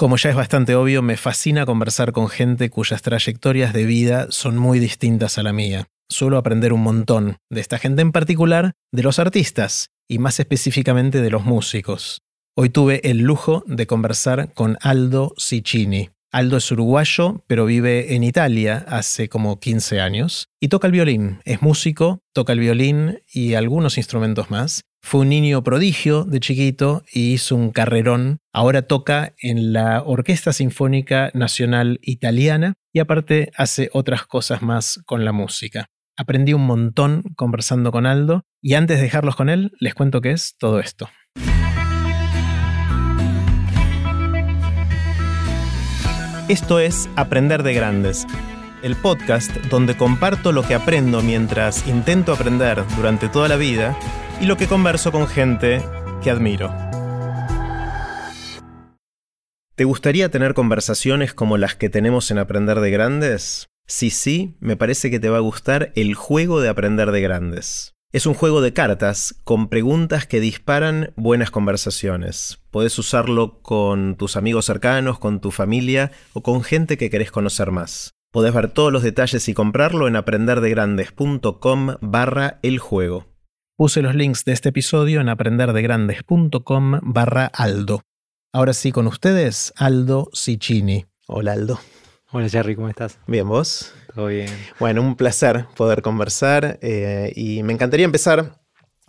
[0.00, 4.56] Como ya es bastante obvio, me fascina conversar con gente cuyas trayectorias de vida son
[4.56, 5.88] muy distintas a la mía.
[6.08, 11.20] Suelo aprender un montón de esta gente en particular, de los artistas, y más específicamente
[11.20, 12.22] de los músicos.
[12.56, 16.08] Hoy tuve el lujo de conversar con Aldo Ciccini.
[16.32, 21.40] Aldo es uruguayo, pero vive en Italia hace como 15 años, y toca el violín.
[21.44, 27.02] Es músico, toca el violín y algunos instrumentos más, fue un niño prodigio de chiquito
[27.12, 28.38] y hizo un carrerón.
[28.52, 35.24] Ahora toca en la Orquesta Sinfónica Nacional Italiana y aparte hace otras cosas más con
[35.24, 35.86] la música.
[36.16, 40.32] Aprendí un montón conversando con Aldo y antes de dejarlos con él les cuento qué
[40.32, 41.08] es todo esto.
[46.48, 48.26] Esto es Aprender de Grandes,
[48.82, 53.96] el podcast donde comparto lo que aprendo mientras intento aprender durante toda la vida
[54.40, 55.82] y lo que converso con gente
[56.22, 56.74] que admiro.
[59.74, 63.68] ¿Te gustaría tener conversaciones como las que tenemos en Aprender de Grandes?
[63.86, 67.94] Si sí, me parece que te va a gustar el juego de Aprender de Grandes.
[68.12, 72.58] Es un juego de cartas con preguntas que disparan buenas conversaciones.
[72.70, 77.70] Podés usarlo con tus amigos cercanos, con tu familia o con gente que querés conocer
[77.70, 78.12] más.
[78.32, 83.26] Podés ver todos los detalles y comprarlo en aprenderdegrandes.com barra el juego.
[83.76, 88.02] Puse los links de este episodio en aprenderdegrandes.com barra Aldo.
[88.52, 91.06] Ahora sí, con ustedes, Aldo Ciccini.
[91.26, 91.80] Hola, Aldo.
[92.30, 93.18] Hola, Jerry, ¿cómo estás?
[93.26, 93.92] Bien, ¿vos?
[94.14, 94.48] Todo bien.
[94.78, 98.59] Bueno, un placer poder conversar eh, y me encantaría empezar,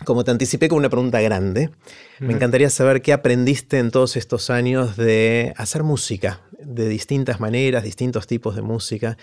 [0.05, 1.69] como te anticipé, con una pregunta grande.
[2.19, 7.83] Me encantaría saber qué aprendiste en todos estos años de hacer música, de distintas maneras,
[7.83, 9.17] distintos tipos de música.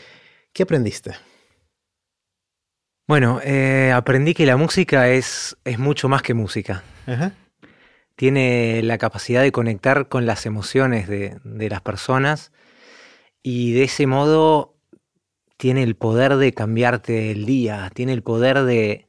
[0.52, 1.12] ¿Qué aprendiste?
[3.08, 6.84] Bueno, eh, aprendí que la música es, es mucho más que música.
[8.16, 12.52] Tiene la capacidad de conectar con las emociones de, las personas
[13.42, 14.76] y de ese modo
[15.56, 19.07] tiene el poder de cambiarte el día, tiene el poder de,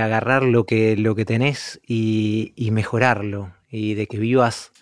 [0.00, 4.72] agarrar lo que, lo que tenés y, mejorarlo y de que vivas,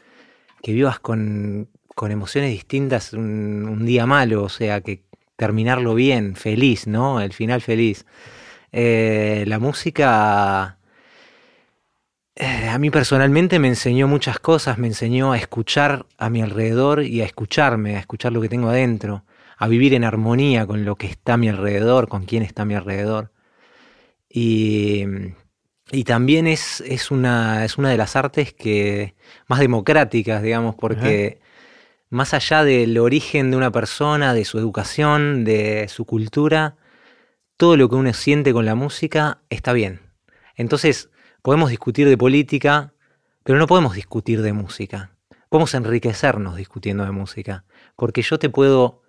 [0.62, 1.68] que vivas con,
[2.08, 5.02] emociones distintas un, un, día malo, o sea, que,
[5.36, 7.20] terminarlo bien, feliz, ¿no?
[7.20, 8.06] El final feliz.
[8.70, 10.78] Eh, la música
[12.36, 17.02] eh, a mí personalmente me enseñó muchas cosas, me enseñó a escuchar a mi alrededor
[17.02, 19.24] y a escucharme, a escuchar lo que tengo adentro,
[19.58, 22.64] a vivir en armonía con lo que está a mi alrededor, con quién está a
[22.64, 23.31] mi alrededor.
[24.32, 25.04] Y,
[26.06, 29.14] también es, es, una, es una de las artes que
[29.46, 31.40] más democráticas, digamos, porque
[32.08, 36.76] más allá del origen de una persona, de su educación, de su cultura,
[37.56, 40.00] todo lo que uno siente con la música está bien.
[40.56, 41.10] Entonces,
[41.42, 42.94] podemos discutir de política,
[43.44, 45.10] pero no podemos discutir de música.
[45.48, 47.64] Podemos enriquecernos discutiendo de música,
[47.96, 49.01] porque yo te puedo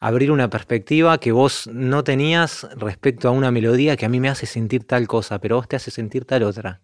[0.00, 4.28] abrir una perspectiva que vos no tenías respecto a una melodía que a mí me
[4.28, 6.80] hace sentir tal cosa, pero vos te hace sentir tal otra.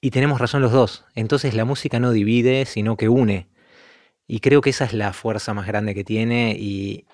[0.00, 1.04] Y tenemos razón los dos.
[1.14, 3.48] Entonces la música no divide, sino que une.
[4.26, 7.06] Y creo que esa es la fuerza más grande que tiene y,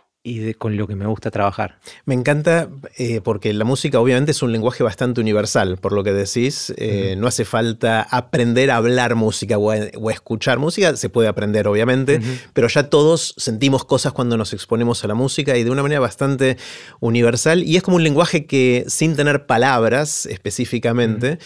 [0.59, 1.79] con lo que me gusta trabajar.
[2.05, 6.13] Me encanta eh, porque la música obviamente es un lenguaje bastante universal, por lo que
[6.13, 9.77] decís, eh, no hace falta aprender a hablar música o a,
[10.11, 12.21] escuchar música, se puede aprender obviamente,
[12.53, 16.01] pero ya todos sentimos cosas cuando nos exponemos a la música y de una manera
[16.01, 16.57] bastante
[17.01, 21.39] universal y es como un lenguaje que sin tener palabras específicamente,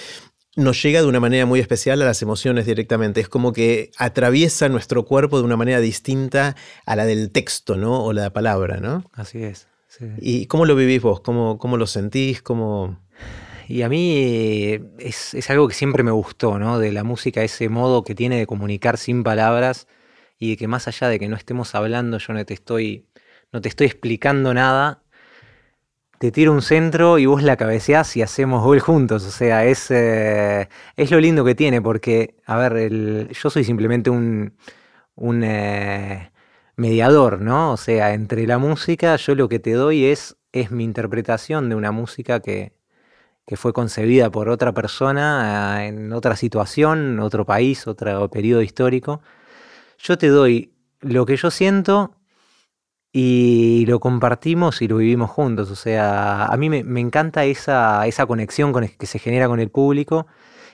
[0.56, 3.20] nos llega de una manera muy especial a las emociones directamente.
[3.20, 8.04] Es como que atraviesa nuestro cuerpo de una manera distinta a la del texto, ¿no?
[8.04, 9.04] O la palabra, ¿no?
[9.12, 9.68] Así es.
[10.18, 11.20] ¿Y cómo lo vivís vos?
[11.20, 12.42] ¿Cómo, cómo lo sentís?
[12.42, 12.98] ¿Cómo...
[13.68, 16.78] Y a mí eh, es, es, algo que siempre me gustó, ¿no?
[16.78, 19.86] De la música, ese modo que tiene de comunicar sin palabras
[20.38, 23.06] y de que más allá de que no estemos hablando, yo no te estoy,
[23.52, 25.01] no te estoy explicando nada,
[26.22, 29.27] te tiro un centro y vos la cabeceás y hacemos gol juntos.
[29.27, 34.09] O sea, es, eh, es lo lindo que tiene, porque, a ver, yo soy simplemente
[34.09, 34.55] un,
[35.16, 36.31] un eh,
[36.77, 37.73] mediador, ¿no?
[37.73, 41.75] O sea, entre la música, yo lo que te doy es, es mi interpretación de
[41.75, 42.73] una música que,
[43.44, 49.23] que fue concebida por otra persona eh, en otra situación, otro país, otro periodo histórico.
[49.99, 52.14] Yo te doy lo que yo siento
[53.12, 55.70] y lo compartimos y lo vivimos juntos.
[55.70, 59.70] O sea, a mí me, encanta esa, esa conexión con que se genera con el
[59.70, 60.26] público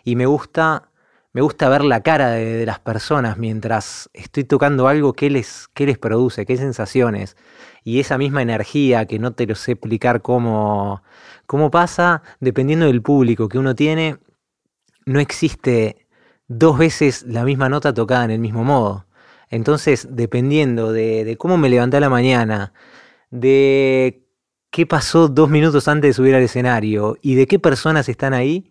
[0.04, 0.90] y me gusta,
[1.32, 5.86] me gusta ver la cara de, las personas mientras estoy tocando algo que les, que
[5.86, 7.36] les produce, qué sensaciones.
[7.84, 11.02] Y esa misma energía que no te lo sé explicar cómo,
[11.46, 14.18] cómo pasa, dependiendo del público que uno tiene,
[15.06, 16.06] no existe
[16.48, 19.07] dos veces la misma nota tocada en el mismo modo.
[19.50, 22.72] Entonces, dependiendo de, cómo me levanté a la mañana,
[23.30, 24.24] de
[24.70, 28.70] qué pasó dos minutos antes de subir al escenario y de qué personas están ahí,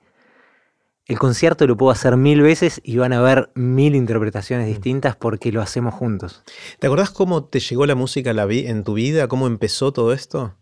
[1.08, 4.70] el concierto lo puedo hacer mil veces y van a haber mil interpretaciones mm.
[4.70, 6.44] distintas porque lo hacemos juntos.
[6.80, 9.28] ¿Te acordás cómo te llegó la música en tu vida?
[9.28, 10.54] ¿Cómo empezó todo esto?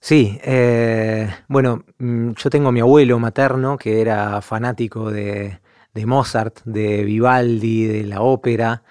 [0.00, 5.58] Sí, eh, bueno, mm, yo tengo a mi abuelo materno que era fanático de,
[5.96, 8.84] de Mozart, de Vivaldi, de la ópera,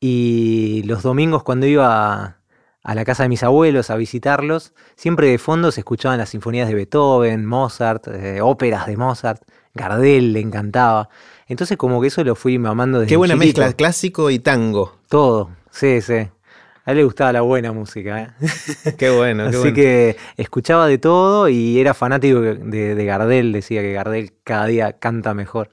[0.00, 2.38] y los domingos cuando iba
[2.82, 6.68] a la casa de mis abuelos a visitarlos, siempre de fondo se escuchaban las sinfonías
[6.68, 9.42] de Beethoven, Mozart, eh, óperas de Mozart,
[9.74, 11.10] Gardel le encantaba.
[11.46, 14.96] Entonces como que eso lo fui mamando desde Qué buena mezcla, clásico y tango.
[15.08, 16.28] Todo, sí, sí.
[16.86, 18.22] A él le gustaba la buena música.
[18.22, 18.94] ¿eh?
[18.98, 19.50] Qué bueno.
[19.50, 24.32] Qué Así que escuchaba de todo y era fanático de, de Gardel, decía que Gardel
[24.42, 25.70] cada día canta mejor.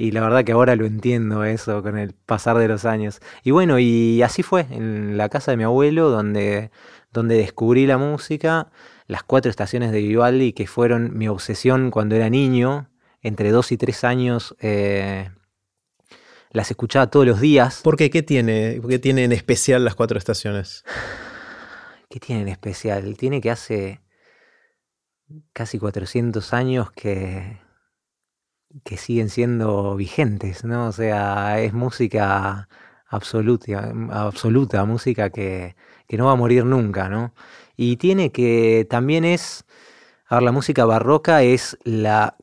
[0.00, 3.20] Y la verdad que ahora lo entiendo eso con el pasar de los años.
[3.42, 6.70] Y bueno, y así fue, en la casa de mi abuelo, donde,
[7.12, 8.70] donde descubrí la música,
[9.08, 12.88] las cuatro estaciones de Vivaldi, que fueron mi obsesión cuando era niño,
[13.22, 14.54] entre dos y tres años.
[14.60, 15.30] Eh,
[16.52, 17.80] las escuchaba todos los días.
[17.82, 18.08] ¿Por qué?
[18.08, 20.84] ¿Qué tiene, ¿Qué tiene en especial las cuatro estaciones?
[22.08, 23.16] ¿Qué tiene en especial?
[23.16, 24.00] Tiene que hace
[25.52, 27.58] casi 400 años que,
[28.84, 30.88] que siguen siendo vigentes, ¿no?
[30.88, 32.68] O sea, es música
[33.08, 35.76] absoluta, absoluta música que,
[36.06, 37.34] que no va a morir nunca, ¿no?
[37.76, 39.64] Y tiene que, también es,
[40.26, 42.36] a ver, la música barroca es la,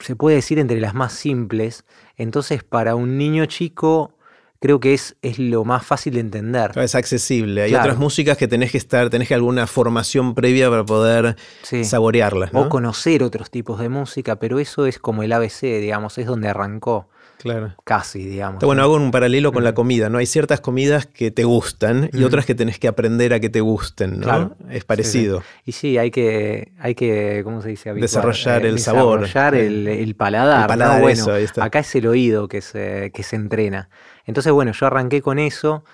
[0.00, 1.84] se puede decir entre las más simples,
[2.16, 4.17] entonces para un niño chico
[4.60, 6.72] creo que es, es lo más fácil de entender.
[6.76, 7.62] Es accesible.
[7.62, 11.36] Hay otras músicas que tenés que estar, tenés que alguna formación previa para poder
[11.82, 12.50] saborearlas.
[12.52, 16.48] O conocer otros tipos de música, pero eso es como el ABC, digamos, es donde
[16.48, 17.08] arrancó.
[17.38, 17.74] Claro.
[17.84, 18.62] Casi, digamos.
[18.64, 20.18] Bueno, hago un paralelo con la comida, ¿no?
[20.18, 23.60] Hay ciertas comidas que te gustan y otras que tenés que aprender a que te
[23.60, 24.24] gusten, ¿no?
[24.24, 24.56] Claro.
[24.70, 25.42] Es parecido.
[25.64, 27.94] Y sí, hay que, hay que, ¿cómo se dice?
[27.94, 29.20] Desarrollar el sabor.
[29.20, 30.62] Desarrollar el, paladar.
[30.62, 31.26] El paladar, bueno,
[31.60, 33.88] acá es el oído que se, que se entrena.
[34.26, 35.84] Entonces, bueno, yo arranqué con eso.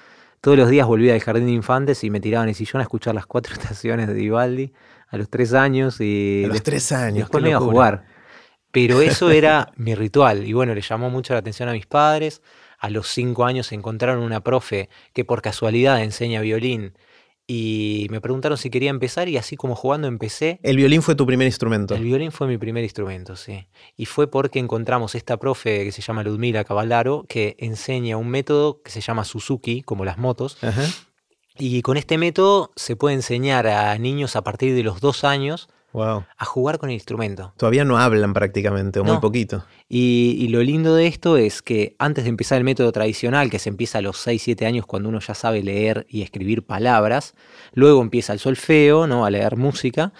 [0.41, 2.83] Todos los días volvía al jardín de infantes y me tiraba en el sillón a
[2.83, 4.73] escuchar las cuatro estaciones de Vivaldi
[5.09, 6.01] a los tres años.
[6.01, 7.19] Y a los tres años.
[7.19, 8.14] Después me iba a jugar.
[8.75, 10.47] Pero eso era mi ritual.
[10.47, 12.43] Y bueno, le llamó mucho la atención a mis padres.
[12.79, 16.93] A los cinco años encontraron una profe que por casualidad enseña violín
[17.47, 20.59] y me preguntaron si quería empezar y así como jugando empecé.
[20.63, 21.95] ¿El violín fue tu primer instrumento?
[21.95, 23.67] El violín fue mi primer instrumento, sí.
[23.97, 28.83] Y fue porque encontramos esta profe que se llama Ludmila Caballaro que enseña un método
[28.83, 30.59] que se llama Suzuki, como las motos.
[31.59, 35.69] Y con este método se puede enseñar a niños a partir de los dos años
[36.03, 37.53] a jugar con el instrumento.
[37.57, 39.65] Todavía no hablan prácticamente, o muy poquito.
[39.89, 43.69] Y, lo lindo de esto es que antes de empezar el método tradicional, que se
[43.69, 47.35] empieza a los 6-7 años cuando uno ya sabe leer y escribir palabras,
[47.73, 49.25] luego empieza el solfeo, ¿no?
[49.25, 50.13] a leer música,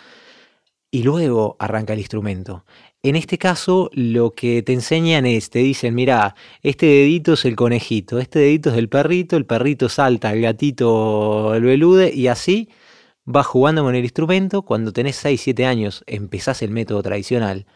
[0.91, 2.65] y luego arranca el instrumento.
[3.03, 7.57] En este caso, lo que te enseñan es, te dicen, mira, este dedito es el
[7.57, 12.71] conejito, este dedito es el perrito, el perrito salta, el gatito el velude, y así
[13.25, 17.67] vas jugando con el instrumento, cuando tenés 6, 7 años empezás el método tradicional,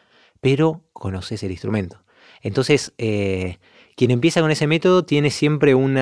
[0.41, 2.03] pero conoces el instrumento.
[2.43, 3.59] Entonces, eh,
[3.97, 5.99] quien empieza con ese método tiene siempre un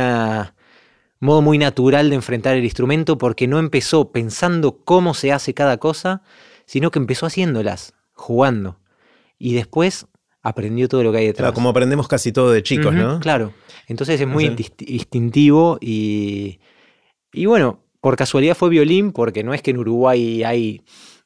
[1.20, 5.78] modo muy natural de enfrentar el instrumento porque no empezó pensando cómo se hace cada
[5.78, 6.22] cosa,
[6.66, 8.80] sino que empezó haciéndolas, jugando.
[9.38, 10.06] Y después
[10.42, 11.46] aprendió todo lo que hay detrás.
[11.46, 13.18] Claro, como aprendemos casi todo de chicos, ¿no?
[13.20, 13.52] Claro.
[13.86, 16.60] Entonces es muy instintivo y,
[17.32, 20.82] y bueno, por casualidad fue violín, porque no es que en Uruguay hay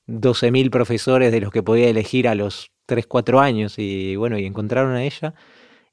[0.08, 4.46] 12.000 profesores de los que podía elegir a los 3, 4 años y bueno, y
[4.46, 5.34] encontraron a ella.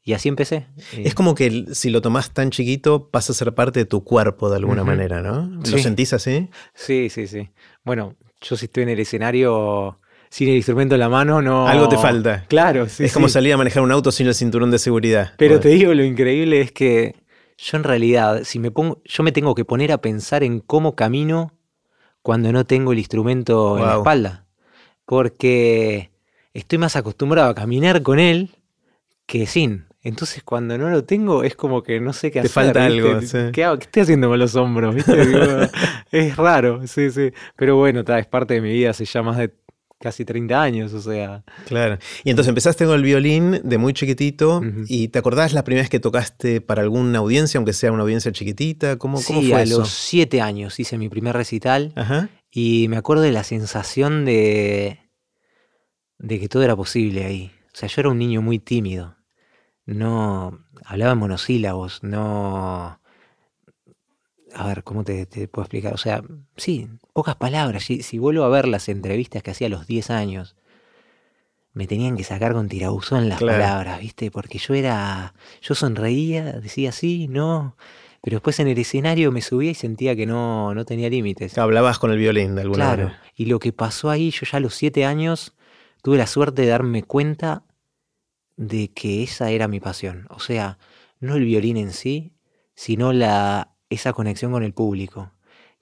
[0.02, 0.68] Y así empecé.
[0.94, 4.50] Es como que si lo tomás tan chiquito pasa a ser parte de tu cuerpo
[4.50, 5.60] de alguna manera, ¿no?
[5.70, 6.48] ¿Lo sentís así?
[6.74, 7.50] Sí, sí, sí.
[7.84, 11.68] Bueno, yo si estoy en el escenario sin el instrumento en la mano, no.
[11.68, 12.46] Algo te falta.
[12.48, 13.04] Claro, sí.
[13.04, 15.34] Es como salir a manejar un auto sin el cinturón de seguridad.
[15.38, 17.27] Pero te digo, lo increíble es que
[17.58, 20.96] yo en realidad, si me pongo, yo me tengo que poner a pensar en cómo
[20.96, 21.54] camino
[22.22, 24.46] cuando no tengo el instrumento en la espalda.
[25.06, 26.12] Porque
[26.54, 28.52] estoy más acostumbrado a caminar con él
[29.26, 29.86] que sin.
[30.04, 32.50] Entonces cuando no lo tengo es como que no sé qué hacer.
[32.50, 33.20] Te falta algo.
[33.52, 34.96] ¿Qué, estoy haciendo con los hombros?
[36.12, 37.32] es raro, sí, sí.
[37.56, 39.54] Pero bueno, es parte de mi vida, se llama más de
[40.00, 41.44] casi 30 años, o sea.
[41.66, 41.98] Claro.
[42.24, 45.90] Y entonces empezaste con el violín de muy chiquitito y ¿te acordás la primera vez
[45.90, 48.98] que tocaste para alguna audiencia, aunque sea una audiencia chiquitita?
[48.98, 51.94] ¿Cómo, sí, fue a los 7 años hice mi primer recital
[52.52, 55.00] y me acuerdo de la sensación de,
[56.18, 57.52] de que todo era posible ahí.
[57.74, 59.16] O sea, yo era un niño muy tímido.
[59.86, 63.00] No hablaba en monosílabos, no
[64.58, 65.94] a ver, ¿cómo te, puedo explicar?
[65.94, 66.24] O sea,
[66.56, 67.84] sí, pocas palabras.
[67.84, 70.56] Si, si, vuelvo a ver las entrevistas que hacía a los 10 años,
[71.74, 74.32] me tenían que sacar con tirabuzón las palabras, ¿viste?
[74.32, 77.78] Porque yo era, yo sonreía, decía sí, no,
[78.22, 81.56] pero después en el escenario me subía y sentía que no, no tenía límites.
[81.60, 83.12] Hablabas con el violín de alguna claro.
[83.36, 85.54] Y lo que pasó ahí, yo ya a los siete años
[86.02, 87.64] tuve la suerte de darme cuenta
[88.56, 90.26] de que esa era mi pasión.
[90.32, 90.80] O sea,
[91.20, 92.34] no el violín en sí,
[92.74, 95.32] sino la, esa conexión con el público.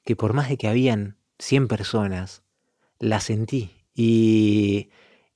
[0.03, 2.43] Que por más de que habían 100 personas,
[2.99, 3.71] la sentí.
[3.93, 4.89] Y,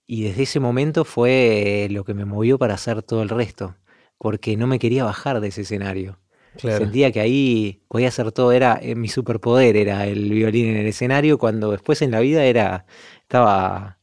[0.05, 3.75] y desde ese momento fue lo que me movió para hacer todo el resto.
[4.17, 6.19] Porque no me quería bajar de ese escenario.
[6.57, 10.87] Sentía que ahí podía hacer todo, era eh, mi superpoder, era el violín en el
[10.87, 12.85] escenario, cuando después en la vida era,
[13.21, 13.99] estaba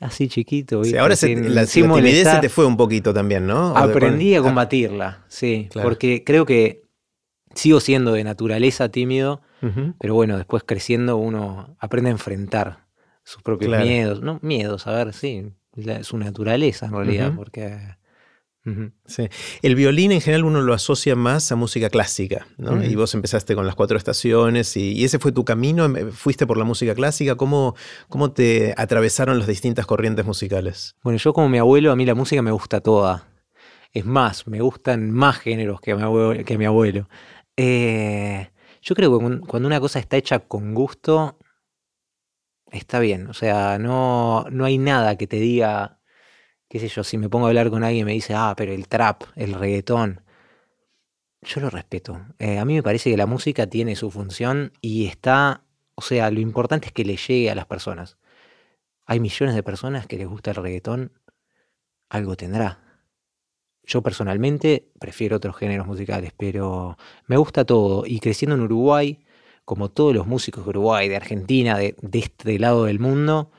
[0.00, 0.82] así chiquito.
[0.98, 3.76] Ahora la, timidez se te fue un poquito también, ¿no?
[3.76, 6.87] Aprendí a combatirla, sí, porque creo que
[7.58, 9.42] sigo siendo de naturaleza tímido,
[9.98, 12.86] pero bueno, después creciendo uno aprende a enfrentar
[13.24, 15.52] sus propios miedos, no miedos, a ver, sí,
[16.02, 17.98] su naturaleza en realidad, porque
[19.62, 22.82] el violín en general uno lo asocia más a música clásica, ¿no?
[22.84, 26.58] Y vos empezaste con las cuatro estaciones y, ese fue tu camino, em, fuiste por
[26.58, 27.74] la música clásica, ¿cómo,
[28.08, 30.96] ¿cómo te atravesaron las distintas corrientes musicales?
[31.02, 33.24] Bueno, yo como mi abuelo, a mí la música me gusta toda.
[33.92, 36.44] Es más, me gustan más géneros que mi abuelo.
[36.44, 37.08] Que mi abuelo.
[37.58, 38.50] Eh,
[38.82, 41.38] yo creo que cuando una cosa está hecha con gusto,
[42.70, 43.28] está bien.
[43.28, 45.98] O sea, no, no hay nada que te diga
[46.68, 48.72] qué sé yo, si me pongo a hablar con alguien y me dice, ah, pero
[48.72, 50.22] el trap, el reggaetón,
[51.42, 52.20] yo lo respeto.
[52.38, 56.30] Eh, a mí me parece que la música tiene su función y está, o sea,
[56.30, 58.18] lo importante es que le llegue a las personas.
[59.06, 61.12] Hay millones de personas que les gusta el reggaetón,
[62.10, 62.87] algo tendrá.
[63.88, 68.04] Yo personalmente prefiero otros géneros musicales, pero me gusta todo.
[68.06, 69.18] Y creciendo en Uruguay,
[69.64, 73.50] como todos los músicos de Uruguay, de Argentina, de, de este lado del mundo,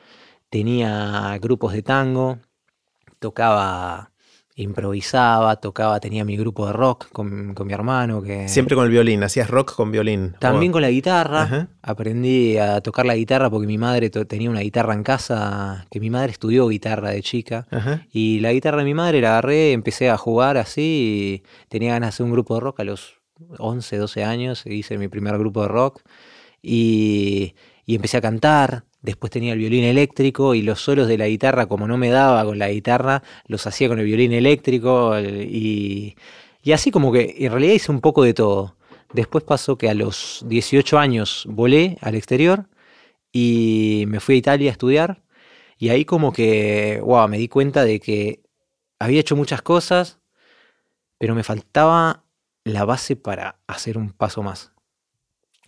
[0.49, 2.39] tenía grupos de tango,
[3.19, 4.08] tocaba,
[4.63, 8.21] improvisaba, tocaba, tenía mi grupo de rock con, mi hermano.
[8.21, 8.47] Que...
[8.49, 10.35] Siempre con el violín, hacías rock con violín.
[10.39, 11.69] También con la guitarra.
[11.81, 16.09] Aprendí a tocar la guitarra porque mi madre tenía una guitarra en casa, que mi
[16.09, 17.67] madre estudió guitarra de chica.
[18.11, 22.07] Y la guitarra de mi madre la agarré, empecé a jugar así, y tenía ganas
[22.07, 23.19] de hacer un grupo de rock a los
[23.57, 26.01] 11, 12 años, hice mi primer grupo de rock.
[26.61, 31.27] Y, y empecé a cantar, Después tenía el violín eléctrico y los solos de la
[31.27, 36.15] guitarra, como no me daba con la guitarra, los hacía con el violín eléctrico y,
[36.73, 38.75] así como que en realidad hice un poco de todo.
[39.13, 42.67] Después pasó que a los 18 años volé al exterior
[43.31, 45.23] y me fui a Italia a estudiar
[45.77, 48.43] y ahí como que, wow, me di cuenta de que
[48.99, 50.19] había hecho muchas cosas,
[51.17, 52.25] pero me faltaba
[52.65, 54.73] la base para hacer un paso más.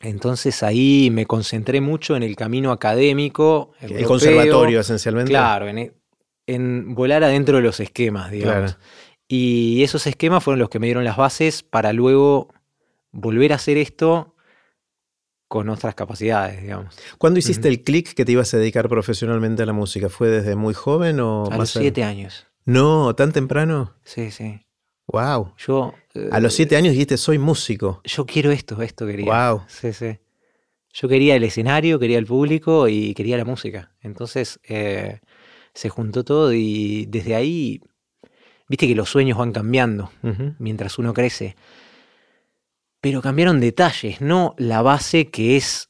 [0.02, 3.72] Entonces ahí me concentré mucho en el camino académico.
[3.82, 5.30] el conservatorio, esencialmente.
[5.30, 5.68] Claro,
[6.48, 8.78] en, volar adentro de los esquemas, digamos.
[9.28, 12.50] Y esos esquemas fueron los que me dieron las bases para luego
[13.12, 14.36] volver a hacer esto
[15.48, 16.96] con otras capacidades, digamos.
[17.18, 20.10] ¿Cuándo hiciste el clic que te ibas a dedicar profesionalmente a la música?
[20.10, 22.48] ¿Fue desde muy joven o a los siete años.
[22.66, 23.94] No, tan temprano.
[24.04, 24.62] Sí, sí.
[25.12, 25.54] Wow.
[25.58, 25.94] Yo.
[26.32, 28.02] a los siete años dijiste, soy músico.
[28.04, 29.52] Yo quiero esto, esto quería.
[29.52, 29.64] Wow.
[29.68, 30.18] Sí, sí.
[30.94, 33.94] Yo quería el escenario, quería el público y quería la música.
[34.02, 35.20] Entonces eh,
[35.74, 37.82] se juntó todo y desde ahí,
[38.68, 40.12] viste que los sueños van cambiando
[40.60, 41.56] mientras uno crece.
[43.00, 45.90] Pero cambiaron detalles, no la base que es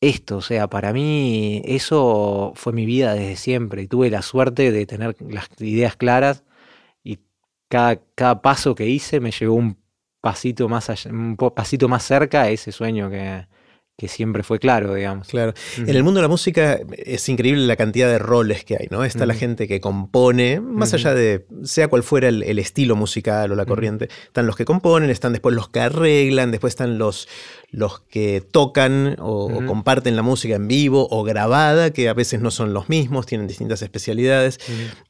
[0.00, 0.36] esto.
[0.36, 3.82] O sea, para mí eso fue mi vida desde siempre.
[3.82, 6.44] Y tuve la suerte de tener las ideas claras
[7.68, 9.82] cada, paso que hice me llevó un
[10.20, 13.46] pasito más un pasito más cerca a ese sueño que,
[13.96, 15.28] que siempre fue claro, digamos.
[15.28, 15.54] Claro.
[15.76, 19.04] En el mundo de la música es increíble la cantidad de roles que hay, ¿no?
[19.04, 23.54] Está la gente que compone, más allá de sea cual fuera el, estilo musical o
[23.54, 24.08] la corriente.
[24.24, 27.28] Están los que componen, están después los que arreglan, después están los,
[27.70, 32.50] los que tocan o, comparten la música en vivo o grabada, que a veces no
[32.50, 34.58] son los mismos, tienen distintas especialidades.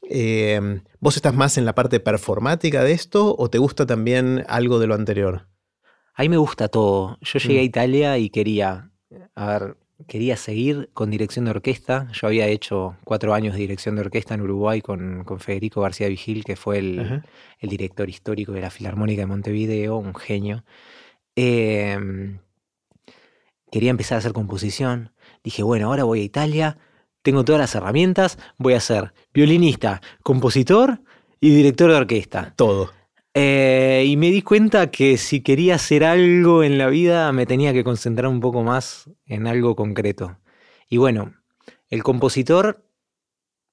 [0.07, 4.77] Eh, ¿Vos estás más en la parte performática de esto o te gusta también algo
[4.77, 5.47] de lo anterior?
[6.15, 7.17] A mí me gusta todo.
[7.21, 7.65] Yo llegué a mm.
[7.65, 8.89] Italia y quería,
[9.35, 12.07] a ver, quería seguir con dirección de orquesta.
[12.13, 16.45] Yo había hecho cuatro años de dirección de orquesta en Uruguay con, Federico García Vigil,
[16.45, 17.23] que fue el,
[17.61, 20.63] director histórico de la Filarmónica de Montevideo, un genio.
[21.35, 22.39] Em,
[23.69, 25.11] quería empezar a hacer composición.
[25.43, 26.77] Dije, bueno, ahora voy a Italia,
[27.23, 31.01] tengo todas las herramientas, voy a ser violinista, compositor
[31.41, 32.53] y director de orquesta.
[32.55, 32.91] Todo.
[33.37, 37.73] Eh, y me di cuenta que si quería hacer algo en la vida me tenía
[37.73, 40.39] que concentrar un poco más en algo concreto.
[40.87, 41.33] Y bueno,
[41.89, 42.89] el compositor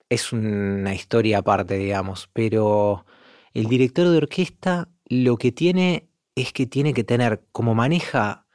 [0.08, 3.06] es una historia aparte, digamos, pero
[3.54, 8.48] el director de orquesta lo que tiene es que tiene que tener, como maneja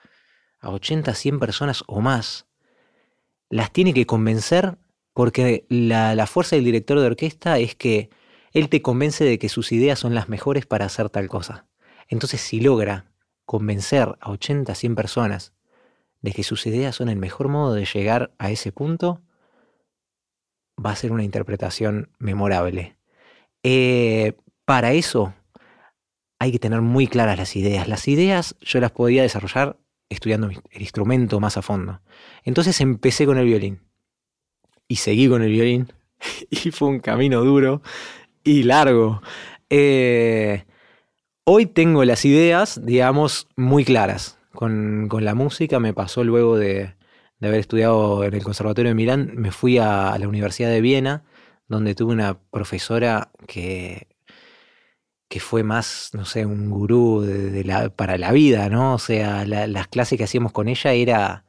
[0.60, 2.48] a 80, 100 personas o más,
[3.50, 4.78] las tiene que convencer
[5.14, 8.10] porque la, la fuerza del director de orquesta es que
[8.58, 11.68] él te convence de que sus ideas son las mejores para hacer tal cosa.
[12.08, 13.12] Entonces, si logra
[13.46, 15.54] convencer a 80, 100 personas
[16.22, 19.22] de que sus ideas son el mejor modo de llegar a ese punto,
[20.84, 22.98] va a ser una interpretación memorable.
[23.62, 24.34] Eh,
[24.66, 25.36] para eso
[26.40, 27.88] hay que tener muy claras las ideas.
[27.88, 29.78] Las ideas yo las podía desarrollar
[30.10, 32.02] estudiando el instrumento más a fondo.
[32.44, 33.82] Entonces empecé con el violín
[34.88, 35.94] y seguí con el violín
[36.50, 37.84] y fue un camino duro
[38.48, 39.22] y largo.
[39.70, 40.64] Eh,
[41.44, 44.40] hoy tengo las ideas, digamos, muy claras.
[44.54, 46.96] Con, la música me pasó luego de,
[47.42, 51.24] haber estudiado en el Conservatorio de Milán, me fui a, la Universidad de Viena,
[51.68, 54.08] donde tuve una profesora que,
[55.28, 58.94] que fue más, no sé, un gurú de, la, para la vida, ¿no?
[58.94, 61.44] O sea, las clases que hacíamos con ella era,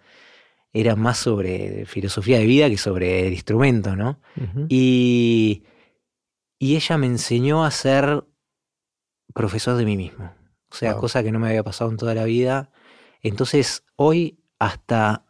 [0.73, 4.19] era más sobre filosofía de vida que sobre el instrumento, ¿no?
[4.69, 5.62] Y
[6.59, 8.25] y ella me enseñó a ser
[9.35, 10.33] profesor de mí mismo.
[10.71, 12.71] O sea, cosa que no me había pasado en toda la vida.
[13.23, 15.25] Entonces, hoy hasta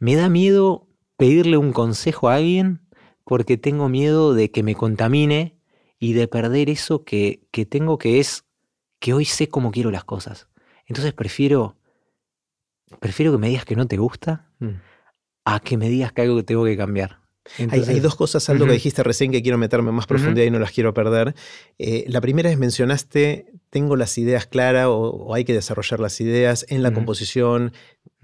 [0.00, 2.86] me da miedo pedirle un consejo a alguien
[3.24, 5.58] porque tengo miedo de que me contamine
[5.98, 8.44] y de perder eso que, que tengo que es
[9.00, 10.48] que hoy sé cómo quiero las cosas.
[10.86, 11.76] Entonces prefiero,
[13.00, 14.68] prefiero que me digas que no te gusta mm.
[15.44, 17.17] a que me digas que algo que tengo que cambiar
[17.70, 20.72] hay, dos cosas, algo que dijiste recién que quiero meterme más profundidad y no las
[20.72, 21.34] quiero perder.
[21.78, 26.66] Eh, la primera es mencionaste, tengo las ideas claras o, hay que desarrollar las ideas
[26.68, 27.72] en la composición,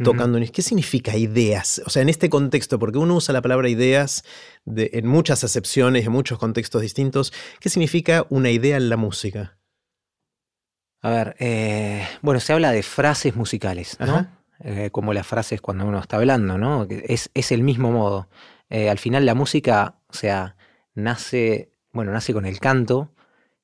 [0.02, 0.38] tocando.
[0.52, 1.82] ¿Qué significa ideas?
[1.86, 4.24] O sea, en este contexto, porque uno usa la palabra ideas
[4.66, 7.32] en muchas acepciones, en muchos contextos distintos.
[7.60, 9.58] ¿Qué significa una idea en la música?
[11.02, 14.26] A ver, eh, bueno, se habla de frases musicales, ¿no?
[14.60, 16.87] Eh, como las frases cuando uno está hablando, ¿no?
[16.88, 18.28] Es, es el mismo modo.
[18.70, 20.57] Eh, al final la música, o sea,
[20.94, 23.12] nace, bueno, nace con el canto,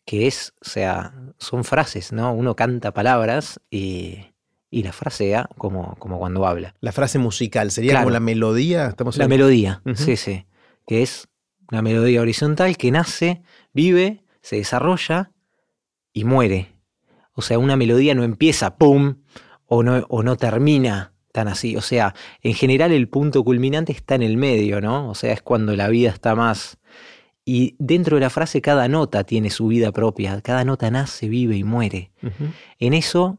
[0.05, 2.33] que es, o sea, son frases, ¿no?
[2.33, 4.27] Uno canta palabras y,
[4.71, 6.75] y la frasea como, como cuando habla.
[6.81, 8.87] La frase musical, ¿sería como la melodía?
[8.87, 10.47] Estamos la melodía, sí, sí.
[10.87, 11.29] Que es
[11.71, 15.33] una melodía horizontal que nace, vive, se desarrolla
[16.13, 16.75] y muere.
[17.33, 19.17] O sea, una melodía no empieza, ¡pum!
[19.67, 21.77] o no, o no termina tan así.
[21.77, 25.11] O sea, en general el punto culminante está en el medio, ¿no?
[25.11, 26.79] O sea, es cuando la vida está más...
[27.45, 31.57] Y dentro de la frase cada nota tiene su vida propia, cada nota nace, vive
[31.57, 32.13] y muere.
[32.79, 33.39] En eso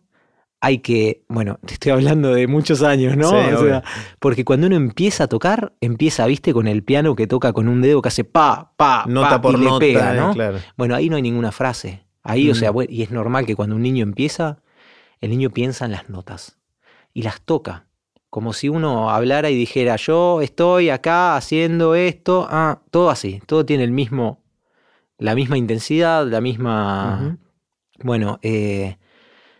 [0.59, 3.29] hay que, bueno, te estoy hablando de muchos años, ¿no?
[3.29, 3.83] o sea,
[4.19, 7.81] porque cuando uno empieza a tocar, empieza, viste, con el piano que toca con un
[7.81, 10.33] dedo que hace pa, pa, nota por y le pega, ¿no?
[10.75, 12.03] Bueno, ahí no hay ninguna frase.
[12.23, 14.57] Ahí, o sea, y es normal que cuando un niño empieza,
[15.21, 16.60] el niño piensa en las notas
[17.13, 17.87] y las toca.
[18.29, 23.65] Como si uno hablara y dijera, yo estoy acá haciendo esto, ah, todo así, todo
[23.65, 24.41] tiene el mismo,
[25.17, 27.37] la misma intensidad, la misma...
[28.03, 28.97] Bueno, eh,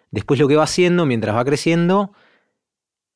[0.10, 2.14] después lo que va haciendo mientras va creciendo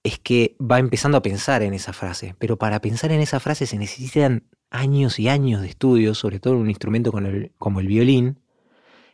[0.04, 3.66] es que va empezando a pensar en esa frase, pero para pensar en esa frase
[3.66, 7.12] se necesitan años y años de estudio, sobre todo en un instrumento
[7.58, 8.40] como el violín,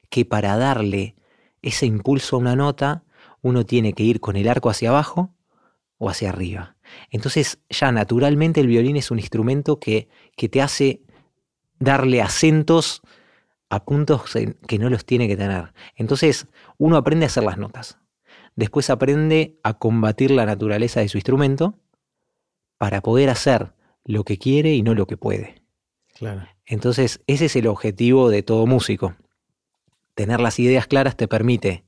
[0.09, 1.15] que para darle
[1.61, 3.03] ese impulso a una nota
[3.41, 5.33] uno tiene que ir con el arco hacia abajo
[5.97, 6.75] o hacia arriba.
[7.09, 11.01] Entonces ya naturalmente el violín es un instrumento que, que te hace
[11.79, 13.01] darle acentos
[13.69, 14.23] a puntos
[14.67, 15.73] que no los tiene que tener.
[15.95, 17.97] Entonces uno aprende a hacer las notas.
[18.55, 21.75] Después aprende a combatir la naturaleza de su instrumento
[22.77, 23.73] para poder hacer
[24.03, 25.61] lo que quiere y no lo que puede.
[26.15, 26.47] Claro.
[26.65, 29.15] Entonces ese es el objetivo de todo músico.
[30.15, 31.85] Tener las ideas claras te permite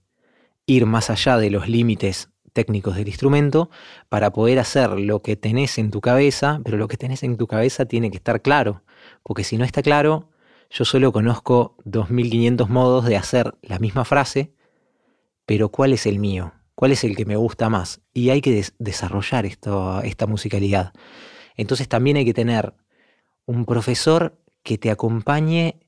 [0.66, 3.70] ir más allá de los límites técnicos del instrumento
[4.10, 7.48] para poder hacer lo que tenés en tu cabeza, pero lo que tenés en tu
[7.48, 8.84] cabeza tiene que estar claro,
[9.24, 10.30] porque si no está claro,
[10.70, 14.54] yo solo conozco 2500 modos de hacer la misma frase,
[15.46, 16.54] pero ¿cuál es el mío?
[16.76, 18.02] ¿Cuál es el que me gusta más?
[18.14, 20.94] Y hay que desarrollar esta musicalidad.
[21.56, 22.74] Entonces también hay que tener
[23.46, 25.80] un profesor que te acompañe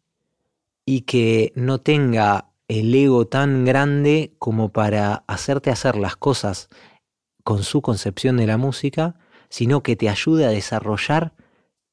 [0.85, 6.69] y que no tenga el ego tan grande como para hacerte hacer las cosas
[7.43, 9.15] con su concepción de la música,
[9.49, 11.34] sino que te ayude a desarrollar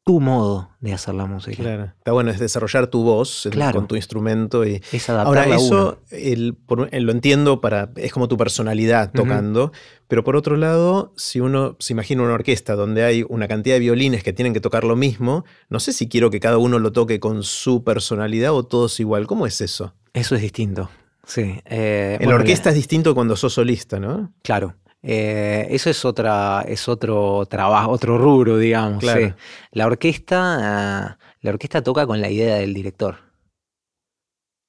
[0.04, 1.62] tu modo de hacer la música.
[1.62, 1.84] Claro.
[1.96, 4.66] Está bueno, es desarrollar tu voz con tu instrumento.
[4.66, 4.82] Y...
[4.90, 7.90] Es Ahora, eso lo entiendo para.
[7.96, 9.70] es como tu personalidad tocando.
[10.08, 13.80] Pero por otro lado, si uno se imagina una orquesta donde hay una cantidad de
[13.80, 16.92] violines que tienen que tocar lo mismo, no sé si quiero que cada uno lo
[16.92, 19.26] toque con su personalidad o todos igual.
[19.28, 19.94] ¿Cómo es eso?
[20.12, 20.90] Eso es distinto.
[21.24, 21.60] Sí.
[21.64, 24.32] Eh, en la orquesta es distinto cuando sos solista, ¿no?
[24.42, 24.76] Claro.
[25.02, 29.04] Eh, eso es otra, es otro trabajo, otro rubro, digamos.
[29.72, 33.16] La orquesta, la orquesta toca con la idea del director.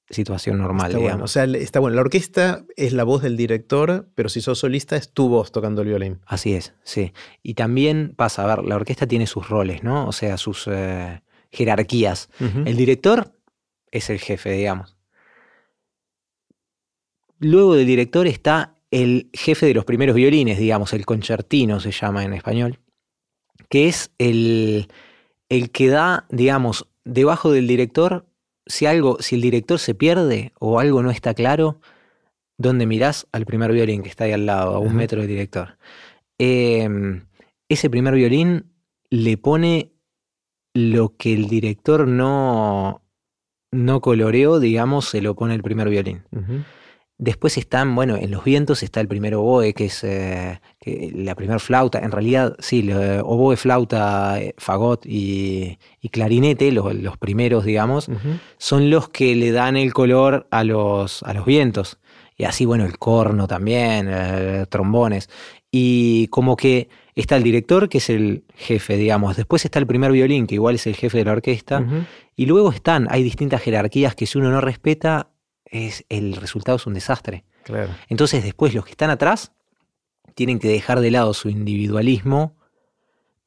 [0.10, 1.24] Situación normal, digamos.
[1.24, 1.96] O sea, está bueno.
[1.96, 5.82] La orquesta es la voz del director, pero si sos solista es tu voz tocando
[5.82, 6.20] el violín.
[6.26, 7.14] Así es, sí.
[7.42, 10.08] Y también pasa, a ver, la orquesta tiene sus roles, ¿no?
[10.08, 12.30] O sea, sus eh, jerarquías.
[12.66, 13.34] El director
[13.92, 14.96] es el jefe, digamos.
[17.44, 22.24] Luego del director está el jefe de los primeros violines, digamos, el concertino se llama
[22.24, 22.80] en español,
[23.68, 24.88] que es el,
[25.50, 28.26] el que da, digamos, debajo del director,
[28.66, 31.82] si algo, si el director se pierde o algo no está claro,
[32.58, 33.28] ¿dónde mirás?
[33.34, 35.78] Al primer violín que está ahí al lado, a un metro del director.
[36.38, 37.26] Em,
[37.68, 38.72] ese primer violín
[39.10, 39.92] le pone
[40.74, 43.02] lo que el director no,
[43.70, 46.24] no coloreó, digamos, se lo pone el primer violín.
[47.24, 51.58] Después están, bueno, en los vientos está el primer oboe, que es eh, la primera
[51.58, 52.00] flauta.
[52.00, 55.78] En realidad, sí, oboe, flauta, eh, fagot y,
[56.12, 58.10] clarinete, los, primeros, digamos,
[58.58, 61.98] son los que le dan el color a los, a los vientos.
[62.36, 65.30] Y así, bueno, el corno también, eh, trombones.
[65.72, 69.38] Y como que está el director, que es el jefe, digamos.
[69.38, 71.86] Después está el primer violín, que igual es el jefe de la orquesta.
[72.36, 75.30] Y luego están, hay distintas jerarquías que si uno no respeta,
[75.74, 77.44] es, el resultado es un desastre.
[78.08, 79.52] Entonces después los que están atrás
[80.36, 82.56] tienen que dejar de lado su individualismo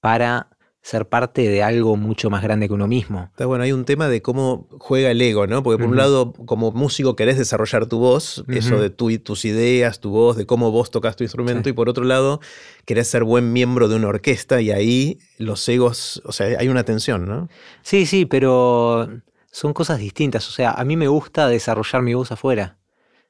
[0.00, 0.50] para
[0.82, 3.28] ser parte de algo mucho más grande que uno mismo.
[3.32, 5.64] Está bueno, hay un tema de cómo juega el ego, ¿no?
[5.64, 9.98] Porque por un lado, como músico querés desarrollar tu voz, eso de tu, tus ideas,
[9.98, 12.40] tu voz, de cómo vos tocas tu instrumento, y por otro lado,
[12.84, 16.84] querés ser buen miembro de una orquesta y ahí los egos, o sea, hay una
[16.84, 17.48] tensión, ¿no?
[17.82, 19.08] Sí, sí, pero
[19.56, 20.46] son cosas distintas.
[20.48, 22.76] O sea, a mí me gusta desarrollar mi voz afuera.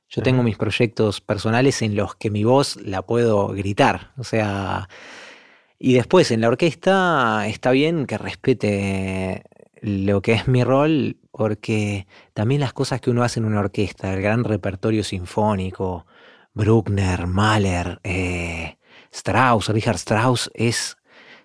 [0.09, 4.13] Yo tengo mis proyectos personales en los que mi voz la puedo gritar.
[4.19, 4.89] O sea,
[5.79, 9.45] y después en la orquesta está bien que respete
[9.81, 14.13] lo que es mi rol, porque también las cosas que uno hace en una orquesta,
[14.13, 16.07] el gran repertorio sinfónico,
[16.55, 18.79] Bruckner, Mahler, eh,
[19.13, 20.97] Strauss, Richard Strauss, es,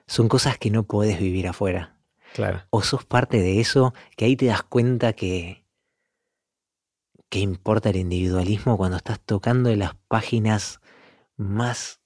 [0.08, 2.01] son cosas que no puedes vivir afuera.
[2.70, 5.66] O sos parte de eso, que ahí te das cuenta que,
[7.30, 10.80] que importa el individualismo cuando estás tocando las páginas
[11.38, 12.00] más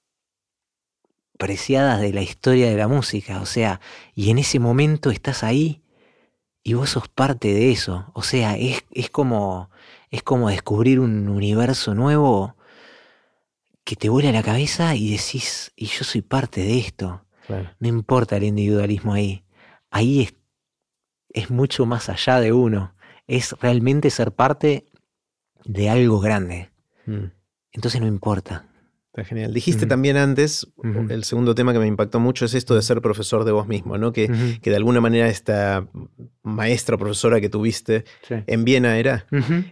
[1.38, 3.40] preciadas de la historia de la música.
[3.40, 3.80] O sea,
[4.14, 5.82] y en ese momento estás ahí
[6.62, 8.10] y vos sos parte de eso.
[8.14, 9.70] O sea, es, es como,
[10.10, 12.56] es como descubrir un universo nuevo
[13.84, 17.22] que te vuela la cabeza y decís, y yo soy parte de esto.
[17.78, 19.45] No importa el individualismo ahí
[19.90, 20.34] ahí es,
[21.30, 22.94] es mucho más allá de uno.
[23.26, 24.86] Es realmente ser parte
[25.64, 26.70] de algo grande.
[27.06, 27.26] Mm.
[27.72, 28.66] Entonces no importa.
[29.16, 29.54] Está genial.
[29.54, 30.66] Dijiste también antes,
[31.08, 33.96] el segundo tema que me impactó mucho es esto de ser profesor de vos mismo,
[33.96, 34.12] ¿no?
[34.12, 35.86] Que, que de alguna manera esta
[36.42, 39.24] maestra profesora que tuviste en Viena era,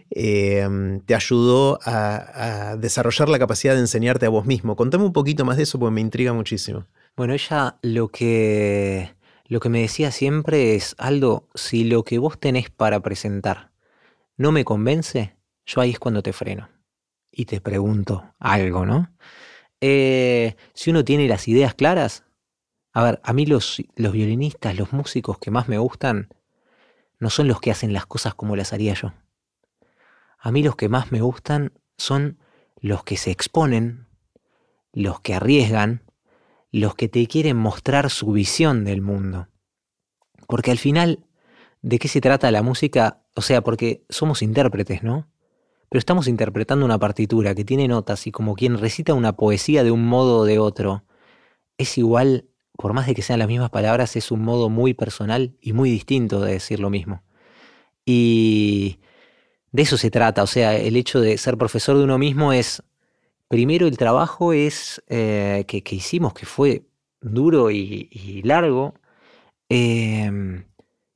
[0.09, 4.75] em, te ayudó a, a, desarrollar la capacidad de enseñarte a vos mismo.
[4.75, 6.87] Contame un poquito más de eso porque me intriga muchísimo.
[7.15, 9.11] Bueno, ella lo que
[9.47, 13.71] lo que me decía siempre es, Aldo, si lo que vos tenés para presentar
[14.37, 16.69] no me convence, yo ahí es cuando te freno
[17.31, 19.13] y te pregunto algo, ¿no?
[19.81, 22.23] Eh, si uno tiene las ideas claras,
[22.91, 26.29] a ver, a mí los, los violinistas, los músicos que más me gustan,
[27.19, 29.13] no son los que hacen las cosas como las haría yo.
[30.39, 32.39] A mí los que más me gustan son
[32.79, 34.07] los que se exponen,
[34.93, 36.04] los que arriesgan,
[36.79, 39.47] los que te quieren mostrar su visión del mundo.
[40.45, 41.25] Porque al final,
[41.81, 43.21] ¿de qué se trata la música?
[43.33, 45.29] O sea, porque somos intérpretes, ¿no?
[45.87, 49.91] Pero estamos interpretando una partitura que tiene notas y como quien recita una poesía de
[49.91, 51.05] un modo o de otro,
[51.77, 55.55] es igual, por más de que sean las mismas palabras, es un modo muy personal
[55.61, 57.23] y muy distinto de decir lo mismo.
[58.05, 58.99] Y
[59.71, 62.83] de eso se trata, o sea, el hecho de ser profesor de uno mismo es
[63.47, 66.87] Primero el trabajo es eh, que, hicimos, que fue
[67.21, 68.95] duro y, largo,
[69.69, 70.65] em,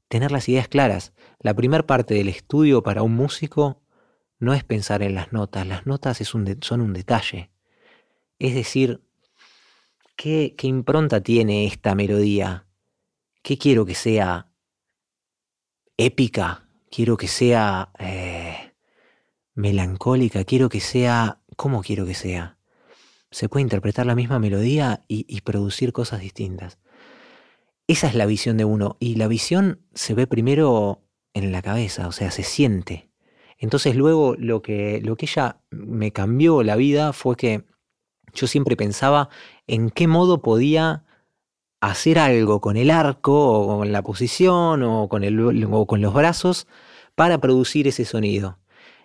[0.07, 1.13] tener las ideas claras.
[1.39, 3.81] La primera parte del estudio para un músico
[4.39, 7.51] no es pensar en las notas, las notas es un son un detalle.
[8.39, 9.01] Es decir,
[10.15, 12.69] ¿qué, ¿qué impronta tiene esta melodía?
[13.41, 14.51] ¿qué quiero que sea?
[15.97, 18.73] Épica, quiero que sea eh,
[19.55, 21.38] melancólica, quiero que sea...
[21.59, 22.55] ¿Cómo quiero que sea?
[23.31, 26.79] Se puede interpretar la misma melodía y producir cosas distintas.
[27.85, 28.95] Esa es la visión de uno.
[29.01, 31.01] Y la visión se ve primero
[31.33, 33.09] en la cabeza, o sea, se siente.
[33.57, 37.65] Entonces luego lo que, lo que ella me cambió la vida fue que
[38.33, 39.27] yo siempre pensaba
[39.67, 41.03] en qué modo podía
[41.81, 46.13] hacer algo con el arco o con la posición o con, el, o con los
[46.13, 46.67] brazos
[47.15, 48.59] para producir ese sonido.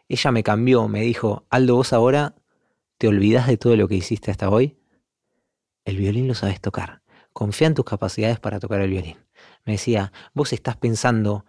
[0.08, 2.36] Ella me cambió, me dijo, Aldo, vos ahora
[3.04, 4.78] te olvidás de todo lo que hiciste hasta hoy.
[5.84, 9.18] El violín lo sabes tocar confía en tus capacidades para tocar el violín.
[9.66, 11.44] Me decía, vos estás pensando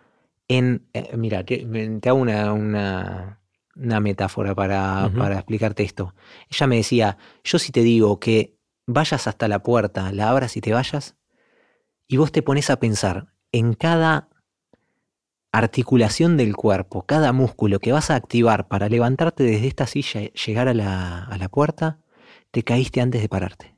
[0.50, 1.62] en, eh, mira, te,
[2.10, 6.14] hago una, una, metáfora para, para explicarte esto.
[6.50, 10.62] Ella me decía, yo si te digo que vayas hasta la puerta, la abras y
[10.62, 11.16] te vayas,
[12.08, 14.28] y vos te pones a pensar en cada
[15.58, 20.32] articulación del cuerpo, cada músculo que vas a activar para levantarte desde esta silla y
[20.46, 22.00] llegar a la, a la puerta,
[22.52, 23.76] te caíste antes de pararte.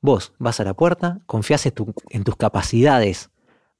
[0.00, 3.30] Vos vas a la puerta, confías en, tus capacidades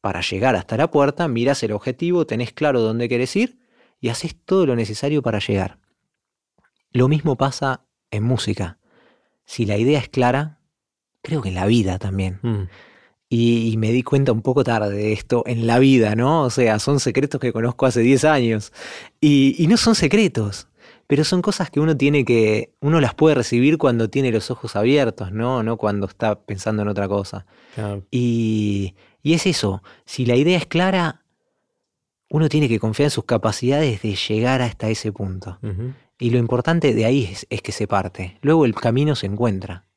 [0.00, 3.58] para llegar hasta la puerta, miras el objetivo, tenés claro dónde querés ir
[4.00, 5.78] y haces todo lo necesario para llegar.
[6.92, 8.78] Lo mismo pasa en música.
[9.44, 10.60] Si la idea es clara,
[11.22, 12.38] creo que en la vida también.
[12.42, 12.68] Mm.
[13.32, 16.42] Y, me di cuenta un poco tarde de esto en la vida, ¿no?
[16.42, 18.72] O sea, son secretos que conozco hace 10 años.
[19.20, 20.66] y no son secretos
[21.10, 24.76] pero son cosas que uno tiene que, uno las puede recibir cuando tiene los ojos
[24.76, 25.64] abiertos, ¿no?
[25.64, 27.46] No cuando está pensando en otra cosa.
[28.12, 31.24] Y, es eso, si la idea es clara,
[32.28, 35.58] uno tiene que confiar en sus capacidades de llegar hasta ese punto.
[36.16, 38.38] Y lo importante de ahí es, es, que se parte.
[38.40, 39.88] Luego el camino se encuentra.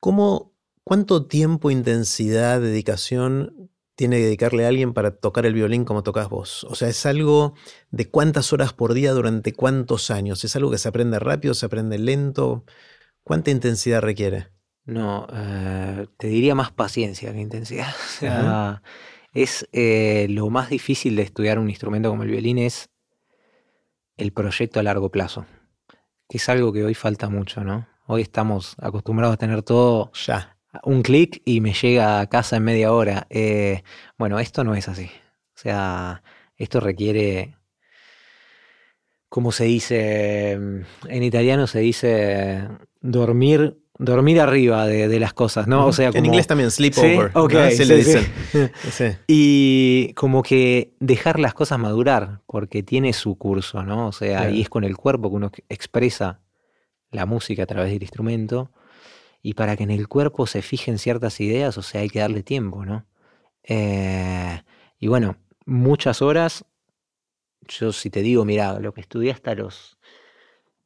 [0.00, 0.51] ¿Cómo,
[0.84, 6.28] ¿Cuánto tiempo, intensidad, dedicación tiene que dedicarle a alguien para tocar el violín como tocas
[6.28, 6.64] vos.
[6.64, 7.54] O sea, es algo
[7.90, 10.42] de cuántas horas por día durante cuántos años.
[10.44, 12.64] Es algo que se aprende rápido, se aprende lento.
[13.22, 14.48] ¿Cuánta intensidad requiere?
[14.84, 17.94] No, eh, te diría más paciencia que intensidad.
[19.34, 22.90] es eh, lo más difícil de estudiar un instrumento como el violín es
[24.16, 25.46] el proyecto a largo plazo,
[26.28, 27.86] que es algo que hoy falta mucho, ¿no?
[28.06, 30.51] Hoy estamos acostumbrados a tener todo ya
[30.82, 33.26] un clic y me llega a casa en media hora.
[33.30, 33.82] Eh,
[34.18, 35.10] bueno, esto no es así.
[35.54, 36.22] O sea,
[36.56, 37.56] esto requiere,
[39.28, 42.68] como se dice, en italiano se dice
[43.00, 43.78] dormir.
[43.98, 45.86] Dormir arriba de, las cosas, ¿no?
[45.86, 47.30] O sea, en inglés también sleepover.
[47.70, 47.76] ¿Sí?
[47.76, 49.18] Se le dicen.
[49.28, 54.08] Y como que dejar las cosas madurar, porque tiene su curso, ¿no?
[54.08, 56.40] O sea, y es con el cuerpo que uno expresa
[57.12, 58.72] la música a través del instrumento
[59.42, 62.42] y para que en el cuerpo se fijen ciertas ideas, o sea, hay que darle
[62.42, 63.06] tiempo, ¿no?
[63.64, 64.62] Eh,
[64.98, 66.64] y bueno, muchas horas,
[67.68, 69.98] yo si te digo, mira, lo que estudié hasta los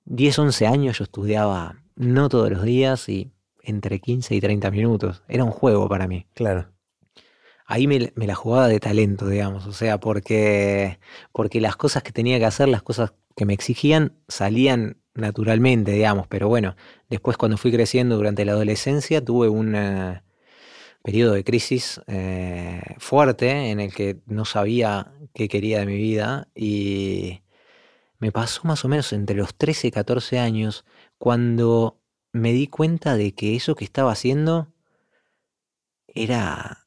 [0.06, 5.22] 10, 11 años, yo estudiaba no todos los días y entre 15 y 30 minutos.
[5.28, 6.26] Era un juego para mí.
[6.34, 6.72] Claro.
[7.66, 11.00] Ahí me, la jugaba de talento, digamos, o sea, porque,
[11.32, 16.26] porque las cosas que tenía que hacer, las cosas que me exigían, salían naturalmente, digamos,
[16.28, 16.76] pero bueno,
[17.08, 20.22] después cuando fui creciendo durante la adolescencia tuve un eh,
[21.02, 26.48] periodo de crisis eh, fuerte en el que no sabía qué quería de mi vida
[26.54, 27.42] y
[28.18, 30.84] me pasó más o menos entre los 13 y 14 años
[31.18, 32.00] cuando
[32.32, 34.68] me di cuenta de que eso que estaba haciendo
[36.08, 36.85] era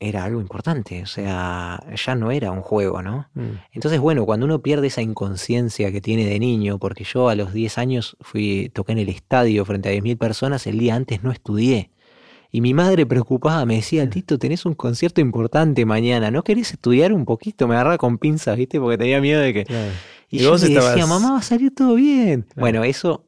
[0.00, 3.28] era algo importante, o sea, ya no era un juego, ¿no?
[3.34, 3.58] Mm.
[3.72, 7.52] Entonces, bueno, cuando uno pierde esa inconsciencia que tiene de niño, porque yo a los
[7.52, 11.30] 10 años fui, toqué en el estadio frente a 10.000 personas, el día antes no
[11.30, 11.90] estudié.
[12.50, 17.12] Y mi madre preocupada me decía, Tito, tenés un concierto importante mañana, ¿no querés estudiar
[17.12, 17.66] un poquito?
[17.66, 18.78] Me agarraba con pinzas, ¿viste?
[18.78, 19.66] Porque tenía miedo de que...
[20.30, 22.46] Y, yo decía, mamá, va a salir todo bien.
[22.56, 23.24] Bueno, eso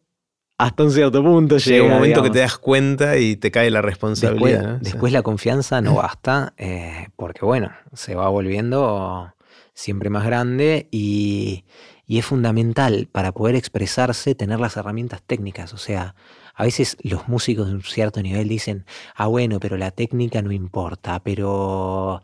[0.59, 1.85] hasta un cierto punto llega.
[1.85, 4.79] un momento que te das cuenta y te cae la responsabilidad.
[4.81, 9.33] Después, la confianza no basta, eh, porque bueno, se va volviendo
[9.75, 11.65] siempre más grande y,
[12.07, 15.75] y, es fundamental para poder expresarse tener las herramientas técnicas.
[15.75, 16.15] O sea,
[16.55, 20.53] a veces los músicos de un cierto nivel dicen, ah bueno, pero la técnica no
[20.53, 22.23] importa, pero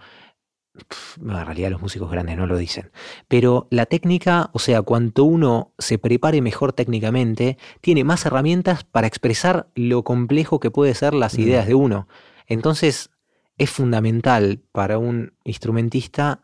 [1.21, 2.91] en realidad los músicos grandes no lo dicen.
[3.29, 9.07] Pero la técnica, o sea, cuanto uno se prepare mejor técnicamente, tiene más herramientas para
[9.07, 12.09] expresar lo complejo que puede ser las ideas de uno.
[12.47, 13.11] Entonces,
[13.59, 16.41] es fundamental para un instrumentista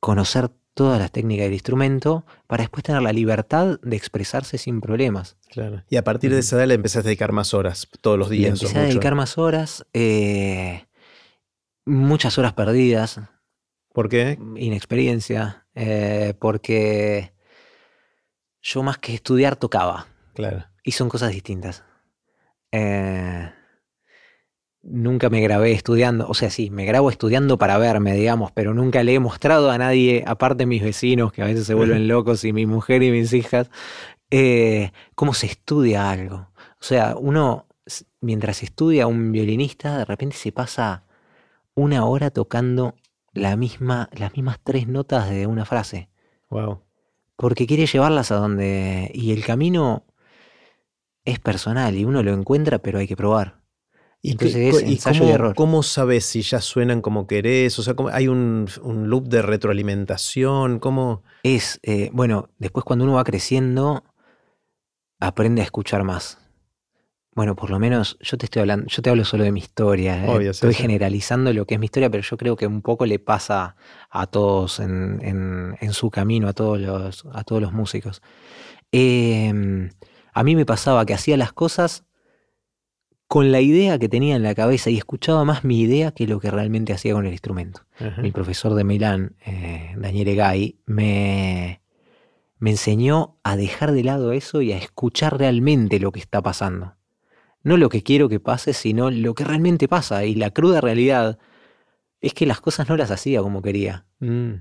[0.00, 5.36] conocer todas las técnicas del instrumento para después tener la libertad de expresarse sin problemas.
[5.50, 5.82] Claro.
[5.90, 8.60] Y a partir de esa edad le empezaste a dedicar más horas todos los días.
[8.62, 9.84] Le empecé a dedicar más horas.
[9.92, 10.86] Eh,
[11.84, 13.20] Muchas horas perdidas.
[13.92, 14.38] ¿Por qué?
[14.56, 15.66] Inexperiencia.
[15.74, 17.32] Eh, porque
[18.62, 20.06] yo más que estudiar tocaba.
[20.34, 20.66] Claro.
[20.84, 21.84] Y son cosas distintas.
[22.72, 23.50] Eh,
[24.82, 29.02] nunca me grabé estudiando, o sea, sí, me grabo estudiando para verme, digamos, pero nunca
[29.02, 32.44] le he mostrado a nadie, aparte de mis vecinos, que a veces se vuelven locos,
[32.44, 33.70] y mi mujer y mis hijas,
[34.30, 36.48] eh, cómo se estudia algo.
[36.56, 37.66] O sea, uno,
[38.20, 41.04] mientras estudia un violinista, de repente se pasa
[41.80, 42.94] una hora tocando
[43.32, 46.08] la misma, las mismas tres notas de una frase.
[46.50, 46.82] Wow.
[47.36, 49.10] Porque quiere llevarlas a donde.
[49.14, 50.04] Y el camino
[51.24, 53.60] es personal y uno lo encuentra, pero hay que probar.
[54.22, 57.78] ¿Y, cómo, cómo, sabes si ya suenan como querés?
[57.78, 60.78] O sea, ¿hay un, loop de retroalimentación?
[60.78, 61.22] ¿Cómo?
[61.42, 64.04] Es, eh, bueno, después cuando uno va creciendo,
[65.20, 66.36] aprende a escuchar más.
[67.40, 70.26] Bueno, por lo menos yo te estoy hablando, yo te hablo solo de mi historia.
[70.26, 70.50] ¿eh?
[70.50, 73.76] estoy generalizando lo que es mi historia, pero yo creo que un poco le pasa
[74.10, 78.20] a todos en, su camino, a todos los, a todos los músicos.
[78.92, 79.88] Em,
[80.34, 82.04] a mí me pasaba que hacía las cosas
[83.26, 86.40] con la idea que tenía en la cabeza y escuchaba más mi idea que lo
[86.40, 87.86] que realmente hacía con el instrumento.
[88.20, 91.80] Mi profesor de Milán, eh, Daniele Gai, me,
[92.58, 96.99] me enseñó a dejar de lado eso y a escuchar realmente lo que está pasando.
[97.62, 100.24] No lo que quiero que pase, sino lo que realmente pasa.
[100.24, 101.38] Y la cruda realidad
[102.20, 104.06] es que las cosas no las hacía como quería.
[104.18, 104.52] Mm.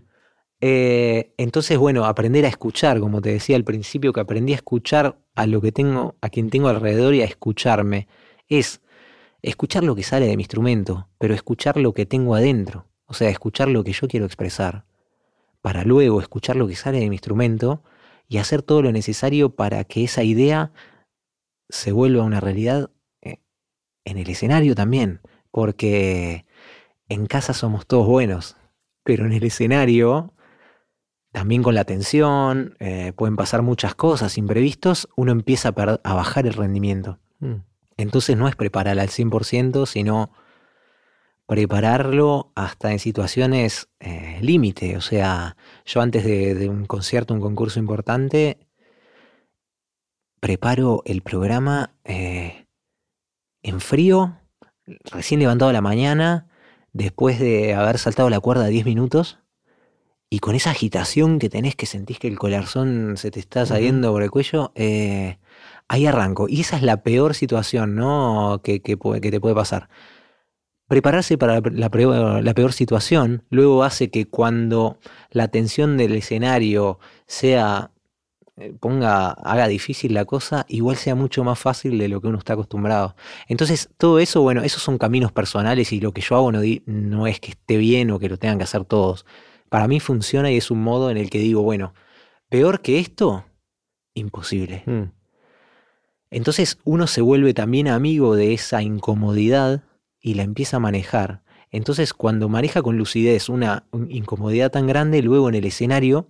[0.62, 5.17] Eh, entonces, bueno, aprender a escuchar, como te decía al principio, que aprendí a escuchar
[5.35, 8.07] a lo que tengo, a quien tengo alrededor y a escucharme
[8.49, 8.81] es
[9.41, 13.29] escuchar lo que sale de mi instrumento, pero escuchar lo que tengo adentro, o sea,
[13.29, 14.83] escuchar lo que yo quiero expresar,
[15.62, 17.81] para luego escuchar lo que sale de mi instrumento
[18.27, 20.71] y hacer todo lo necesario para que esa idea
[21.69, 22.89] se vuelva una realidad
[23.21, 23.38] eh,
[24.03, 26.45] en el escenario también, porque
[27.08, 28.58] en casa somos todos buenos,
[29.03, 30.34] pero en el escenario,
[31.32, 36.53] también con la tensión, eh, pueden pasar muchas cosas, imprevistos, uno empieza a, bajar el
[36.53, 37.19] rendimiento.
[37.39, 37.55] Mm.
[37.97, 40.32] Entonces no es preparar al 100%, sino
[41.49, 44.95] prepararlo hasta en situaciones eh, límite.
[44.97, 48.68] O sea, yo antes de, un concierto, un concurso importante,
[50.39, 52.67] preparo el programa eh,
[53.63, 54.38] en frío,
[55.12, 56.47] recién levantado a la mañana,
[56.93, 59.39] después de haber saltado la cuerda 10 minutos,
[60.30, 64.12] y con esa agitación que tenés que sentís que el corazón se te está saliendo
[64.12, 65.39] por el cuello, eh,
[65.88, 66.47] ahí arranco.
[66.47, 68.62] Y esa es la peor situación ¿no?
[68.63, 69.89] que, que, te puede pasar.
[70.88, 74.99] Prepararse para la, peor, situación luego hace que cuando
[75.32, 77.91] la tensión del escenario sea
[78.79, 82.53] ponga, haga difícil la cosa, igual sea mucho más fácil de lo que uno está
[82.53, 83.15] acostumbrado.
[83.47, 87.27] Entonces, todo eso, bueno, esos son caminos personales y lo que yo hago no, no
[87.27, 89.25] es que esté bien o que lo tengan que hacer todos.
[89.69, 91.93] Para mí funciona y es un modo en el que digo, bueno,
[92.49, 93.45] peor que esto,
[94.13, 94.83] imposible.
[94.85, 95.11] Mm.
[96.31, 99.83] Entonces uno se vuelve también amigo de esa incomodidad
[100.19, 101.43] y la empieza a manejar.
[101.71, 106.27] Entonces cuando maneja con lucidez una incomodidad tan grande, luego en el escenario,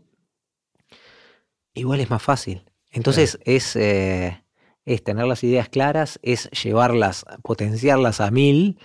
[1.74, 2.64] igual es más fácil.
[2.92, 4.44] Entonces es, eh,
[4.86, 8.80] es tener las ideas claras, es llevarlas, potenciarlas a mil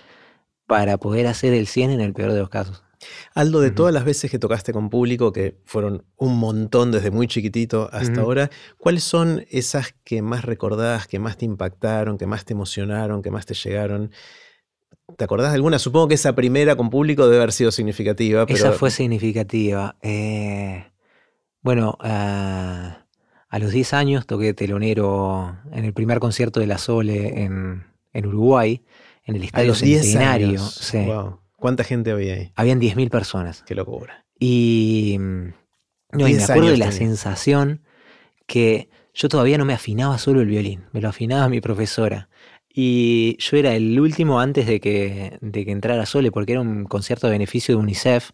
[0.67, 2.83] para poder hacer el 100 en el peor de los casos.
[3.33, 7.27] Aldo, de todas las veces que tocaste con público, que fueron un montón desde muy
[7.27, 12.45] chiquitito hasta ahora, ¿cuáles son esas que más recordás, que más te impactaron, que más
[12.45, 14.11] te emocionaron, que más te llegaron?
[15.17, 15.77] ¿Te acordás de alguna?
[15.77, 18.45] Supongo que esa primera con público debe haber sido significativa.
[18.47, 19.97] Esa fue significativa.
[20.01, 20.85] Eh,
[21.65, 22.99] bueno, ah,
[23.49, 28.83] a los 10 años toqué telonero en el primer concierto de la Sole en, Uruguay,
[29.23, 30.59] en el Estadio Centenario.
[30.59, 31.07] Sí.
[31.55, 32.51] ¿Cuánta gente había ahí?
[32.55, 33.63] Habían 10.000 personas.
[33.65, 34.25] Qué locura.
[34.39, 35.53] Y, mm,
[36.11, 37.81] no, me acuerdo de la sensación
[38.45, 42.29] que yo todavía no me afinaba solo el violín, me lo afinaba mi profesora.
[42.71, 46.83] Y yo era el último antes de que, de que entrara Sole, porque era un
[46.83, 48.29] concierto de beneficio de UNICEF.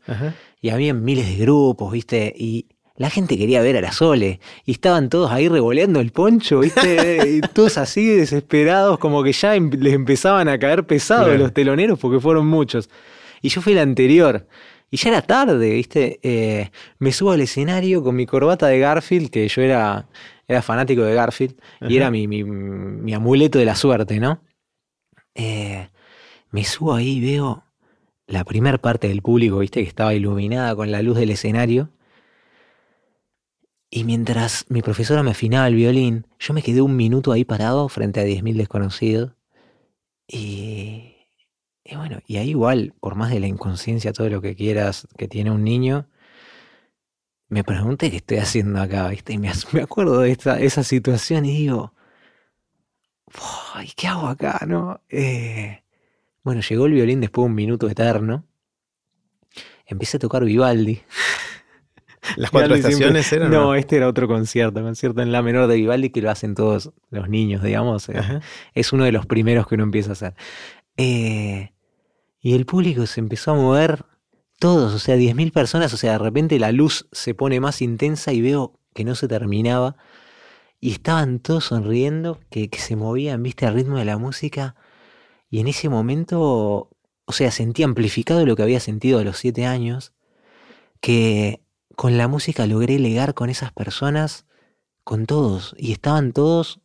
[0.60, 2.34] Y había miles de grupos, ¿viste?
[2.36, 2.66] Y
[3.02, 4.40] la gente quería ver a la Sole.
[4.64, 7.18] Y estaban todos ahí revoleando el poncho, ¿viste?
[7.38, 11.98] y todos así desesperados, como que ya em, les empezaban a caer pesados los teloneros,
[11.98, 12.92] porque fueron muchos.
[13.42, 14.48] Y yo fui el anterior.
[14.92, 16.20] Y ya era tarde, ¿viste?
[16.22, 20.08] Eh, me subo al escenario con mi corbata de Garfield, que yo era,
[20.48, 21.56] era fanático de Garfield,
[21.88, 24.44] y era mi, mi, amuleto de la suerte, ¿no?
[25.34, 25.88] Eh,
[26.52, 27.64] me subo ahí y veo
[28.28, 29.82] la primera parte del público, ¿viste?
[29.82, 31.90] Que estaba iluminada con la luz del escenario.
[33.94, 37.90] Y mientras mi profesora me afinaba el violín, yo me quedé un minuto ahí parado
[37.90, 39.34] frente a 10.000 desconocidos.
[40.28, 41.18] Y
[41.84, 45.28] Y bueno, y ahí igual, por más de la inconsciencia, todo lo que quieras que
[45.28, 46.08] tiene un niño,
[47.50, 49.34] me pregunté qué estoy haciendo acá, ¿viste?
[49.34, 49.50] Y me,
[49.84, 51.94] acuerdo de esta, esa situación y digo,
[53.98, 55.02] ¿qué hago acá, no?
[55.10, 55.84] Eh,
[56.44, 58.46] bueno, llegó el violín después de un minuto eterno.
[59.86, 61.02] Empecé a tocar Vivaldi.
[62.36, 63.52] ¿Las cuatro estaciones eran?
[63.52, 66.92] No, este era otro concierto, concierto en la menor de Vivaldi que lo hacen todos
[67.10, 68.10] los niños, digamos.
[68.10, 68.40] Eh,
[68.74, 70.36] es uno de los primeros que uno empieza a hacer.
[70.98, 71.72] Eh,
[72.40, 74.06] y el público se empezó a mover
[74.60, 78.32] todos, o sea, 10.000 personas, o sea, de repente la luz se pone más intensa
[78.32, 79.98] y veo que no se terminaba.
[80.80, 84.76] Y estaban todos sonriendo, que, se movían, viste, al ritmo de la música.
[85.50, 86.90] Y en ese momento,
[87.26, 90.14] o sea, sentí amplificado lo que había sentido a los siete años,
[91.00, 91.61] que
[92.02, 94.48] con la música logré legar con esas personas,
[95.04, 96.82] con todos, y estaban todos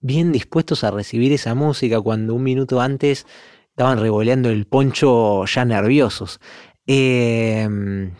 [0.00, 3.26] bien dispuestos a recibir esa música cuando un minuto antes
[3.70, 6.40] estaban revoleando el poncho ya nerviosos.
[6.86, 8.12] Em,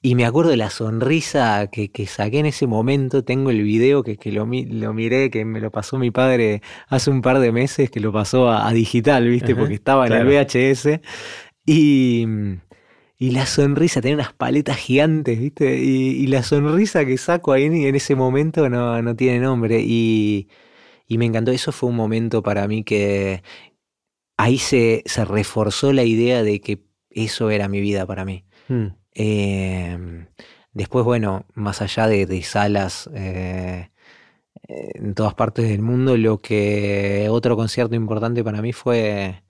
[0.00, 3.22] y me acuerdo de la sonrisa que, saqué en ese momento.
[3.22, 7.20] Tengo el video que, lo, lo, miré, que me lo pasó mi padre hace un
[7.20, 9.54] par de meses, que lo pasó a, digital, ¿viste?
[9.54, 11.00] Porque estaba en el VHS.
[11.66, 12.24] Y,
[13.18, 15.78] y, la sonrisa, tenía unas paletas gigantes, ¿viste?
[15.78, 19.80] Y, la sonrisa que saco ahí en ese momento no, no tiene nombre.
[19.80, 20.48] Y,
[21.06, 21.50] y me encantó.
[21.50, 23.42] Eso fue un momento para mí que,
[24.38, 28.44] ahí se, se, reforzó la idea de que eso era mi vida para mí.
[28.68, 28.88] Hmm.
[29.12, 30.26] Em,
[30.72, 33.90] después, bueno, más allá de, salas eh,
[34.68, 39.42] en todas partes del mundo, lo que otro concierto importante para mí fue,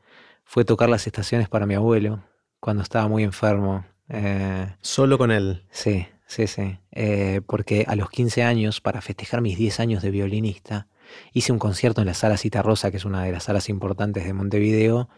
[0.44, 2.24] fue tocar las estaciones para mi abuelo
[2.60, 3.84] cuando estaba muy enfermo.
[4.08, 5.64] Eh, ¿Solo con él?
[5.70, 6.78] Sí, sí, sí.
[6.92, 10.88] Eh, porque a los 15 años, para festejar mis 10 años de violinista,
[11.32, 14.24] hice un concierto en la sala Cita Rosa, que es una de las salas importantes
[14.24, 15.08] de Montevideo,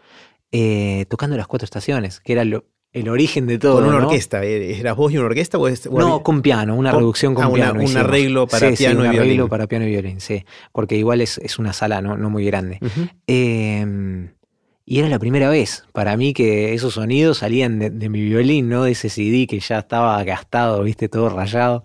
[0.51, 3.75] eh, tocando las cuatro estaciones, que era el origen de todo.
[3.75, 4.79] Con una orquesta, ¿eh?
[4.79, 5.57] ¿eras vos y una orquesta?
[5.57, 7.81] O no, con piano, una reducción con ah, piano.
[7.81, 10.45] un arreglo para piano sí, un arreglo para piano y violín, sí.
[10.73, 12.79] Porque igual es, una sala no, muy grande.
[13.27, 14.31] Em,
[14.85, 18.83] y era la primera vez para mí que esos sonidos salían de, mi violín, ¿no?
[18.83, 21.83] De ese CD que ya estaba gastado, viste, todo rayado.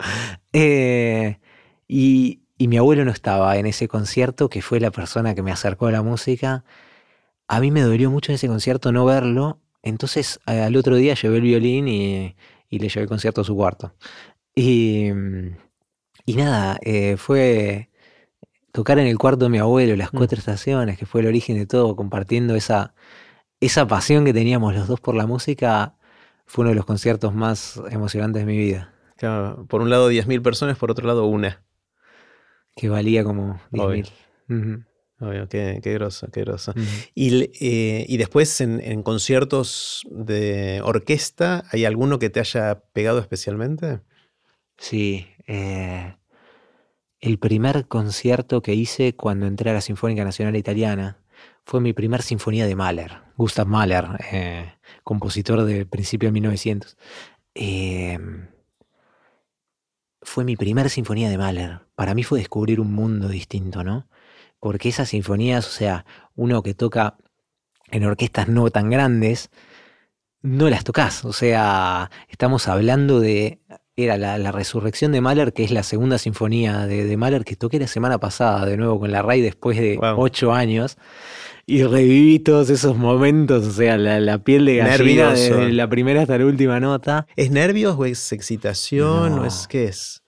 [0.52, 1.38] Eh,
[1.86, 5.52] y, y mi abuelo no estaba en ese concierto, que fue la persona que me
[5.52, 6.64] acercó a la música.
[7.48, 11.42] A mí me dolió mucho ese concierto no verlo, entonces al otro día llevé el
[11.42, 12.36] violín y,
[12.70, 13.94] le llevé el concierto a su cuarto.
[14.54, 15.10] Y,
[16.24, 17.90] y nada, eh, fue
[18.76, 20.16] tocar en el cuarto de mi abuelo, las mm.
[20.18, 22.92] cuatro estaciones, que fue el origen de todo, compartiendo esa,
[23.58, 25.94] esa pasión que teníamos los dos por la música,
[26.44, 28.92] fue uno de los conciertos más emocionantes de mi vida.
[29.68, 31.64] por un lado 10.000 personas, por otro lado una
[32.76, 34.84] que valía como 10.000.
[35.20, 36.74] Obvio, qué, qué groso, qué groso.
[37.14, 44.00] Eh, y, después en, conciertos de orquesta, ¿hay alguno que te haya pegado especialmente?
[44.76, 45.26] Sí.
[45.46, 46.14] Eh,
[47.26, 51.18] el primer concierto que hice cuando entré a la Sinfónica Nacional Italiana
[51.64, 56.96] fue mi primer sinfonía de Mahler, Gustav Mahler, eh, compositor del principio de 1900
[60.26, 61.80] fue mi primera sinfonía de Mahler.
[61.94, 64.08] Para mí fue descubrir un mundo distinto, ¿no?
[64.58, 66.04] Porque esas sinfonías, o sea,
[66.34, 67.16] uno que toca
[67.90, 69.50] en orquestas no tan grandes,
[70.42, 71.24] no las tocas.
[71.24, 73.60] O sea, estamos hablando de.
[73.98, 77.86] Era la, resurrección de Mahler, que es la segunda sinfonía de, Mahler que toqué la
[77.86, 80.98] semana pasada, de nuevo con la RAI después de ocho años.
[81.64, 86.36] Y reviví todos esos momentos, o sea, la, piel de gallina de la primera hasta
[86.36, 87.26] la última nota.
[87.36, 90.22] ¿Es nervios o es excitación o es qué es?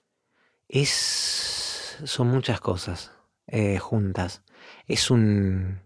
[0.67, 1.99] Es.
[2.05, 3.11] Son muchas cosas
[3.45, 4.41] eh, juntas.
[4.87, 5.79] Es un.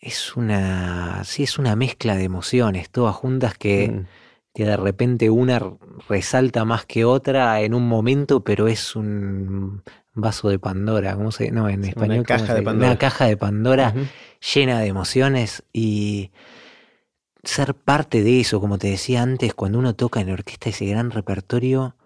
[0.00, 1.22] Es una.
[1.22, 3.88] Sí, es una mezcla de emociones, todas juntas que.
[3.88, 4.23] Mm.
[4.54, 5.60] Que de repente una
[6.08, 9.82] resalta más que otra en un momento, pero es un
[10.14, 12.18] vaso de Pandora, ¿cómo se No, en español.
[12.18, 12.88] Una caja de Pandora.
[12.88, 13.94] Una caja de Pandora
[14.54, 16.30] llena de emociones y
[17.42, 21.10] ser parte de eso, como te decía antes, cuando uno toca en orquesta ese gran
[21.10, 21.96] repertorio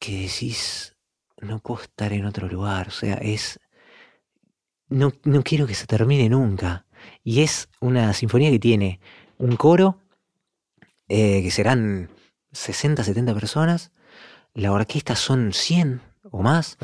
[0.00, 0.96] que decís,
[1.40, 3.60] no puedo estar en otro lugar, o sea, es...
[4.88, 6.86] No, no quiero que se termine nunca.
[7.24, 9.00] Y es una sinfonía que tiene
[9.38, 10.00] un coro,
[11.08, 12.10] eh, que serán
[12.52, 13.92] 60, 70 personas,
[14.54, 16.00] la orquesta son 100
[16.30, 16.78] o más.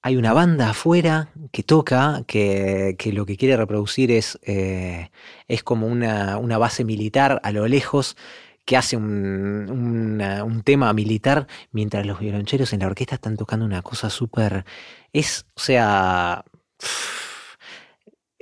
[0.00, 5.10] Hay una banda afuera que toca, que, lo que quiere reproducir es, eh,
[5.46, 8.16] es como una, base militar a lo lejos
[8.64, 14.10] que hace un, tema militar mientras los violoncheros en la orquesta están tocando una cosa
[14.10, 14.64] súper...
[15.12, 16.44] Es, o sea...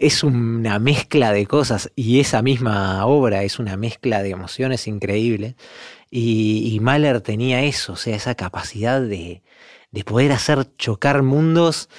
[0.01, 5.57] es una mezcla de cosas y esa misma obra es una mezcla de emociones increíble.
[6.11, 9.42] Y, Mahler tenía eso, o sea, esa capacidad de,
[9.92, 11.90] de poder hacer chocar mundos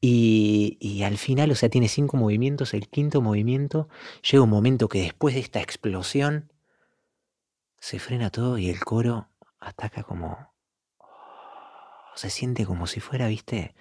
[0.00, 3.88] y, y, al final, o sea, tiene cinco movimientos, el quinto movimiento,
[4.30, 6.52] llega un momento que después de esta explosión
[7.80, 9.28] se frena todo y el coro
[9.58, 10.54] ataca como...
[12.14, 13.74] se siente como si fuera, viste,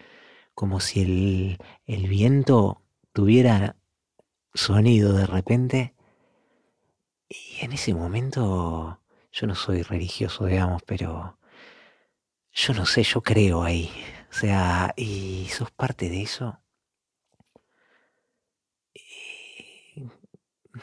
[0.55, 2.81] como si el, el viento
[3.19, 3.75] tuviera
[4.53, 5.93] sonido de repente.
[7.27, 9.01] Y en ese momento,
[9.33, 11.37] yo no soy religioso, digamos, pero
[12.53, 13.91] yo no sé, yo creo ahí.
[14.31, 16.61] O sea, y sos parte de eso.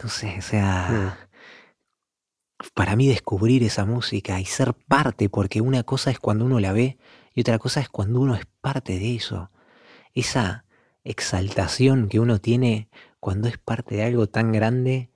[0.03, 1.17] no sé, o sea,
[2.61, 2.67] mm.
[2.75, 6.73] para mí descubrir esa música y ser parte, porque una cosa es cuando uno la
[6.73, 6.99] ve
[7.33, 9.51] y otra cosa es cuando uno es parte de eso.
[10.13, 10.66] Esa
[11.07, 12.89] exaltación que uno tiene
[13.21, 15.11] cuando es parte de algo tan grande,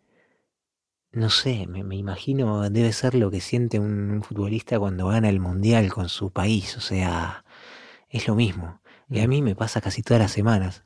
[1.12, 5.92] no sé, me, imagino, debe ser lo que siente un, futbolista cuando gana el mundial
[5.92, 7.44] con su país, o sea,
[8.08, 8.80] es lo mismo.
[9.08, 9.30] Y a mm.
[9.30, 10.84] mí me pasa casi todas las semanas.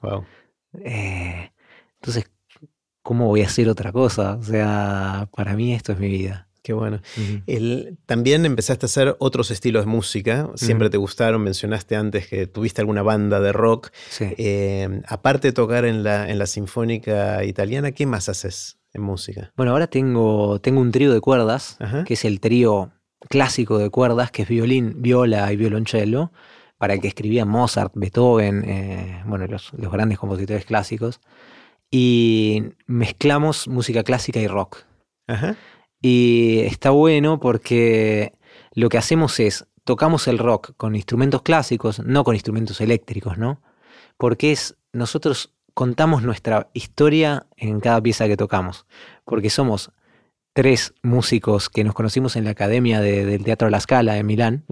[0.74, 1.52] Eh,
[1.96, 2.30] entonces,
[3.02, 4.36] ¿cómo voy a hacer otra cosa?
[4.36, 6.48] O sea, para mí esto es mi vida.
[6.64, 7.02] Qué bueno.
[8.06, 10.48] también empezaste a hacer otros estilos de música.
[10.54, 11.42] Siempre te gustaron.
[11.42, 13.90] Mencionaste antes que tuviste alguna banda de rock.
[14.18, 19.52] Eh, aparte de tocar en la, en la Sinfónica Italiana, ¿qué más haces en música?
[19.58, 22.92] Bueno, ahora tengo, tengo un trío de cuerdas, que es el trío
[23.28, 26.32] clásico de cuerdas, que es violín, viola y violonchelo,
[26.78, 31.20] para el que escribía Mozart, Beethoven, eh, bueno, los, los grandes compositores clásicos.
[31.90, 34.78] Y mezclamos música clásica y rock.
[35.26, 35.56] Ajá.
[36.06, 38.34] Y está bueno porque
[38.74, 43.62] lo que hacemos es, tocamos el rock con instrumentos clásicos, no con instrumentos eléctricos, ¿no?
[44.18, 48.84] Porque es, nosotros contamos nuestra historia en cada pieza que tocamos,
[49.24, 49.92] porque somos
[50.52, 54.66] tres músicos que nos conocimos en la Academia del Teatro La Scala en Milán,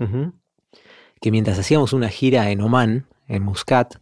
[1.19, 3.95] que mientras hacíamos una gira en Oman, en Muscat,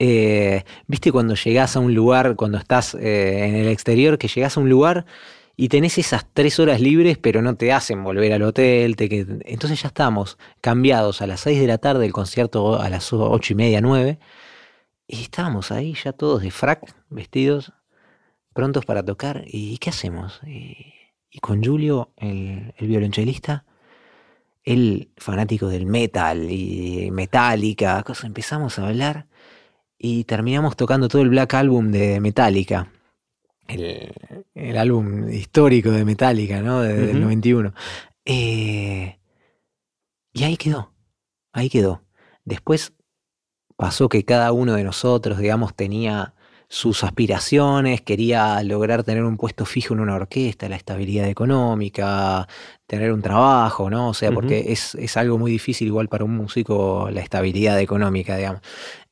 [0.00, 4.56] eh, viste cuando llegás a un lugar, cuando estás eh, en el exterior, que llegás
[4.56, 5.06] a un lugar
[5.56, 8.96] y tenés esas tres horas libres, pero no te hacen volver al hotel.
[9.44, 13.52] Entonces ya estamos cambiados a las seis de la tarde, el concierto a las ocho
[13.52, 14.18] y media, nueve.
[15.06, 17.72] Y estábamos ahí ya todos de frac, vestidos,
[18.52, 19.44] prontos para tocar.
[19.46, 20.40] ¿Y qué hacemos?
[20.46, 20.92] Y,
[21.40, 23.64] con Julio, el, el violonchelista,
[24.64, 29.26] él fanático del metal y Metallica, empezamos a hablar
[29.98, 32.88] y terminamos tocando todo el Black Album de Metallica
[33.68, 36.82] el, álbum histórico de Metallica, ¿no?
[36.82, 37.72] Del 91.
[38.24, 39.18] Eh,
[40.32, 40.92] y ahí quedó,
[41.52, 42.02] ahí quedó.
[42.44, 42.92] Después
[43.76, 46.34] pasó que cada uno de nosotros, digamos, tenía
[46.68, 52.48] sus aspiraciones, quería lograr tener un puesto fijo en una orquesta, la estabilidad económica,
[52.86, 54.08] tener un trabajo, ¿no?
[54.08, 58.36] O sea, porque es, es, algo muy difícil igual para un músico la estabilidad económica,
[58.36, 58.60] digamos.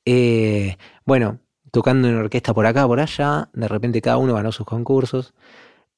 [0.04, 1.38] Eh, bueno,
[1.72, 5.34] tocando en orquesta por acá, por allá, de repente cada uno ganó sus concursos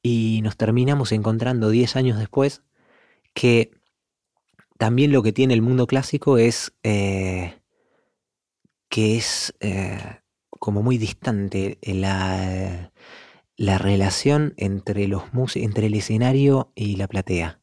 [0.03, 2.62] y nos terminamos encontrando 10 años después
[3.35, 3.72] que
[4.79, 7.59] también lo que tiene el mundo clásico es eh,
[8.89, 12.93] que es eh, como muy distante la,
[13.57, 15.25] la relación entre los
[15.57, 17.61] entre el escenario y la platea.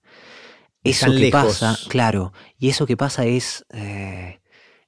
[0.84, 4.42] Eso que pasa, claro, y eso que pasa es, eh,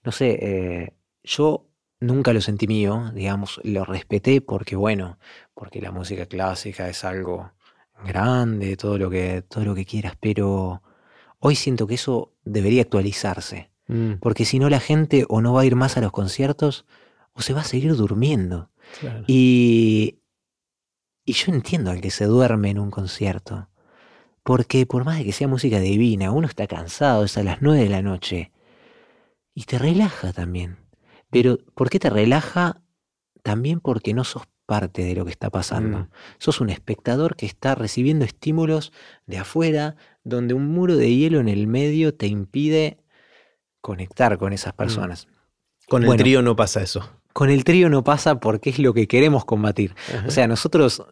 [0.04, 0.92] no sé,
[1.24, 1.70] yo
[2.04, 5.18] nunca lo sentí mío, digamos, lo respeté porque, bueno,
[5.54, 7.52] porque la música clásica es algo
[8.06, 10.82] grande, todo lo que, todo lo que quieras, pero
[11.40, 14.16] hoy siento que eso debería actualizarse, mm.
[14.16, 16.86] porque si no la gente o no va a ir más a los conciertos
[17.34, 18.70] o se va a seguir durmiendo.
[19.28, 20.20] Y,
[21.26, 23.70] y yo entiendo al que se duerme en un concierto,
[24.44, 27.84] porque por más de que sea música divina, uno está cansado, es a las nueve
[27.84, 28.52] de la noche,
[29.56, 30.83] y te relaja también.
[31.34, 32.82] Pero ¿por qué te relaja?
[33.42, 36.00] También porque no sos parte de lo que está pasando.
[36.00, 36.10] Mm.
[36.38, 38.94] Sos un espectador que está recibiendo estímulos
[39.26, 42.98] de afuera, donde un muro de hielo en el medio te impide
[43.82, 44.78] conectar con esas mm.
[44.78, 45.28] personas.
[45.90, 47.10] Con el trío no pasa eso.
[47.34, 49.96] Con el trío no pasa porque es lo que queremos combatir.
[50.26, 51.04] O sea, nosotros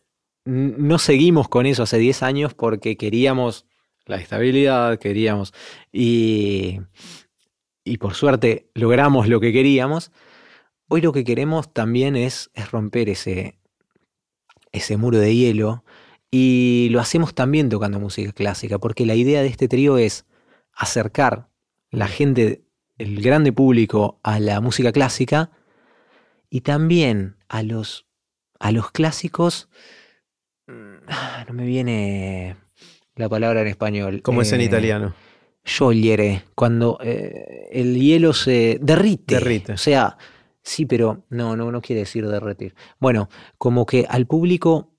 [0.46, 3.66] no seguimos con eso hace 10 años porque queríamos
[4.06, 5.54] la estabilidad, queríamos.
[5.92, 6.80] Y,
[7.84, 10.12] y por suerte logramos lo que queríamos,
[10.88, 13.58] hoy lo que queremos también es, es romper ese,
[14.72, 15.84] ese muro de hielo
[16.30, 20.26] y lo hacemos también tocando música clásica, porque la idea de este trío es
[20.74, 21.50] acercar
[21.90, 22.64] la gente,
[22.98, 25.52] el grande público, a la música clásica
[26.50, 28.08] y también a los
[28.62, 29.70] a los clásicos,
[30.68, 32.56] mm, ah, no me viene
[33.16, 34.22] la palabra en español.
[34.22, 35.16] ¿Cómo es en eh, italiano?
[35.64, 39.36] Sciogliere, cuando eh, el hielo se derrite.
[39.36, 39.74] Derrite.
[39.74, 40.18] O sea,
[40.62, 42.76] sí, pero no, no, no quiere decir derretir.
[43.00, 44.92] Bueno, como que al público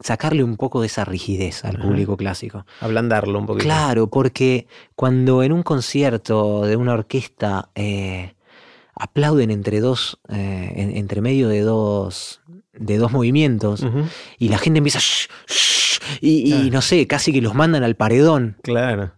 [0.00, 2.66] sacarle un poco de esa rigidez al público clásico.
[2.80, 3.64] Ablandarlo un poquito.
[3.64, 8.34] Claro, porque cuando en un concierto de una orquesta eh,
[8.94, 12.42] aplauden entre dos, eh, entre medio de dos,
[12.72, 13.86] de dos movimientos,
[14.38, 15.00] y la gente empieza
[16.20, 18.56] y, no sé, casi que los mandan al paredón.
[18.62, 19.12] Claro.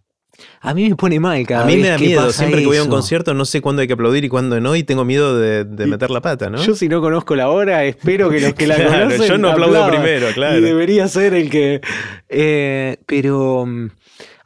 [0.61, 1.75] A mí me pone mal cada vez.
[1.75, 2.33] A mí me da miedo.
[2.33, 4.75] Siempre que voy a un concierto no sé cuándo hay que aplaudir y cuándo no,
[4.75, 6.63] y tengo miedo de, meter la pata, ¿no?
[6.63, 9.29] Yo, si no conozco la hora, espero que los que la conocen.
[9.29, 10.59] Yo no aplaudo primero, claro.
[10.59, 11.81] Y debería ser el que.
[12.29, 13.89] Eh, pero mm,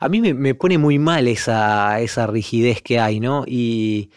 [0.01, 3.45] a mí me, pone muy mal esa, esa rigidez que hay, ¿no?
[3.47, 4.11] Y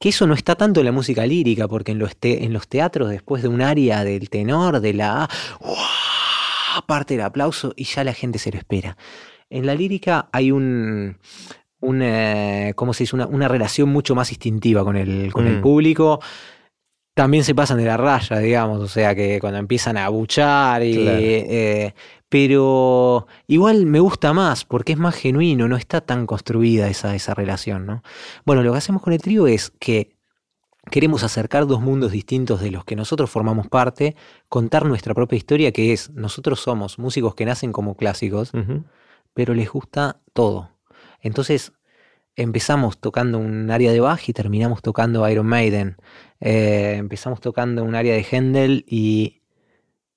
[0.00, 3.10] que eso no está tanto en la música lírica, porque en los, en los teatros,
[3.10, 8.14] después de un área del tenor, de la A, parte el aplauso y ya la
[8.14, 8.96] gente se lo espera.
[9.50, 11.18] En la lírica hay un,
[11.80, 13.16] ¿cómo se dice?
[13.16, 15.62] Una, relación mucho más instintiva con el, con el mm.
[15.62, 16.20] público.
[17.14, 20.94] También se pasan de la raya, digamos, o sea que cuando empiezan a abuchar y,
[20.96, 21.92] eh,
[22.28, 27.34] pero igual me gusta más porque es más genuino, no está tan construida esa, esa
[27.34, 28.02] relación, ¿no?
[28.46, 30.16] Bueno, lo que hacemos con el trío es que
[30.90, 34.16] queremos acercar dos mundos distintos de los que nosotros formamos parte,
[34.48, 38.52] contar nuestra propia historia, que es, nosotros somos músicos que nacen como clásicos,
[39.34, 40.76] pero les gusta todo.
[41.20, 41.72] Entonces
[42.36, 45.96] empezamos tocando un área de Bach y terminamos tocando Iron Maiden.
[46.40, 49.42] Eh, empezamos tocando un área de Händel y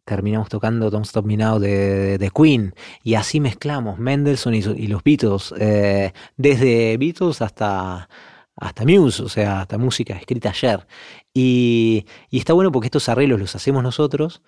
[0.05, 2.74] terminamos tocando Don't Stop Me Now de, Queen.
[3.03, 8.09] Y así mezclamos Mendelssohn y, los Beatles, eh, desde Beatles hasta,
[8.55, 10.86] hasta Muse, o sea, hasta música escrita ayer.
[11.34, 14.41] Y, y está bueno porque estos arreglos los hacemos nosotros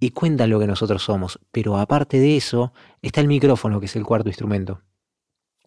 [0.00, 1.40] y cuentan lo que nosotros somos.
[1.50, 2.72] Pero aparte de eso,
[3.02, 4.82] está el micrófono, que es el cuarto instrumento.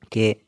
[0.09, 0.45] Que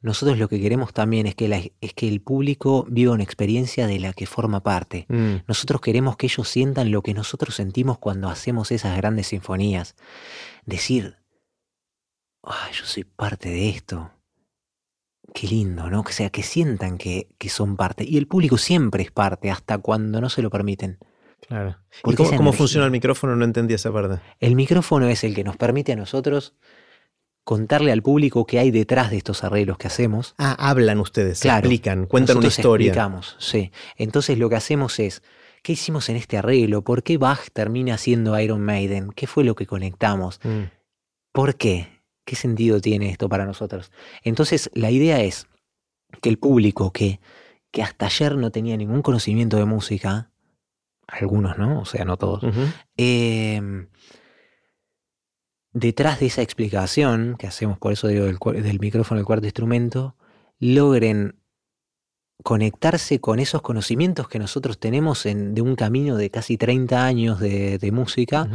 [0.00, 3.98] nosotros lo que queremos también es que, es que el público viva una experiencia de
[3.98, 5.06] la que forma parte.
[5.08, 5.44] Mm.
[5.46, 9.96] Nosotros queremos que ellos sientan lo que nosotros sentimos cuando hacemos esas grandes sinfonías.
[10.66, 11.16] Decir,
[12.44, 14.12] yo soy parte de esto.
[15.34, 16.00] Qué lindo, ¿no?
[16.00, 18.04] O sea, que sientan que, que son parte.
[18.04, 20.98] Y el público siempre es parte, hasta cuando no se lo permiten.
[21.46, 21.76] Claro.
[22.04, 23.36] ¿Y cómo, funciona el micrófono?
[23.36, 24.20] No entendí esa parte.
[24.40, 26.54] El micrófono es el que nos permite a nosotros
[27.44, 30.34] contarle al público qué hay detrás de estos arreglos que hacemos.
[30.36, 32.88] Ah, hablan ustedes, explican, cuentan una historia.
[32.88, 33.72] Explicamos, sí.
[33.96, 35.22] Entonces lo que hacemos es,
[35.62, 36.82] ¿qué hicimos en este arreglo?
[36.82, 39.12] ¿Por qué Bach termina siendo Iron Maiden?
[39.12, 40.40] ¿Qué fue lo que conectamos?
[40.44, 40.64] Mm.
[41.32, 41.88] ¿Por qué?
[42.26, 43.92] ¿Qué sentido tiene esto para nosotros?
[44.22, 45.46] Entonces la idea es
[46.20, 47.18] que el público que,
[47.70, 50.30] que hasta ayer no tenía ningún conocimiento de música,
[51.08, 51.80] algunos, ¿no?
[51.80, 52.44] O sea, no todos.
[52.96, 53.88] Em,
[55.72, 60.16] detrás de esa explicación que hacemos, por eso digo, del, micrófono, el cuarto instrumento,
[60.60, 61.40] logren
[62.44, 67.40] conectarse con esos conocimientos que nosotros tenemos en, de un camino de casi 30 años
[67.40, 68.48] de, música,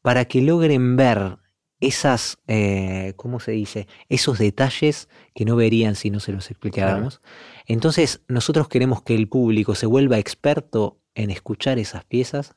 [0.00, 1.38] para que logren ver
[1.80, 3.86] esas, eh, ¿cómo se dice?
[4.08, 7.20] Esos detalles que no verían si no se los explicáramos.
[7.66, 12.54] Entonces, nosotros queremos que el público se vuelva experto en escuchar esas piezas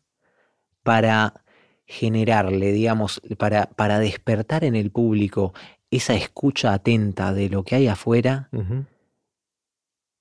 [0.83, 1.43] para
[1.85, 5.53] generarle, digamos, para, para despertar en el público
[5.89, 8.49] esa escucha atenta de lo que hay afuera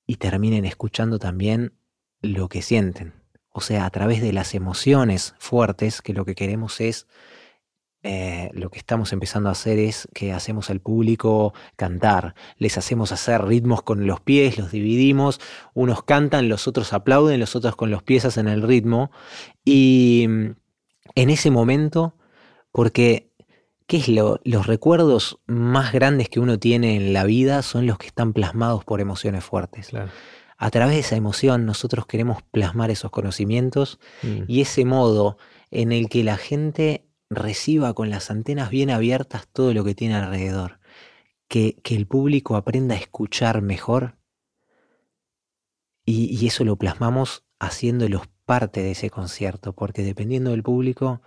[0.07, 1.75] y terminen escuchando también
[2.23, 3.13] lo que sienten.
[3.53, 7.07] O sea, a través de las emociones fuertes, que lo que queremos es
[8.03, 13.13] eh, lo que estamos empezando a hacer es que hacemos al público cantar, les hacemos
[13.13, 15.39] hacer ritmos con los pies, los dividimos,
[15.75, 19.11] unos cantan, los otros aplauden, los otros con los pies hacen el ritmo.
[19.65, 20.47] Y mm,
[21.15, 22.15] en ese momento,
[22.73, 23.31] porque
[23.87, 27.99] ¿qué es lo, los recuerdos más grandes que uno tiene en la vida son los
[27.99, 29.91] que están plasmados por emociones fuertes.
[30.57, 34.45] A través de esa emoción nosotros queremos plasmar esos conocimientos mm.
[34.47, 35.37] y ese modo
[35.71, 40.17] en el que la gente reciba con las antenas bien abiertas todo lo que tiene
[40.17, 40.81] alrededor,
[41.49, 44.21] que, que el público aprenda a escuchar mejor
[46.05, 51.23] y, eso lo plasmamos haciéndolos parte de ese concierto, porque dependiendo del público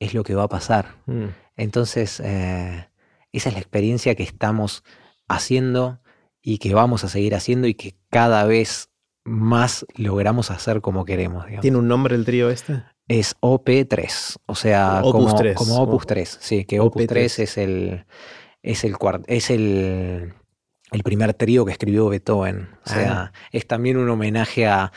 [0.00, 0.96] es lo que va a pasar.
[1.06, 1.26] Mm.
[1.56, 2.88] Entonces, eh,
[3.32, 4.82] esa es la experiencia que estamos
[5.28, 6.00] haciendo
[6.42, 8.90] y que vamos a seguir haciendo y que cada vez
[9.24, 11.44] más logramos hacer como queremos.
[11.60, 12.82] ¿Tiene un nombre el trío este?
[13.08, 15.56] Es OP3, o sea, como, 3.
[15.56, 18.04] como Opus 3, sí, que Opus 3 es el
[18.62, 18.94] es el
[19.26, 20.34] es el
[20.90, 22.68] el primer trío que escribió Beethoven.
[22.84, 23.32] O sea, ah.
[23.52, 24.92] es también un homenaje a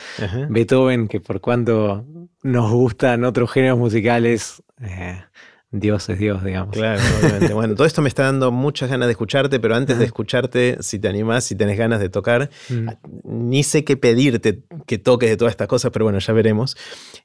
[0.50, 2.06] Beethoven, que por cuanto
[2.44, 5.22] nos gustan otros géneros musicales, eh,
[5.72, 6.76] Dios es Dios, digamos.
[6.76, 7.54] Claro, obviamente.
[7.54, 11.00] bueno, todo esto me está dando muchas ganas de escucharte, pero antes de escucharte, si
[11.00, 12.90] te animás, si tenés ganas de tocar, mm.
[13.24, 16.76] ni sé qué pedirte que toques de todas estas cosas, pero bueno, ya veremos.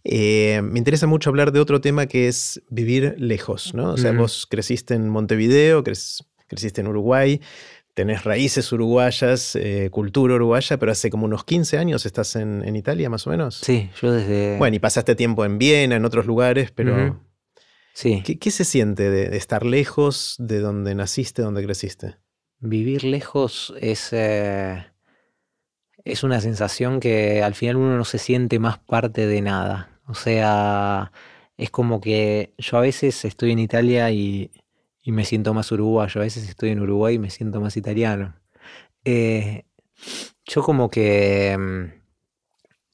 [0.05, 3.91] Eh, me interesa mucho hablar de otro tema que es vivir lejos, ¿no?
[3.91, 4.19] O sea, mm.
[4.19, 7.41] vos creciste en Montevideo, creciste en Uruguay,
[7.95, 13.11] tenés raíces uruguayas, eh, cultura uruguaya, pero hace como unos 15 años estás en, Italia,
[13.11, 13.57] más o menos.
[13.57, 14.57] Sí, yo desde...
[14.59, 17.27] Bueno, y pasaste tiempo en Viena, en otros lugares, pero...
[18.03, 22.17] ¿Qué, se siente de, estar lejos de donde naciste, donde creciste?
[22.59, 24.85] Vivir lejos es, eh,
[26.05, 29.99] es una sensación que al final uno no se siente más parte de nada.
[30.09, 31.11] O sea,
[31.57, 34.51] es como que yo a veces estoy en Italia y,
[35.07, 38.35] me siento más uruguayo, a veces estoy en Uruguay y me siento más italiano.
[39.05, 39.65] Eh,
[40.45, 42.03] yo como que, mm,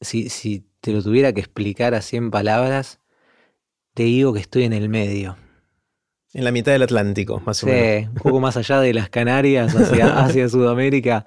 [0.00, 3.01] si, si te lo tuviera que explicar así en palabras,
[3.94, 5.36] te digo que estoy en el medio.
[6.34, 8.08] En la mitad del Atlántico, más o menos.
[8.08, 11.26] un poco más allá de las Canarias, hacia, Sudamérica.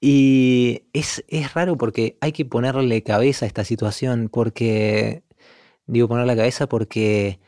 [0.00, 5.22] Y es, es, raro porque hay que ponerle cabeza a esta situación, porque,
[5.86, 7.40] digo ponerle cabeza porque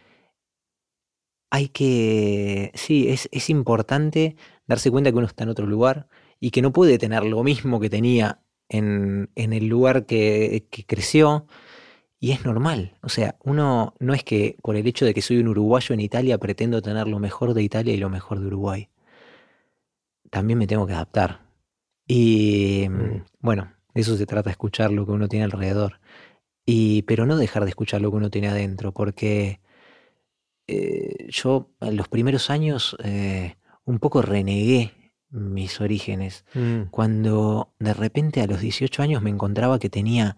[1.50, 4.36] hay que, sí, es, es, importante
[4.66, 6.08] darse cuenta que uno está en otro lugar
[6.38, 10.84] y que no puede tener lo mismo que tenía en, en el lugar que, que
[10.84, 11.46] creció,
[12.20, 12.98] y es normal.
[13.02, 16.00] O sea, uno no es que por el hecho de que soy un uruguayo en
[16.00, 18.90] Italia pretendo tener lo mejor de Italia y lo mejor de Uruguay.
[20.28, 21.40] También me tengo que adaptar.
[22.06, 25.98] Y mm, bueno, de eso se trata, escuchar lo que uno tiene alrededor.
[26.66, 29.60] Y, pero no dejar de escuchar lo que uno tiene adentro, porque
[30.66, 34.92] eh, yo en los primeros años eh, un poco renegué
[35.30, 36.44] mis orígenes.
[36.52, 36.90] Mm.
[36.90, 40.36] Cuando de repente a los 18 años me encontraba que tenía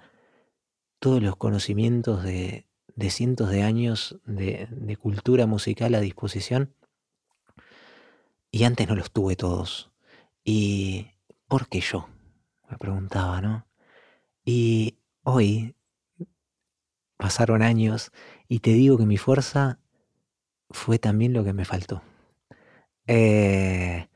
[1.02, 2.64] todos los conocimientos de,
[3.10, 6.76] cientos de años de, cultura musical a disposición
[8.52, 9.90] y antes no los tuve todos.
[10.44, 11.08] ¿Y
[11.48, 12.08] por qué yo?
[12.70, 13.66] Me preguntaba, ¿no?
[14.44, 15.74] Y hoy
[17.16, 18.12] pasaron años
[18.46, 19.80] y te digo que mi fuerza
[20.70, 22.04] fue también lo que me faltó.
[23.08, 24.06] Eh,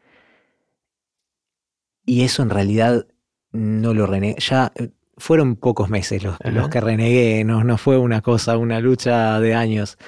[2.05, 3.09] y eso en realidad
[3.51, 4.39] no lo renegué.
[4.39, 6.39] Ya eh, fueron pocos meses los,
[6.69, 9.99] que renegué, no, no fue una cosa, una lucha de años.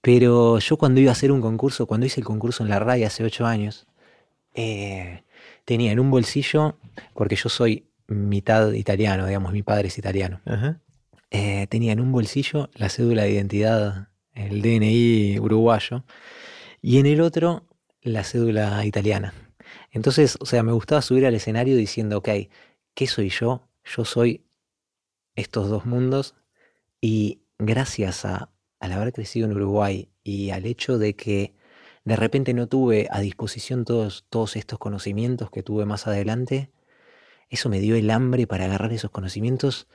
[0.00, 3.04] Pero yo cuando iba a hacer un concurso, cuando hice el concurso en la RAI
[3.04, 3.86] hace ocho años,
[4.54, 5.24] eh,
[5.64, 6.78] tenía en un bolsillo,
[7.14, 10.40] porque yo soy mitad italiano, digamos, mi padre es italiano,
[11.30, 16.04] eh, tenía en un bolsillo la cédula de identidad, el DNI uruguayo,
[16.80, 17.64] y en el otro
[18.02, 19.34] la cédula italiana.
[19.90, 22.28] Entonces, o sea, me gustaba subir al escenario diciendo, ok,
[22.94, 23.68] ¿qué soy yo?
[23.84, 24.47] Yo soy
[25.38, 26.34] estos dos mundos
[27.00, 31.54] y gracias a, al haber crecido en Uruguay y al hecho de que
[32.04, 36.70] de repente no tuve a disposición todos, todos estos conocimientos que tuve más adelante,
[37.50, 39.86] eso me dio el hambre para agarrar esos conocimientos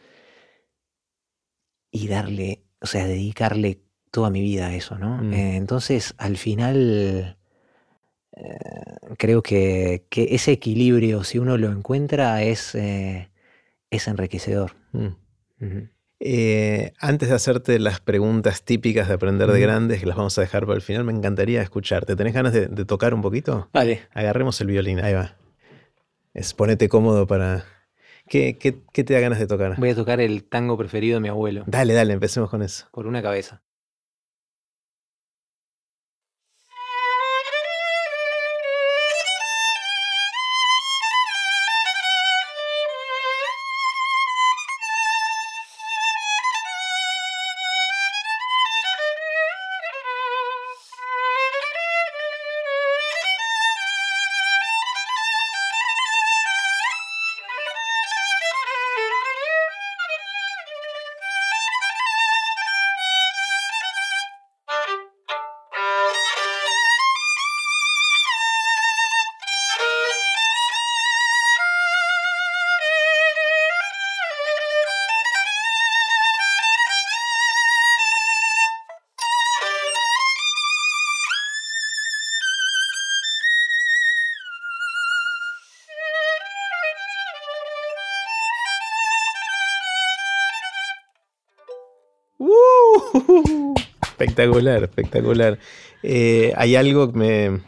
[1.92, 3.82] y darle, o sea, dedicarle
[4.12, 5.18] toda mi vida a eso, ¿no?
[5.18, 5.34] Mm.
[5.34, 7.38] Eh, entonces, al final,
[8.32, 8.56] eh,
[9.18, 13.30] creo que, ese equilibrio, si uno lo encuentra, es, eh,
[13.90, 14.76] es enriquecedor.
[14.94, 15.23] Mm.
[16.20, 20.42] Eh, antes de hacerte las preguntas típicas de aprender de grandes, que las vamos a
[20.42, 22.16] dejar para el final, me encantaría escucharte.
[22.16, 23.70] ¿Tenés ganas de, tocar un poquito?
[23.74, 24.02] Vale.
[24.14, 25.36] Agarremos el violín, ahí va.
[26.34, 27.66] Es, ponete cómodo para...
[28.30, 29.76] ¿Qué, qué, qué te da ganas de tocar?
[29.78, 31.66] Voy a tocar el tango preferido de mi abuelo.
[31.68, 32.88] Dale, dale, empecemos con eso.
[32.92, 33.62] Por una cabeza.
[94.34, 95.60] Espectacular, espectacular.
[96.04, 97.62] Eh, hay algo que me,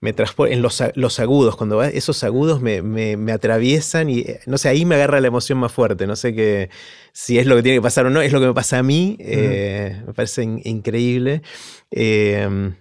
[0.00, 0.14] me
[0.50, 4.94] en los, los, agudos, cuando esos agudos me, me, atraviesan y no sé, ahí me
[4.94, 6.70] agarra la emoción más fuerte, no sé que,
[7.12, 8.82] si es lo que tiene que pasar o no, es lo que me pasa a
[8.82, 11.42] mí, eh, me parece increíble.
[11.90, 12.74] Em,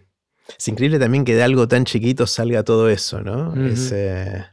[0.58, 3.54] es increíble también que de algo tan chiquito salga todo eso, ¿no?
[3.56, 4.46] Eh,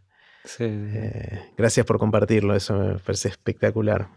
[0.59, 4.09] eh, gracias por compartirlo, eso me parece espectacular.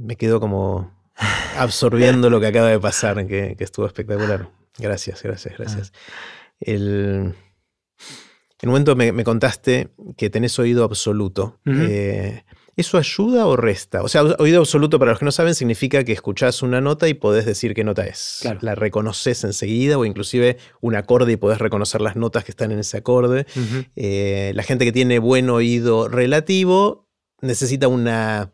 [0.00, 0.90] Me quedo como
[1.56, 4.48] absorbiendo lo que acaba de pasar, que, estuvo espectacular.
[4.78, 5.92] Gracias, gracias, gracias.
[5.94, 6.54] Ah.
[6.60, 7.34] El,
[8.62, 11.60] en un momento me, contaste que tenés oído absoluto.
[11.66, 12.44] Eh,
[12.76, 14.02] ¿Eso ayuda o resta?
[14.02, 17.14] O sea, oído absoluto, para los que no saben, significa que escuchás una nota y
[17.14, 18.48] podés decir qué nota es.
[18.60, 22.78] La reconoces enseguida o inclusive un acorde y podés reconocer las notas que están en
[22.78, 23.46] ese acorde.
[23.96, 27.08] Eh, la gente que tiene buen oído relativo
[27.42, 28.52] necesita una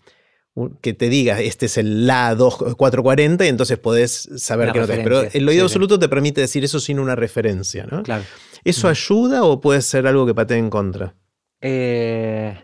[0.81, 5.01] que te diga, este es el La 2440 y entonces podés saber qué nota es.
[5.01, 8.03] Pero el oído absoluto te permite decir eso sin una referencia, ¿no?
[8.03, 8.25] Claro.
[8.65, 11.15] ¿Eso ayuda o puede ser algo que patee en contra?
[11.61, 12.59] Eh,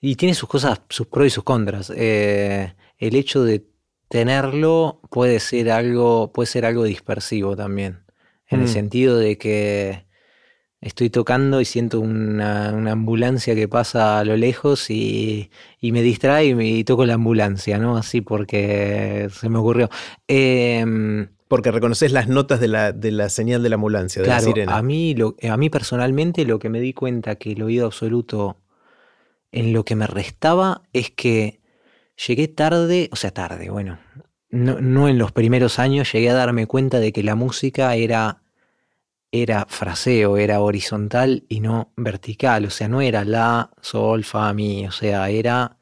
[0.00, 1.92] y tiene sus cosas, sus pros y sus contras.
[1.94, 3.66] Eh, el hecho de
[4.08, 8.04] tenerlo puede ser algo, puede ser algo dispersivo también.
[8.48, 8.72] En el mm.
[8.72, 10.06] sentido de que
[10.82, 16.84] estoy tocando y siento una, ambulancia que pasa a lo lejos y, me distrae y,
[16.84, 17.96] toco la ambulancia, ¿no?
[17.96, 19.88] Así porque se me ocurrió.
[20.26, 24.40] Em, porque reconoces las notas de la, de la, señal de la ambulancia, de la
[24.40, 24.76] sirena.
[24.76, 28.58] A mí, lo, a mí personalmente lo que me di cuenta que el oído absoluto
[29.52, 31.60] en lo que me restaba es que
[32.26, 33.98] llegué tarde, o sea, tarde, bueno,
[34.50, 38.42] no, no en los primeros años llegué a darme cuenta de que la música era
[39.32, 44.86] era fraseo, era horizontal y no vertical, o sea, no era la, sol, fa, mi,
[44.86, 45.78] o sea, era,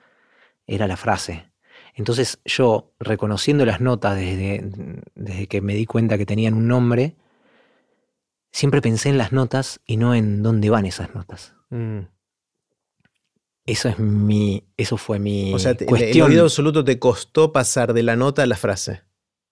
[0.67, 1.51] era la frase.
[1.95, 4.65] Entonces yo, reconociendo las notas desde,
[5.17, 7.17] desde que me di cuenta que tenían un nombre,
[8.53, 11.55] siempre pensé en las notas y no en dónde van esas notas.
[11.71, 12.03] Mm.
[13.67, 18.03] Eso es mi, eso fue mi o sea, El oído absoluto te costó pasar de
[18.03, 19.03] la nota a la frase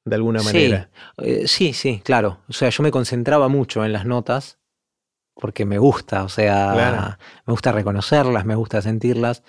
[0.09, 0.91] de alguna manera.
[1.19, 2.41] Eh, sí, sí, claro.
[2.49, 4.59] O sea, yo me concentraba mucho en las notas
[5.35, 9.45] porque me gusta, o sea, me gusta reconocerlas, me gusta sentirlas,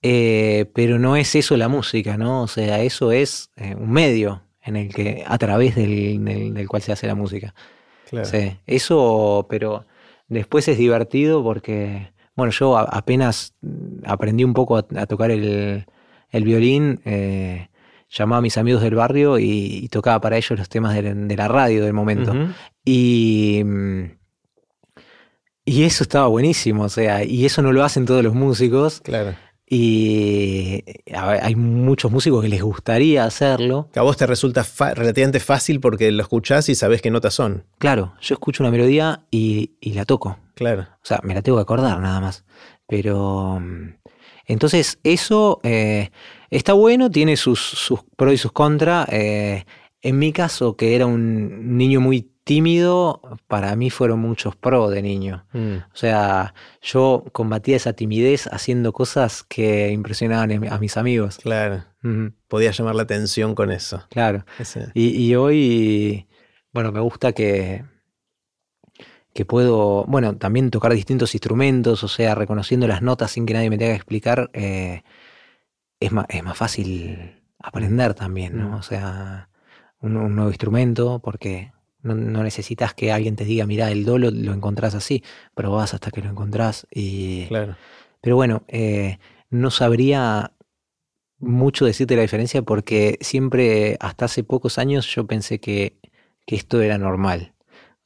[0.00, 2.42] eh, pero no es eso la música, ¿no?
[2.42, 6.92] O sea, eso es eh, un medio en el que, a través del, cual se
[6.92, 7.54] hace la música.
[8.08, 8.26] Claro.
[8.26, 9.84] Sí, eso, pero
[10.28, 13.54] después es divertido porque, bueno, yo apenas
[14.04, 15.86] aprendí un poco a, tocar el,
[16.30, 17.00] el violín
[18.10, 21.84] llamaba a mis amigos del barrio y, tocaba para ellos los temas de, la radio
[21.84, 22.34] del momento.
[22.84, 23.62] Y.
[25.68, 29.00] Y eso estaba buenísimo, o sea, y eso no lo hacen todos los músicos.
[29.00, 29.34] Claro.
[29.68, 33.88] Y hay muchos músicos que les gustaría hacerlo.
[33.96, 37.64] a vos te resulta relativamente fácil porque lo escuchás y sabés qué notas son.
[37.78, 40.38] Claro, yo escucho una melodía y, y, la toco.
[40.54, 40.82] Claro.
[40.82, 42.44] O sea, me la tengo que acordar nada más.
[42.86, 43.60] Pero.
[44.46, 46.10] Entonces, eso eh,
[46.50, 49.08] Está bueno, tiene sus, sus pros y sus contras.
[49.10, 49.64] Eh,
[50.02, 55.02] en mi caso, que era un niño muy tímido, para mí fueron muchos pros de
[55.02, 55.44] niño.
[55.52, 55.78] Mm.
[55.92, 61.38] O sea, yo combatía esa timidez haciendo cosas que impresionaban a mis amigos.
[61.38, 61.84] Claro.
[62.46, 64.04] Podía llamar la atención con eso.
[64.10, 64.44] Claro.
[64.94, 66.28] Y, hoy,
[66.72, 67.84] bueno, me gusta que,
[69.34, 73.70] que puedo, bueno, también tocar distintos instrumentos, o sea, reconociendo las notas sin que nadie
[73.70, 74.50] me tenga que explicar.
[74.52, 75.02] Eh,
[76.00, 78.70] es más, es más fácil aprender también, ¿no?
[78.70, 78.74] Mm.
[78.74, 79.48] O sea,
[80.00, 81.72] un, nuevo instrumento, porque
[82.02, 85.22] no, necesitas que alguien te diga, mira, el do lo, encontrás así,
[85.54, 86.86] pero vas hasta que lo encontrás.
[86.90, 87.76] Y, claro.
[88.20, 89.18] Pero bueno, eh,
[89.50, 90.52] no sabría
[91.38, 95.98] mucho decirte la diferencia porque siempre, hasta hace pocos años, yo pensé que,
[96.46, 97.52] que esto era normal.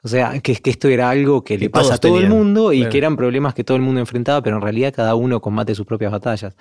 [0.03, 2.89] O sea, que, que esto era algo que, le pasa a todo el mundo y
[2.89, 5.87] que eran problemas que todo el mundo enfrentaba, pero en realidad cada uno combate sus
[5.87, 6.57] propias batallas.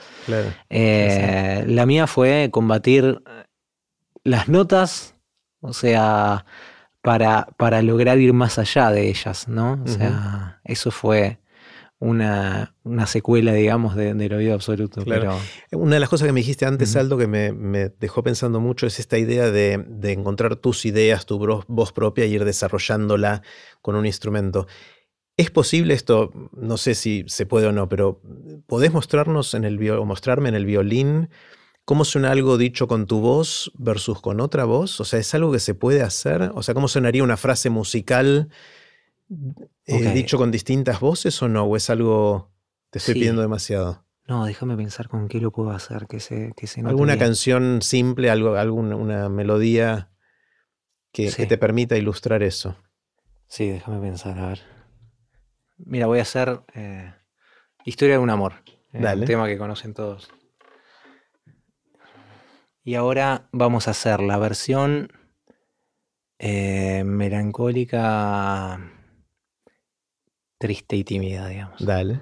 [0.70, 3.22] Eh, la mía fue combatir
[4.26, 5.16] las notas,
[5.62, 6.46] o sea,
[7.02, 9.82] para, para lograr ir más allá de ellas, ¿no?
[9.86, 11.40] O sea, eso fue
[12.00, 15.04] una, una secuela, digamos, de, del oído absoluto.
[15.06, 15.38] Pero...
[15.72, 19.00] Una de las cosas que me dijiste antes, Aldo, que me, dejó pensando mucho, es
[19.00, 19.74] esta idea de,
[20.04, 21.38] encontrar tus ideas, tu
[21.68, 23.42] voz propia y ir desarrollándola
[23.82, 24.68] con un instrumento.
[25.36, 26.32] ¿Es posible esto?
[26.54, 28.22] No sé si se puede o no, pero
[28.66, 31.30] ¿podés mostrarnos en el o mostrarme en el violín
[31.86, 35.00] cómo suena algo dicho con tu voz versus con otra voz?
[35.00, 36.52] O sea, ¿es algo que se puede hacer?
[36.56, 38.50] O sea, ¿cómo sonaría una frase musical?
[39.86, 41.66] ¿He dicho con distintas voces o no?
[41.66, 42.52] ¿O es algo,
[42.90, 44.06] te estoy pidiendo demasiado?
[44.28, 48.30] No, déjame pensar con qué lo puedo hacer, que se, que se ¿Alguna canción simple,
[48.30, 50.12] algo, alguna una melodía
[51.12, 52.76] que, te permita ilustrar eso?
[53.48, 54.62] Sí, déjame pensar, a ver.
[55.78, 57.14] Mira, voy a hacer eh,
[57.86, 58.54] Historia de un amor.
[58.94, 60.30] Eh, un tema que conocen todos.
[62.84, 65.12] Y ahora vamos a hacer la versión
[66.40, 68.80] eh, melancólica,
[70.60, 71.84] triste y tímida, digamos.
[71.84, 72.22] Dale.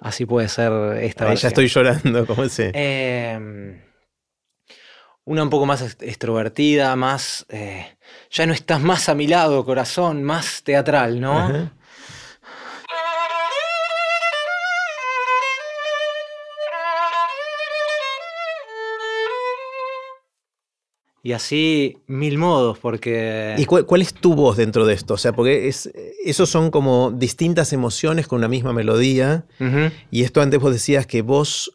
[0.00, 0.72] Así puede ser
[1.02, 1.42] esta vez.
[1.42, 2.70] Ya estoy llorando, ¿cómo se?
[2.74, 3.82] Eh,
[5.24, 7.44] una un poco más extrovertida, más...
[7.48, 7.98] Eh,
[8.30, 11.70] ya no estás más a mi lado, corazón, más teatral, ¿no?
[21.26, 23.56] Y así mil modos, porque...
[23.58, 25.14] ¿Y cuál, es tu voz dentro de esto?
[25.14, 25.90] O sea, porque es,
[26.24, 29.44] esos son como distintas emociones con una misma melodía.
[30.12, 31.74] Y esto antes vos decías que vos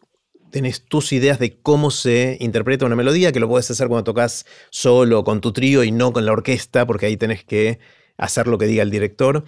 [0.51, 4.45] tenés tus ideas de cómo se interpreta una melodía, que lo puedes hacer cuando tocas
[4.69, 7.79] solo con tu trío y no con la orquesta, porque ahí tenés que
[8.15, 9.43] hacer lo que diga el director.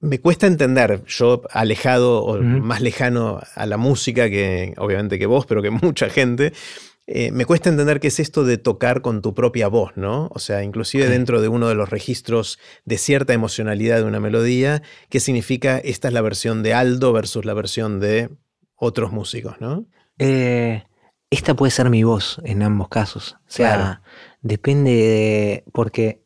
[0.00, 5.46] Me cuesta entender, yo alejado o más lejano a la música que obviamente que vos,
[5.46, 6.52] pero que mucha gente,
[7.12, 10.30] eh, me cuesta entender qué es esto de tocar con tu propia voz, ¿no?
[10.32, 14.82] O sea, inclusive dentro de uno de los registros de cierta emocionalidad de una melodía,
[15.08, 18.30] ¿qué significa esta es la versión de Aldo versus la versión de
[18.76, 19.86] otros músicos, ¿no?
[20.18, 20.84] Eh,
[21.30, 23.38] esta puede ser mi voz en ambos casos.
[23.40, 24.02] O sea,
[24.40, 25.64] depende de.
[25.72, 26.22] Porque,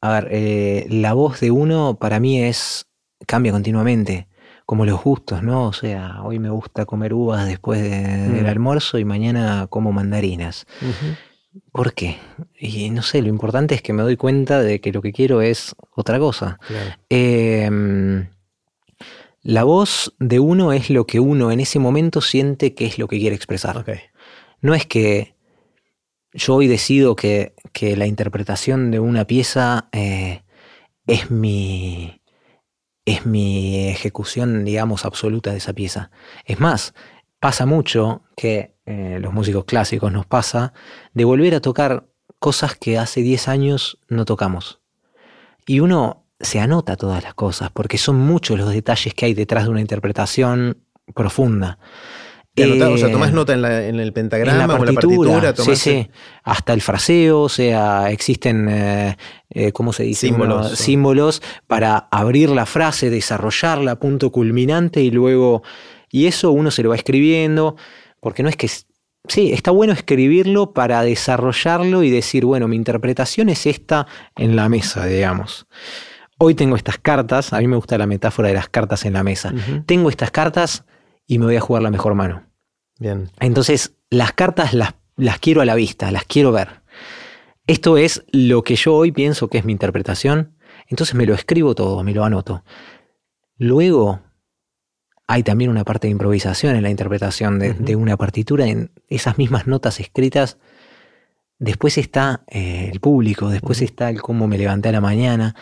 [0.00, 2.88] a ver, eh, la voz de uno para mí es.
[3.24, 4.26] cambia continuamente
[4.66, 5.66] como los gustos, ¿no?
[5.66, 8.46] O sea, hoy me gusta comer uvas después del mm.
[8.46, 10.66] almuerzo y mañana como mandarinas.
[11.70, 12.16] ¿Por qué?
[12.58, 15.42] Y no sé, lo importante es que me doy cuenta de que lo que quiero
[15.42, 16.58] es otra cosa.
[17.08, 18.28] Em,
[19.42, 23.06] la voz de uno es lo que uno en ese momento siente que es lo
[23.06, 23.84] que quiere expresar.
[24.62, 25.34] No es que
[26.32, 27.52] yo hoy decido que,
[27.96, 30.42] la interpretación de una pieza eh,
[31.06, 32.20] es mi
[33.04, 36.10] es mi ejecución, digamos, absoluta de esa pieza.
[36.44, 36.94] Es más,
[37.38, 40.72] pasa mucho que eh, los músicos clásicos nos pasa
[41.12, 42.06] de volver a tocar
[42.38, 44.80] cosas que hace 10 años no tocamos.
[45.66, 49.64] Y uno se anota todas las cosas, porque son muchos los detalles que hay detrás
[49.64, 50.78] de una interpretación
[51.14, 51.78] profunda
[52.56, 55.54] o sea, tomás eh, nota en, el pentagrama o en la partitura.
[55.56, 56.08] sí, sí.
[56.44, 59.16] Hasta el fraseo, o sea, existen, eh,
[59.50, 60.28] eh, ¿cómo se dice?
[60.28, 60.70] Símbolos.
[60.78, 65.62] símbolos para abrir la frase, desarrollarla punto culminante y luego.
[66.10, 67.76] Y eso uno se lo va escribiendo,
[68.20, 68.70] porque no es que.
[69.26, 74.68] Sí, está bueno escribirlo para desarrollarlo y decir, bueno, mi interpretación es esta en la
[74.68, 75.66] mesa, digamos.
[76.36, 79.22] Hoy tengo estas cartas, a mí me gusta la metáfora de las cartas en la
[79.22, 79.54] mesa.
[79.86, 80.84] Tengo estas cartas
[81.26, 82.44] y me voy a jugar la mejor mano.
[82.98, 83.30] Bien.
[83.40, 86.82] Entonces, las cartas las, las quiero a la vista, las quiero ver.
[87.66, 90.56] Esto es lo que yo hoy pienso que es mi interpretación.
[90.88, 92.62] Entonces me lo escribo todo, me lo anoto.
[93.56, 94.20] Luego
[95.26, 99.66] hay también una parte de improvisación en la interpretación de, una partitura, en esas mismas
[99.66, 100.58] notas escritas.
[101.58, 105.54] Después está eh, el público, después está el cómo me levanté a la mañana.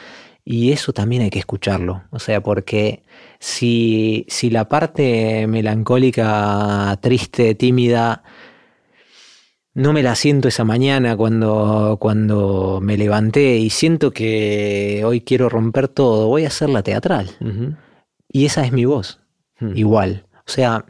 [0.45, 2.03] Y eso también hay que escucharlo.
[2.11, 3.05] O sea, porque
[3.38, 8.24] si, si la parte melancólica, triste, tímida,
[9.74, 15.49] no me la siento esa mañana cuando, cuando me levanté y siento que hoy quiero
[15.49, 17.30] romper todo, voy a hacerla teatral.
[18.28, 19.20] Y esa es mi voz,
[19.61, 19.76] hmm.
[19.76, 20.26] igual.
[20.38, 20.84] O sea,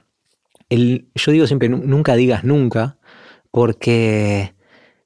[0.69, 2.97] el, yo digo siempre, nunca digas nunca,
[3.51, 4.55] porque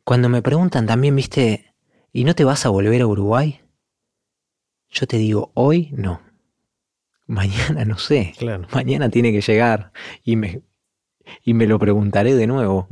[0.05, 1.75] cuando me preguntan también, viste,
[2.13, 3.61] ¿y no te vas a volver a Uruguay?
[4.99, 6.23] Yo te digo, hoy no.
[7.27, 8.33] Mañana no sé.
[8.73, 9.93] Mañana tiene que llegar
[10.25, 10.63] y me,
[11.43, 12.89] y me lo preguntaré de nuevo.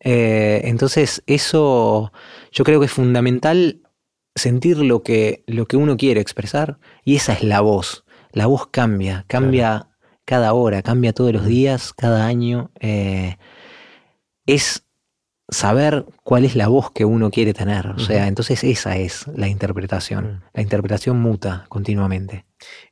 [0.00, 2.12] Eh, entonces, eso
[2.50, 3.82] yo creo que es fundamental
[4.34, 8.04] sentir lo que, lo que uno quiere expresar y esa es la voz.
[8.32, 9.90] La voz cambia, cambia
[10.24, 12.72] cada hora, cambia todos los días, cada año.
[12.80, 13.36] Eh,
[14.44, 14.87] es
[15.48, 17.88] saber cuál es la voz que uno quiere tener.
[17.88, 20.42] O sea, entonces esa es la interpretación.
[20.52, 22.44] La interpretación muta continuamente.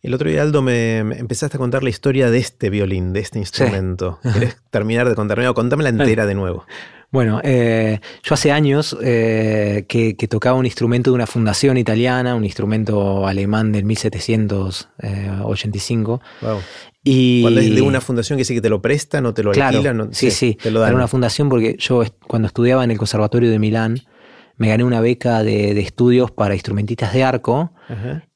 [0.02, 3.38] El otro día, Aldo, me, empezaste a contar la historia de este violín, de este
[3.38, 4.20] instrumento.
[4.22, 5.52] ¿Querés terminar de contarme?
[5.52, 6.64] Contámela entera de nuevo.
[7.10, 12.44] Bueno, eh, yo hace años eh, que, tocaba un instrumento de una fundación italiana, un
[12.44, 16.20] instrumento alemán del 1785.
[17.08, 19.52] Y, Cuando es de una fundación que sí que te lo prestan o te lo
[19.52, 20.08] alquilan.
[20.10, 20.88] sí, sí, Te lo dan.
[20.88, 24.00] Era una fundación porque yo cuando estudiaba en el Conservatorio de Milán
[24.56, 27.72] me gané una beca de, estudios para instrumentistas de arco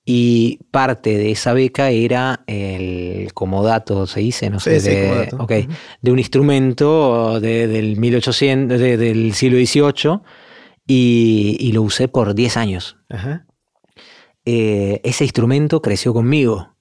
[0.05, 5.67] y parte de esa beca era el comodato, se dice, no sé, de,
[6.01, 10.21] de un instrumento del 1800, del siglo XVIII
[10.87, 12.99] y, lo usé por 10 años.
[14.45, 16.77] Eh, ese instrumento creció conmigo.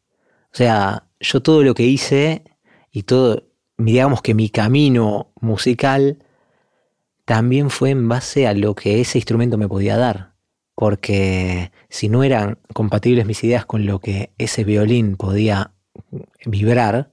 [0.52, 2.44] O sea, yo todo lo que hice
[2.92, 3.44] y todo,
[3.78, 6.20] digamos que mi camino musical
[7.26, 10.34] también fue en base a lo que ese instrumento me podía dar.
[10.76, 15.74] Porque si no eran compatibles mis ideas con lo que ese violín podía
[16.46, 17.12] vibrar,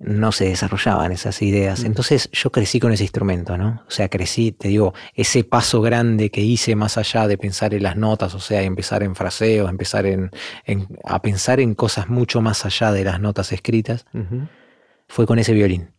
[0.00, 1.82] no se desarrollaban esas ideas.
[1.82, 1.86] Mm.
[1.86, 3.84] Entonces yo crecí con ese instrumento, ¿no?
[3.86, 7.82] O sea, crecí, te digo, ese paso grande que hice más allá de pensar en
[7.82, 10.30] las notas, o sea, empezar en fraseos, empezar en,
[11.04, 14.06] a pensar en cosas mucho más allá de las notas escritas,
[15.06, 15.90] fue con ese violín.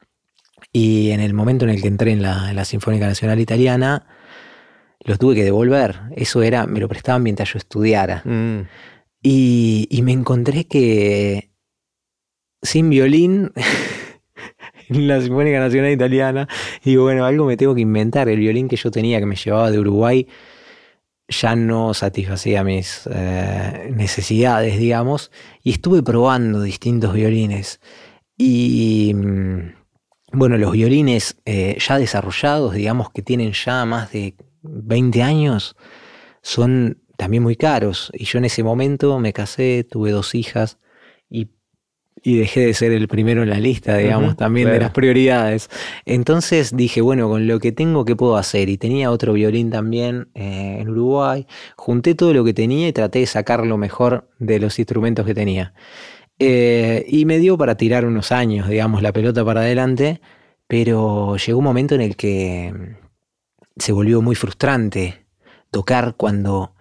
[0.73, 4.07] Y en el momento en el que entré en la, Sinfónica Nacional Italiana,
[5.03, 5.99] los tuve que devolver.
[6.15, 8.21] Eso era, me lo prestaban mientras yo estudiara.
[8.25, 8.61] Mm.
[9.21, 11.51] Y, me encontré que
[12.63, 13.51] sin violín
[14.99, 16.47] la Sinfónica Nacional Italiana,
[16.83, 18.27] digo, bueno, algo me tengo que inventar.
[18.29, 20.27] El violín que yo tenía, que me llevaba de Uruguay,
[21.27, 25.31] ya no satisfacía mis eh, necesidades, digamos.
[25.63, 27.79] Y estuve probando distintos violines.
[28.37, 29.73] Y mm,
[30.33, 35.75] bueno, los violines eh, ya desarrollados, digamos que tienen ya más de 20 años,
[36.41, 38.11] son también muy caros.
[38.13, 40.79] Y yo en ese momento me casé, tuve dos hijas
[41.29, 41.49] y,
[42.23, 45.69] dejé de ser el primero en la lista, digamos, también de las prioridades.
[46.05, 48.69] Entonces dije, bueno, con lo que tengo, ¿qué puedo hacer?
[48.69, 51.47] Y tenía otro violín también eh, en Uruguay.
[51.75, 55.33] Junté todo lo que tenía y traté de sacar lo mejor de los instrumentos que
[55.33, 55.73] tenía.
[56.37, 60.21] Eh, y me dio para tirar unos años, digamos, la pelota para adelante,
[60.67, 62.73] pero llegó un momento en el que
[63.77, 65.25] se volvió muy frustrante
[65.71, 66.75] tocar cuando,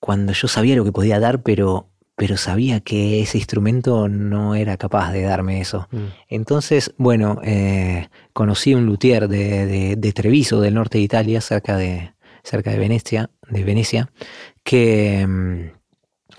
[0.00, 4.76] cuando yo sabía lo que podía dar, pero, pero sabía que ese instrumento no era
[4.76, 5.88] capaz de darme eso.
[5.92, 6.04] Mm.
[6.28, 12.14] Entonces, bueno, eh, conocí un luthier de, de, Treviso, del norte de Italia, cerca de,
[12.42, 14.10] cerca de Venecia, de Venecia
[14.64, 15.76] que mm,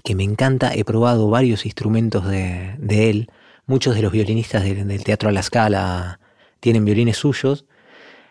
[0.03, 0.73] que me encanta.
[0.73, 2.77] He probado varios instrumentos de,
[3.09, 3.29] él.
[3.65, 6.19] Muchos de los violinistas del, Teatro a la Scala
[6.59, 7.65] tienen violines suyos.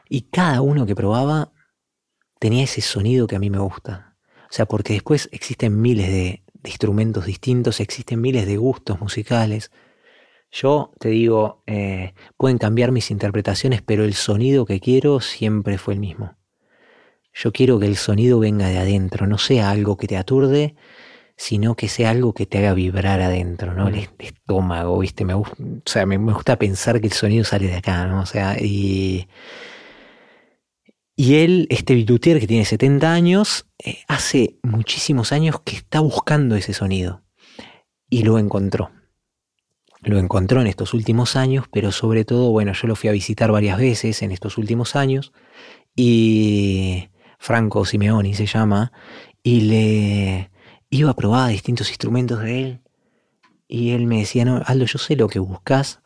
[0.08, 1.52] Y cada uno que probaba
[2.38, 4.16] tenía ese sonido que a mí me gusta.
[4.44, 9.70] O sea, porque después existen miles de, instrumentos distintos, existen miles de gustos musicales.
[10.50, 15.94] Yo te digo, eh, pueden cambiar mis interpretaciones, pero el sonido que quiero siempre fue
[15.94, 16.36] el mismo.
[17.34, 20.74] Yo quiero que el sonido venga de adentro, no sea algo que te aturde,
[21.36, 23.88] sino que sea algo que te haga vibrar adentro, ¿no?
[23.88, 25.24] El estómago, ¿viste?
[25.26, 28.20] Me gusta, o sea, me, gusta pensar que el sonido sale de acá, ¿no?
[28.22, 29.28] O sea, y,
[31.16, 36.56] y él, este luthier que tiene 70 años, eh, hace muchísimos años que está buscando
[36.56, 37.22] ese sonido
[38.10, 38.90] y lo encontró.
[40.02, 43.50] Lo encontró en estos últimos años, pero sobre todo, bueno, yo lo fui a visitar
[43.50, 45.32] varias veces en estos últimos años
[45.96, 47.08] y
[47.38, 48.92] Franco Simeoni se llama,
[49.42, 50.50] y le,
[50.90, 52.80] iba a probar distintos instrumentos de él
[53.68, 56.00] y él me decía, no, Aldo, yo sé lo que buscas,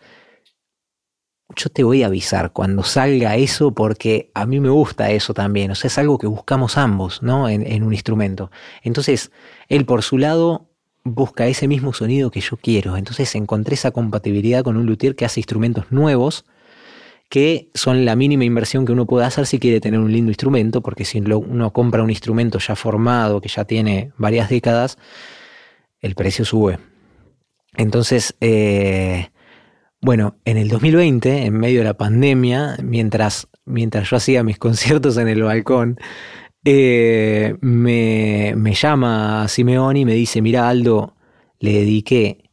[1.57, 5.71] yo te voy a avisar cuando salga eso porque a mí me gusta eso también,
[5.71, 7.49] o sea, es algo que buscamos ambos, ¿no?
[7.49, 8.51] En, un instrumento.
[8.83, 9.31] Entonces,
[9.69, 10.69] él por su lado
[11.03, 15.25] busca ese mismo sonido que yo quiero, entonces encontré esa compatibilidad con un luthier que
[15.25, 16.45] hace instrumentos nuevos,
[17.29, 20.83] que son la mínima inversión que uno puede hacer si quiere tener un lindo instrumento,
[20.83, 24.99] porque si uno compra un instrumento ya formado, que ya tiene varias décadas,
[26.01, 26.79] el precio sube.
[27.77, 29.31] Entonces, eh,
[30.01, 35.17] bueno, en el 2020, en medio de la pandemia, mientras, mientras yo hacía mis conciertos
[35.17, 35.99] en el balcón,
[36.65, 41.17] eh, me, me, llama Simeone y me dice, mira Aldo,
[41.59, 42.51] le dediqué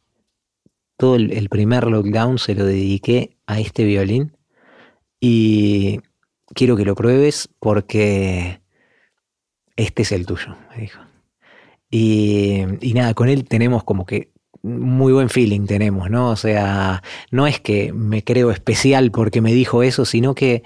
[0.96, 4.36] todo el primer lockdown, se lo dediqué a este violín
[5.20, 6.00] y
[6.54, 8.60] quiero que lo pruebes porque
[9.76, 11.00] este es el tuyo, me dijo.
[11.90, 12.64] Y,
[12.94, 14.32] nada, con él tenemos como que
[14.62, 16.30] muy buen feeling tenemos, ¿no?
[16.30, 20.62] O sea, no es que me creo especial porque me dijo eso, sino que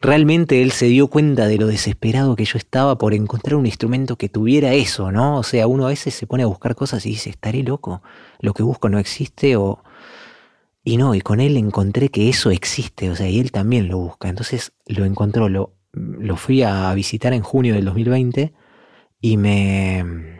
[0.00, 4.16] realmente él se dio cuenta de lo desesperado que yo estaba por encontrar un instrumento
[4.16, 5.38] que tuviera eso, ¿no?
[5.38, 8.02] O sea, uno a veces se pone a buscar cosas y dice, estaré loco,
[8.40, 9.82] lo que busco no existe o,
[10.84, 13.98] y no, y con él encontré que eso existe, o sea, y él también lo
[13.98, 14.28] busca.
[14.28, 18.54] Entonces lo encontró, lo, lo fui a visitar en junio del 2020
[19.20, 20.39] y me,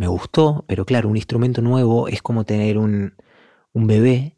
[0.00, 3.16] me gustó, pero claro, un instrumento nuevo es como tener un,
[3.74, 4.34] un bebé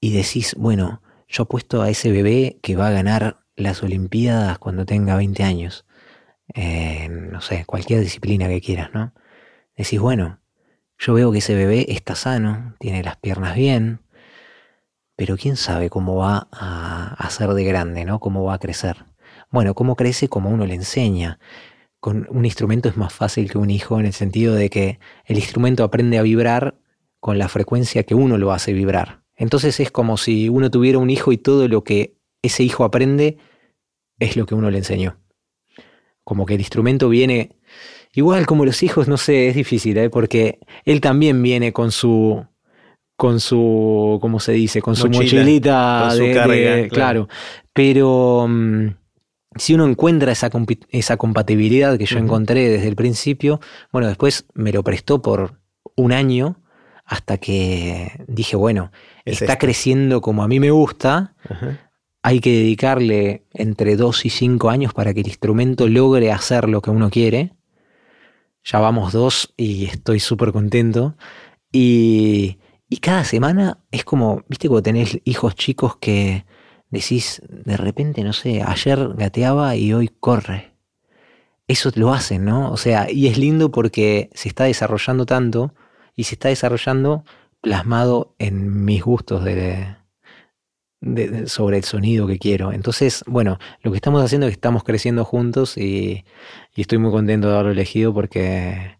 [0.00, 4.84] y decís, bueno, yo apuesto a ese bebé que va a ganar las Olimpiadas cuando
[4.86, 5.86] tenga 20 años.
[6.56, 9.14] no sé, cualquier disciplina que quieras, ¿no?
[9.76, 10.40] Decís, bueno,
[10.98, 14.00] yo veo que ese bebé está sano, tiene las piernas bien,
[15.14, 18.18] pero quién sabe cómo va a, a ser de grande, ¿no?
[18.18, 19.04] Cómo va a crecer.
[19.52, 21.38] Bueno, cómo crece como uno le enseña.
[22.00, 25.36] Con un instrumento es más fácil que un hijo en el sentido de que el
[25.36, 26.74] instrumento aprende a vibrar
[27.20, 29.20] con la frecuencia que uno lo hace vibrar.
[29.36, 33.38] Entonces es como si uno tuviera un hijo y todo lo que ese hijo aprende
[34.18, 35.18] es lo que uno le enseñó.
[36.24, 37.56] Como que el instrumento viene,
[38.14, 40.10] igual como los hijos, no sé, es difícil, ¿eh?
[40.10, 42.44] porque él también viene con su,
[43.16, 44.80] con su, ¿cómo se dice?
[44.80, 47.28] Con su mochilita de, carga, claro.
[47.72, 48.88] Pero mm,
[49.56, 50.50] si uno encuentra esa,
[50.90, 53.60] esa compatibilidad que yo encontré desde el principio,
[53.92, 55.60] bueno, después me lo prestó por
[55.96, 56.60] un año
[57.04, 58.92] hasta que dije, bueno,
[59.24, 61.34] está creciendo como a mí me gusta,
[62.22, 66.80] hay que dedicarle entre dos y cinco años para que el instrumento logre hacer lo
[66.80, 67.54] que uno quiere.
[68.62, 71.16] Ya vamos dos y estoy súper contento.
[71.72, 72.58] Y,
[72.88, 76.44] y cada semana es como, viste, cuando tenés hijos chicos que
[76.90, 80.72] decís, de repente, no sé, ayer gateaba y hoy corre.
[81.68, 82.70] Eso lo hacen, ¿no?
[82.72, 85.72] O sea, y es lindo porque se está desarrollando tanto
[86.16, 87.24] y se está desarrollando
[87.60, 89.96] plasmado en mis gustos de,
[91.46, 92.72] sobre el sonido que quiero.
[92.72, 96.24] Entonces, bueno, lo que estamos haciendo es que estamos creciendo juntos y,
[96.74, 98.98] y estoy muy contento de haberlo elegido porque,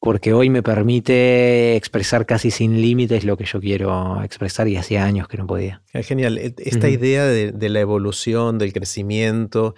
[0.00, 5.04] porque hoy me permite expresar casi sin límites lo que yo quiero expresar y hacía
[5.04, 5.82] años que no podía.
[5.92, 6.38] Genial.
[6.38, 9.74] E, esta idea de, de, la evolución, del crecimiento,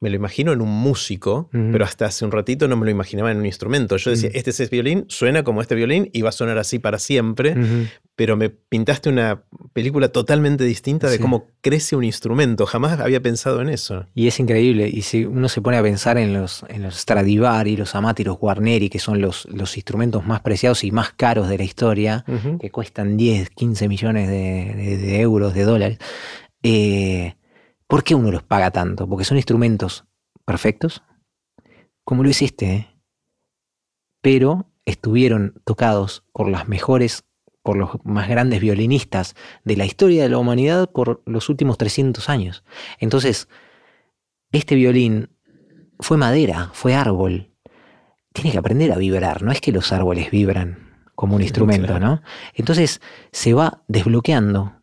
[0.00, 3.30] me lo imagino en un músico, pero hasta hace un ratito no me lo imaginaba
[3.30, 3.98] en un instrumento.
[3.98, 6.78] Yo decía, este es el violín, suena como este violín y va a sonar así
[6.78, 7.54] para siempre,
[8.16, 9.42] pero me pintaste una
[9.74, 12.64] película totalmente distinta de cómo crece un instrumento.
[12.64, 14.06] Jamás había pensado en eso.
[14.14, 14.88] Y es increíble.
[14.88, 18.38] Y si uno se pone a pensar en los, en los Stradivari, los Amati, los
[18.38, 22.24] Guarneri, que son los, los instrumentos más preciados y más caros de la historia,
[22.58, 25.98] que cuestan 10, 15 millones de, euros, de dólares.
[26.62, 27.34] Eh,
[27.90, 29.08] ¿Por qué uno los paga tanto?
[29.08, 30.04] Porque son instrumentos
[30.44, 31.02] perfectos,
[32.04, 32.88] como lo hiciste, ¿eh?
[34.20, 37.24] pero estuvieron tocados por las mejores,
[37.64, 39.34] por los más grandes violinistas
[39.64, 42.62] de la historia de la humanidad por los últimos 300 años.
[43.00, 43.48] Entonces,
[44.52, 45.36] este violín
[45.98, 47.50] fue madera, fue árbol.
[48.32, 52.22] Tiene que aprender a vibrar, no es que los árboles vibran como un instrumento, ¿no?
[52.54, 53.00] Entonces
[53.32, 54.80] se va desbloqueando.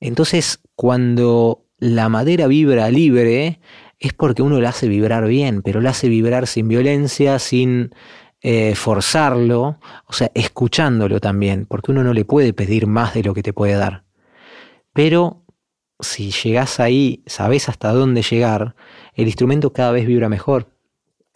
[0.00, 3.60] Entonces, cuando la madera vibra libre
[3.98, 7.94] es porque uno la hace vibrar bien, pero la hace vibrar sin violencia, sin
[8.40, 13.34] eh, forzarlo, o sea, escuchándolo también, porque uno no le puede pedir más de lo
[13.34, 14.04] que te puede dar.
[14.94, 15.42] Pero
[16.00, 18.74] si llegás ahí, sabes hasta dónde llegar,
[19.12, 20.70] el instrumento cada vez vibra mejor.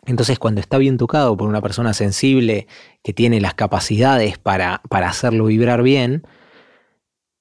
[0.06, 2.66] Entonces, cuando está bien tocado por una persona sensible
[3.02, 6.26] que tiene las capacidades para, para hacerlo vibrar bien,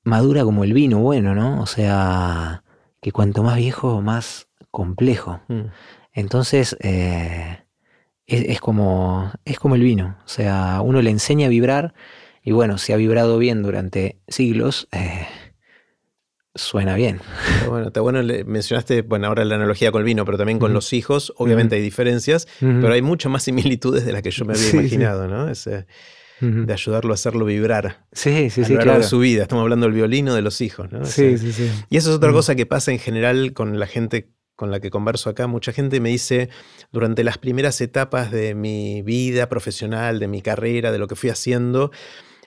[0.04, 1.62] madura como el vino bueno, ¿no?
[1.62, 2.64] O sea,
[3.08, 5.40] que cuanto más viejo, más complejo.
[5.48, 5.68] Mm.
[6.12, 7.60] Entonces, eh,
[8.26, 10.18] es, como, es como el vino.
[10.26, 11.94] O sea, uno le enseña a vibrar
[12.44, 15.26] y bueno, si ha vibrado bien durante siglos, eh,
[16.54, 17.22] suena bien.
[17.70, 20.92] bueno, está bueno, mencionaste, bueno, ahora la analogía con el vino, pero también con los
[20.92, 24.70] hijos, obviamente hay diferencias, pero hay muchas más similitudes de las que yo me había
[24.70, 25.48] imaginado, ¿no?
[26.40, 28.06] De ayudarlo a hacerlo vibrar.
[28.12, 28.76] Sí, sí, a sí.
[28.76, 29.44] De su vida.
[29.44, 31.06] Estamos hablando del violino de los hijos, ¿no?
[31.06, 31.72] Sí, sí, sí.
[31.90, 34.90] Y eso es otra cosa que pasa en general con la gente con la que
[34.90, 35.48] converso acá.
[35.48, 36.50] Mucha gente me dice,
[36.92, 41.30] durante las primeras etapas de mi vida profesional, de mi carrera, de lo que fui
[41.30, 41.92] haciendo,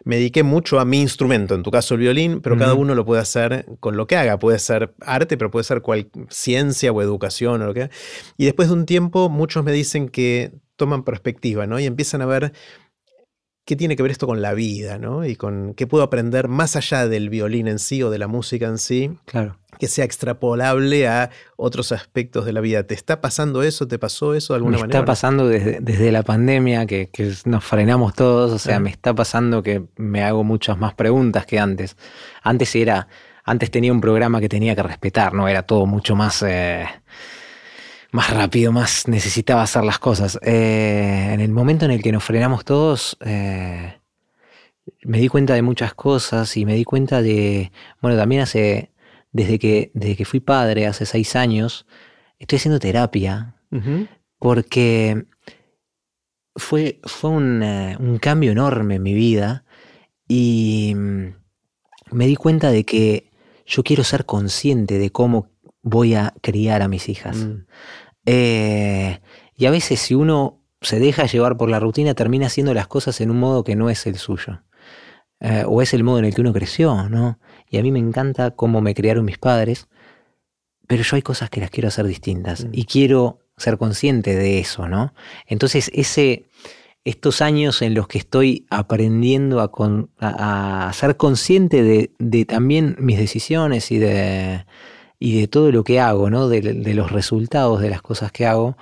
[0.04, 3.04] me dediqué mucho a mi instrumento, en tu caso el violín, pero cada uno lo
[3.04, 4.38] puede hacer con lo que haga.
[4.38, 7.90] Puede ser arte, pero puede ser cual, ciencia o educación o lo que
[8.36, 11.78] Y después de un tiempo, muchos me dicen que toman perspectiva, ¿no?
[11.78, 12.52] Y empiezan a ver
[13.64, 15.24] qué tiene que ver esto con la vida, ¿no?
[15.24, 18.66] Y con qué puedo aprender más allá del violín en sí o de la música
[18.66, 19.12] en sí.
[19.26, 19.56] Claro.
[19.78, 22.82] Que sea extrapolable a otros aspectos de la vida.
[22.82, 23.88] ¿Te está pasando eso?
[23.88, 24.98] ¿Te pasó eso de alguna me manera?
[24.98, 27.08] Me está pasando desde, la pandemia, que,
[27.46, 28.52] nos frenamos todos.
[28.52, 31.96] O sea, me está pasando que me hago muchas más preguntas que antes.
[32.42, 33.08] Antes era.
[33.42, 35.48] Antes tenía un programa que tenía que respetar, ¿no?
[35.48, 36.42] Era todo mucho más.
[36.46, 36.84] Eh,
[38.12, 40.38] más rápido, más necesitaba hacer las cosas.
[40.42, 43.98] Eh, en el momento en el que nos frenamos todos, eh,
[45.02, 48.90] me di cuenta de muchas cosas y me di cuenta de, bueno, también hace,
[49.32, 51.86] desde que, desde que fui padre, hace seis años,
[52.38, 53.54] estoy haciendo terapia,
[54.38, 55.26] porque
[56.56, 59.64] fue, fue un, eh, un, cambio enorme en mi vida
[60.26, 60.96] y,
[62.12, 63.30] me di cuenta de que
[63.66, 65.48] yo quiero ser consciente de cómo
[65.82, 67.36] voy a criar a mis hijas.
[67.36, 67.66] Mm.
[68.26, 69.20] Eh,
[69.56, 73.20] y a veces si uno se deja llevar por la rutina, termina haciendo las cosas
[73.20, 74.62] en un modo que no es el suyo.
[75.40, 77.38] Eh, o es el modo en el que uno creció, ¿no?
[77.68, 79.88] Y a mí me encanta cómo me criaron mis padres,
[80.86, 82.70] pero yo hay cosas que las quiero hacer distintas mm.
[82.72, 85.14] y quiero ser consciente de eso, ¿no?
[85.46, 86.46] Entonces, ese,
[87.04, 91.82] estos años en los que estoy aprendiendo a, ser consciente
[92.18, 94.66] de, también mis decisiones y de,
[95.22, 96.48] y de todo lo que hago, ¿no?
[96.48, 98.76] De, los resultados de las cosas que hago,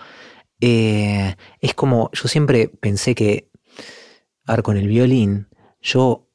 [0.60, 3.50] eh, es como, yo siempre pensé que,
[4.46, 5.48] a ver, con el violín,
[5.82, 6.28] yo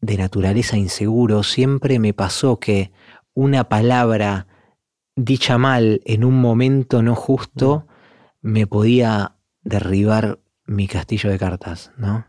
[0.00, 2.92] de naturaleza inseguro, siempre me pasó que
[3.34, 4.46] una palabra
[5.16, 7.88] dicha mal en un momento no justo
[8.40, 12.28] me podía derribar mi castillo de cartas, ¿no?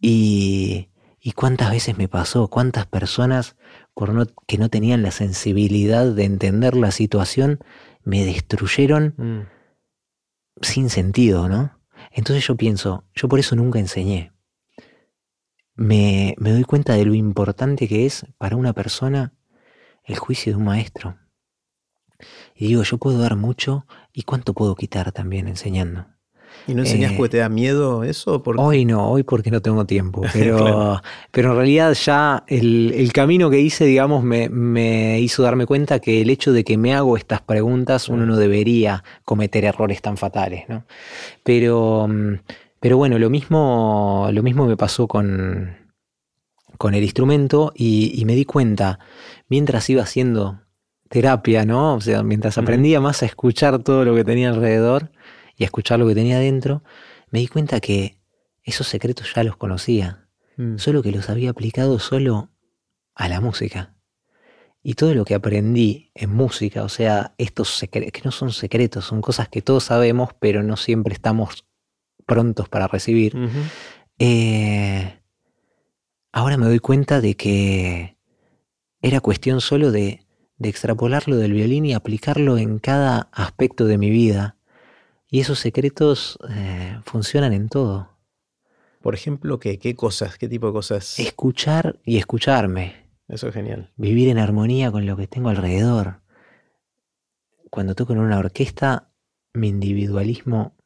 [0.00, 0.88] Y,
[1.20, 3.56] y cuántas veces me pasó, cuántas personas
[4.46, 7.60] que no tenían la sensibilidad de entender la situación
[8.02, 10.62] me destruyeron mm.
[10.62, 11.78] sin sentido, ¿no?
[12.10, 14.32] Entonces yo pienso, yo por eso nunca enseñé,
[15.76, 19.32] me, doy cuenta de lo importante que es para una persona
[20.04, 21.18] el juicio de un maestro.
[22.54, 26.06] Y digo, yo puedo dar mucho y cuánto puedo quitar también enseñando.
[26.66, 28.42] ¿Y no enseñas eh, porque te da miedo eso?
[28.56, 30.22] Hoy no, hoy porque no tengo tiempo.
[30.32, 31.00] Pero,
[31.30, 36.22] pero en realidad ya el, camino que hice, digamos, me, me, hizo darme cuenta que
[36.22, 40.64] el hecho de que me hago estas preguntas, uno no debería cometer errores tan fatales.
[40.68, 40.84] ¿no?
[41.42, 42.34] Pero mm,
[42.84, 45.74] pero bueno, lo mismo, lo mismo me pasó con,
[46.76, 48.98] con el instrumento y, me di cuenta,
[49.48, 50.60] mientras iba haciendo
[51.08, 51.94] terapia, ¿no?
[51.94, 55.10] O sea, mientras aprendía más a escuchar todo lo que tenía alrededor
[55.56, 56.82] y a escuchar lo que tenía dentro,
[57.30, 58.18] me di cuenta que
[58.62, 60.78] esos secretos ya los conocía, mm.
[60.78, 62.50] solo que los había aplicado solo
[63.14, 63.94] a la música.
[64.82, 69.06] Y todo lo que aprendí en música, o sea, estos secretos, que no son secretos,
[69.06, 71.64] son cosas que todos sabemos, pero no siempre estamos
[72.26, 73.34] prontos para recibir,
[74.18, 75.20] eh,
[76.32, 78.18] ahora me doy cuenta de que
[79.00, 80.20] era cuestión solo de,
[80.60, 84.56] extrapolarlo del violín y aplicarlo en cada aspecto de mi vida.
[85.34, 88.08] Y esos secretos eh, funcionan en todo.
[89.02, 89.80] Por ejemplo, ¿qué?
[89.80, 90.38] ¿qué cosas?
[90.38, 91.18] ¿Qué tipo de cosas?
[91.18, 93.10] Escuchar y escucharme.
[93.26, 93.90] Eso es genial.
[93.96, 96.20] Vivir en armonía con lo que tengo alrededor.
[97.68, 99.10] Cuando toco en una orquesta,
[99.52, 100.76] mi individualismo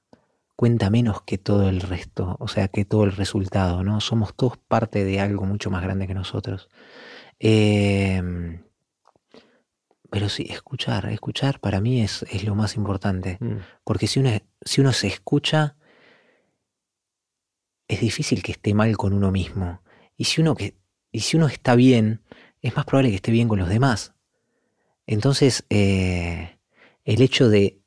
[0.56, 4.00] cuenta menos que todo el resto, o sea, que todo el resultado, ¿no?
[4.00, 6.70] Somos todos parte de algo mucho más grande que nosotros.
[7.38, 8.62] Em,
[10.10, 13.56] pero sí, escuchar, escuchar para mí es, es lo más importante, mm.
[13.85, 14.30] porque si uno,
[14.62, 15.76] si uno se escucha,
[17.89, 19.82] es difícil que esté mal con uno mismo.
[20.16, 20.76] Y si uno, que,
[21.12, 22.22] y si uno está bien,
[22.62, 24.14] es más probable que esté bien con los demás.
[25.06, 26.59] Entonces, eh,
[27.05, 27.80] el hecho de,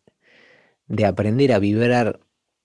[0.88, 2.20] de aprender a vibrar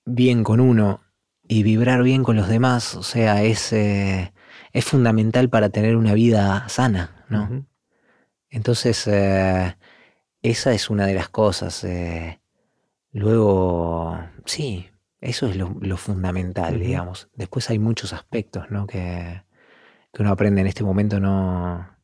[0.05, 1.03] bien con uno
[1.47, 4.33] y vibrar bien con los demás, o sea, es, eh,
[4.73, 7.67] es fundamental para tener una vida sana, ¿no?
[8.51, 9.77] Entonces, eh,
[10.43, 11.85] esa es una de las cosas.
[11.85, 12.41] Eh,
[13.13, 14.89] luego, sí,
[15.21, 17.29] eso es lo, fundamental, digamos.
[17.35, 18.87] Después hay muchos aspectos, ¿no?
[18.87, 19.43] Que,
[20.13, 21.96] que uno aprende en este momento, no,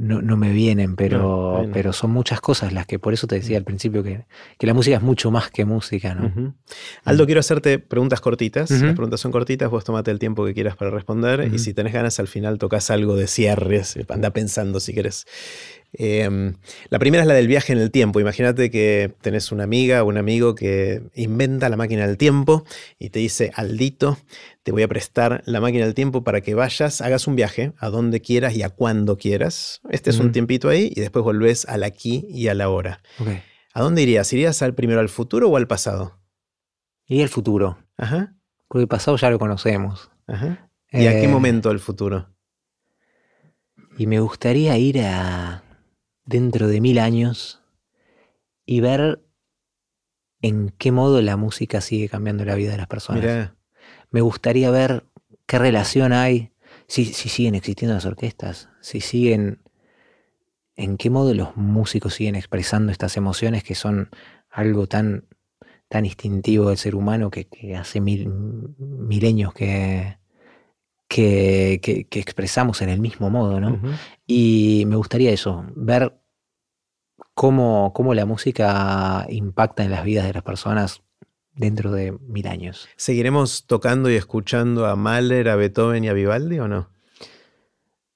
[0.00, 3.64] no, me vienen, pero, pero son muchas cosas las que, por eso te decía al
[3.64, 4.24] principio que,
[4.60, 6.54] la música es mucho más que música, ¿no?
[7.04, 8.70] Aldo, quiero hacerte preguntas cortitas.
[8.70, 11.92] Las preguntas son cortitas, vos tomate el tiempo que quieras para responder y si tenés
[11.92, 15.26] ganas al final tocas algo de cierre, anda pensando si querés.
[15.92, 16.54] Em,
[16.88, 18.20] la primera es la del viaje en el tiempo.
[18.20, 22.64] Imagínate que tenés una amiga o un amigo que inventa la máquina del tiempo
[22.98, 24.18] y te dice, Aldito,
[24.62, 27.88] te voy a prestar la máquina del tiempo para que vayas, hagas un viaje a
[27.88, 29.80] donde quieras y a cuando quieras.
[29.90, 33.02] Este es un tiempito ahí y después volvés al aquí y a la hora.
[33.72, 34.32] ¿A dónde irías?
[34.32, 36.20] ¿Irías al, primero al futuro o al pasado?
[37.06, 37.78] Y al futuro.
[37.96, 38.36] Ajá.
[38.68, 40.10] Porque el pasado ya lo conocemos.
[40.28, 40.70] Ajá.
[40.92, 42.28] ¿Y a qué eh, momento el futuro?
[43.96, 45.62] Y me gustaría ir a
[46.30, 47.60] dentro de mil años
[48.64, 49.20] y ver
[50.42, 53.50] en qué modo la música sigue cambiando la vida de las personas.
[54.10, 55.04] Me gustaría ver
[55.46, 56.52] qué relación hay,
[56.86, 59.60] si, si, siguen existiendo las orquestas, si siguen,
[60.76, 64.08] en qué modo los músicos siguen expresando estas emociones que son
[64.50, 65.24] algo tan,
[65.88, 68.30] tan instintivo del ser humano que, hace mil,
[68.78, 70.18] milenios que,
[71.08, 73.80] que, que, expresamos en el mismo modo, ¿no?
[74.28, 76.19] Y me gustaría eso, ver
[77.40, 81.00] cómo, cómo la música impacta en las vidas de las personas
[81.54, 82.86] dentro de mil años.
[82.96, 86.90] ¿Seguiremos tocando y escuchando a Mahler, a Beethoven y a Vivaldi o no?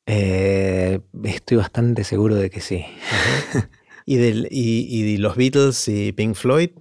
[0.05, 2.85] Eh, estoy bastante seguro de que sí.
[4.05, 6.73] ¿Y, del, y, los Beatles y Pink Floyd?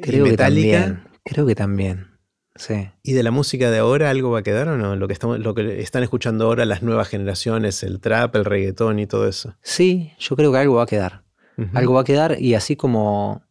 [0.00, 1.02] Creo que también.
[1.24, 2.06] Creo que también.
[2.54, 2.88] Sí.
[3.02, 4.94] ¿Y de la música de ahora algo va a quedar o no?
[4.94, 9.00] Lo que, estamos, lo que están escuchando ahora las nuevas generaciones, el trap, el reggaetón
[9.00, 9.56] y todo eso.
[9.62, 11.24] Sí, yo creo que algo va a quedar.
[11.74, 13.42] Algo va a quedar y así como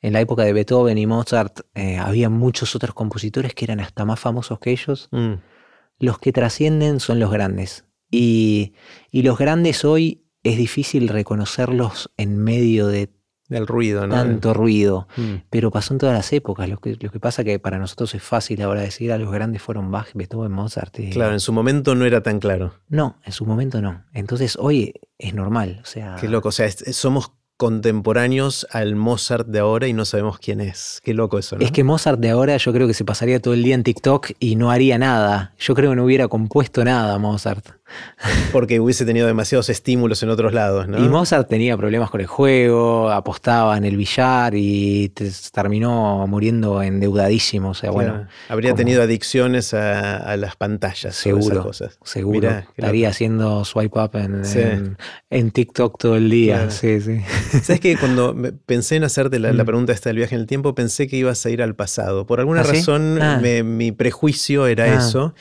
[0.00, 4.04] en la época de Beethoven y Mozart eh, había muchos otros compositores que eran hasta
[4.04, 5.34] más famosos que ellos, mm.
[5.98, 7.84] los que trascienden son los grandes.
[8.10, 8.74] Y,
[9.10, 13.12] y los grandes hoy es difícil reconocerlos en medio de
[13.50, 14.14] del ruido, ¿no?
[14.14, 15.08] Tanto ruido.
[15.16, 15.34] Mm.
[15.50, 16.68] Pero pasó en todas las épocas.
[16.68, 19.60] Lo que, lo que pasa que para nosotros es fácil ahora decir a los grandes
[19.60, 20.96] fueron Bach, Beethoven, Mozart.
[21.10, 22.74] Claro, en su momento no era tan claro.
[22.88, 24.04] No, en su momento no.
[24.14, 25.80] Entonces hoy es normal.
[25.82, 26.16] O sea.
[26.20, 26.50] Qué loco.
[26.50, 30.98] O sea, somos contemporáneos al Mozart de ahora y no sabemos quién es.
[31.04, 31.58] Qué loco eso.
[31.58, 34.30] Es que Mozart de ahora yo creo que se pasaría todo el día en TikTok
[34.40, 35.52] y no haría nada.
[35.58, 37.66] Yo creo que no hubiera compuesto nada Mozart.
[38.52, 40.98] Porque hubiese tenido demasiados estímulos en otros lados, ¿no?
[40.98, 45.12] Y Mozart tenía problemas con el juego, apostaba en el billar y
[45.52, 47.70] terminó muriendo endeudadísimo.
[47.70, 48.26] O sea, bueno.
[48.48, 51.14] Habría tenido adicciones a, las pantallas.
[51.14, 51.62] Seguro.
[51.62, 51.98] cosas.
[52.04, 52.50] Seguro.
[52.76, 54.10] Estaría haciendo swipe up
[55.30, 56.70] en, TikTok todo el día.
[56.70, 57.20] Sí, sí.
[57.62, 58.36] ¿Sabes que Cuando
[58.66, 59.66] pensé en hacerte la, mm.
[59.66, 62.26] pregunta esta del viaje en el tiempo, pensé que ibas a ir al pasado.
[62.26, 63.40] Por alguna ¿Ah, razón, ah.
[63.40, 64.98] mi prejuicio era ah.
[64.98, 65.34] eso.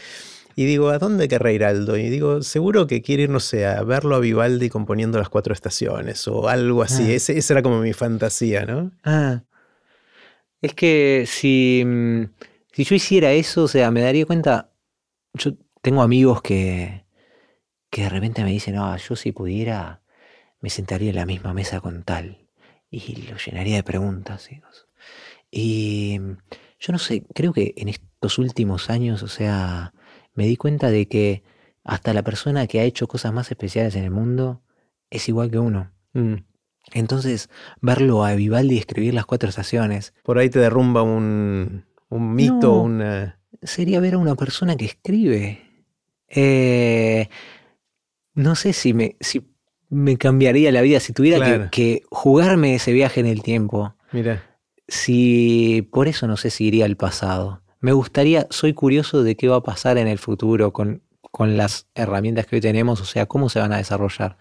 [0.60, 1.96] Y digo, ¿a dónde querrá ir Aldo?
[1.96, 5.54] Y digo, seguro que quiere ir, no sé, a verlo a Vivaldi componiendo las cuatro
[5.54, 7.04] estaciones o algo así.
[7.04, 7.14] Ah.
[7.14, 8.92] Ese, esa era como mi fantasía, ¿no?
[9.06, 9.44] Ah.
[10.62, 12.24] Es que si, mm,
[12.74, 14.70] si yo hiciera eso, o sea, me daría cuenta.
[15.34, 17.06] Yo tengo amigos que,
[17.90, 20.02] que de repente me dicen, no, yo si pudiera,
[20.60, 22.50] me sentaría en la misma mesa con tal.
[22.92, 24.50] Y lo llenaría de preguntas.
[25.52, 26.38] Y mm,
[26.82, 29.94] yo no sé, creo que en estos últimos años, o sea,
[30.40, 31.44] me di cuenta de que
[31.84, 34.62] hasta la persona que ha hecho cosas más especiales en el mundo
[35.10, 35.92] es igual que uno.
[36.14, 36.36] Mm.
[36.94, 37.50] Entonces,
[37.82, 40.14] verlo a Vivaldi escribir las cuatro estaciones.
[40.24, 43.38] Por ahí te derrumba un, mito, una.
[43.62, 45.60] Sería ver a una persona que escribe.
[46.30, 47.28] Eh,
[48.34, 49.46] no sé si me, si
[49.90, 53.94] me cambiaría la vida si tuviera que, que, jugarme ese viaje en el tiempo.
[54.14, 54.58] Mira.
[54.88, 59.48] Si por eso no sé si iría al pasado me gustaría, soy curioso de qué
[59.48, 63.26] va a pasar en el futuro con, con las herramientas que hoy tenemos, o sea,
[63.26, 64.38] cómo se van a desarrollar.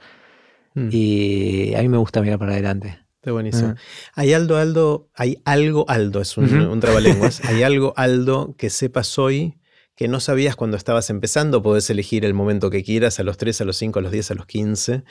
[0.74, 0.88] Hmm.
[0.90, 2.98] Y a mí me gusta mirar para adelante.
[3.16, 3.74] Está buenísimo.
[4.14, 9.54] Hay Aldo, Aldo, hay algo, Aldo, es un, trabalenguas, hay algo, Aldo, que sepas hoy
[9.96, 13.62] que no sabías cuando estabas empezando, podés elegir el momento que quieras, a los 3,
[13.62, 15.02] a los 5, a los 10, a los 15,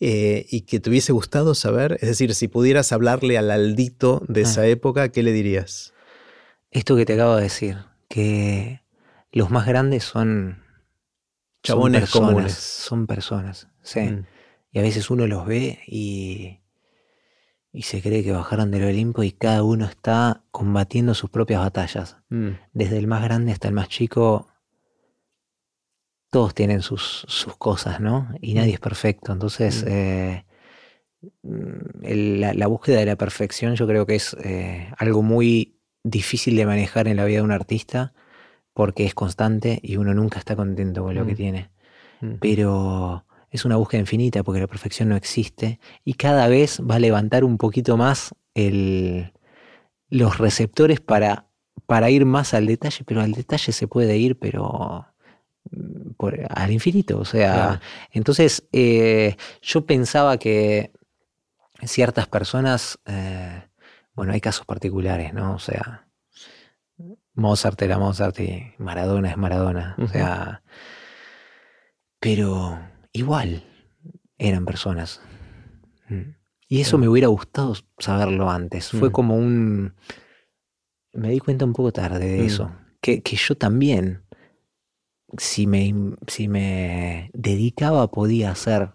[0.00, 4.40] eh, y que te hubiese gustado saber, es decir, si pudieras hablarle al Aldito de
[4.40, 4.42] ah.
[4.42, 5.93] esa época, ¿qué le dirías?
[6.74, 7.78] Esto que te acabo de decir,
[8.08, 8.82] que
[9.30, 10.64] los más grandes son
[11.62, 12.52] chabones son comunes.
[12.52, 14.00] Son personas, sí.
[14.00, 14.26] Mm.
[14.72, 16.58] Y a veces uno los ve y,
[17.72, 22.16] y se cree que bajaron del Olimpo y cada uno está combatiendo sus propias batallas.
[22.30, 22.50] Mm.
[22.72, 24.48] Desde el más grande hasta el más chico,
[26.30, 28.34] todos tienen sus, sus cosas, ¿no?
[28.40, 28.56] Y mm.
[28.56, 29.32] nadie es perfecto.
[29.32, 30.44] Entonces, eh,
[31.44, 35.73] la, búsqueda de la perfección yo creo que es eh, algo muy
[36.04, 38.12] difícil de manejar en la vida de un artista
[38.74, 41.36] porque es constante y uno nunca está contento con lo que mm.
[41.36, 41.70] tiene.
[42.20, 42.34] Mm.
[42.40, 46.98] Pero es una búsqueda infinita porque la perfección no existe y cada vez va a
[46.98, 49.32] levantar un poquito más el,
[50.10, 51.46] los receptores para,
[51.86, 55.06] para ir más al detalle, pero al detalle se puede ir, pero
[55.70, 57.18] mm, por, al infinito.
[57.18, 60.92] O sea, entonces eh, yo pensaba que
[61.84, 63.62] ciertas personas eh,
[64.14, 65.54] bueno, hay casos particulares, ¿no?
[65.54, 66.08] O sea,
[67.34, 69.96] Mozart era Mozart y Maradona es Maradona.
[69.98, 70.62] O sea,
[72.20, 72.78] pero
[73.12, 73.64] igual
[74.38, 75.20] eran personas.
[76.08, 76.36] Mm.
[76.68, 78.90] Y eso me hubiera gustado saberlo antes.
[78.90, 79.12] Fue mm.
[79.12, 79.94] como un...
[81.12, 82.46] Me di cuenta un poco tarde de mm.
[82.46, 82.72] eso.
[83.00, 84.24] Que, yo también,
[85.36, 85.92] si me,
[86.26, 88.94] si me dedicaba, podía hacer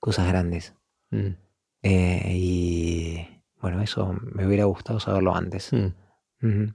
[0.00, 0.74] cosas grandes.
[1.82, 5.70] Eh, y bueno, eso me hubiera gustado saberlo antes.
[5.72, 6.74] Mm.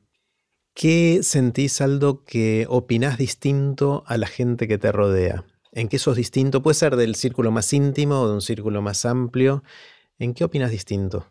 [0.73, 5.43] ¿Qué sentís, Aldo, que opinás distinto a la gente que te rodea?
[5.71, 6.61] ¿En qué sos distinto?
[6.61, 9.63] Puede ser del círculo más íntimo o de un círculo más amplio.
[10.17, 11.27] ¿En qué opinas distinto?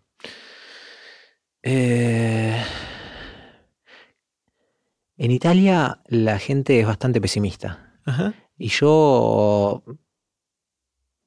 [1.63, 2.63] Eh,
[5.17, 8.01] en Italia la gente es bastante pesimista.
[8.59, 9.85] Y yo,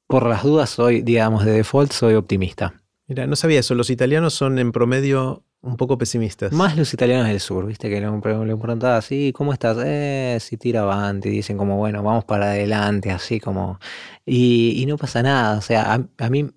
[0.06, 2.83] por las dudas, soy, digamos, de default, soy optimista.
[3.06, 3.74] Mira, no sabía eso.
[3.74, 6.52] Los italianos son en promedio un poco pesimistas.
[6.52, 9.78] Más los italianos del sur, viste, que le, le preguntaba así, ¿cómo estás?
[9.84, 13.78] Eh, si tira adelante, dicen como, bueno, vamos para adelante, así como...
[14.26, 16.50] Y, no pasa nada, o sea, a, mí,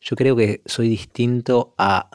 [0.00, 2.10] yo creo que soy distinto a,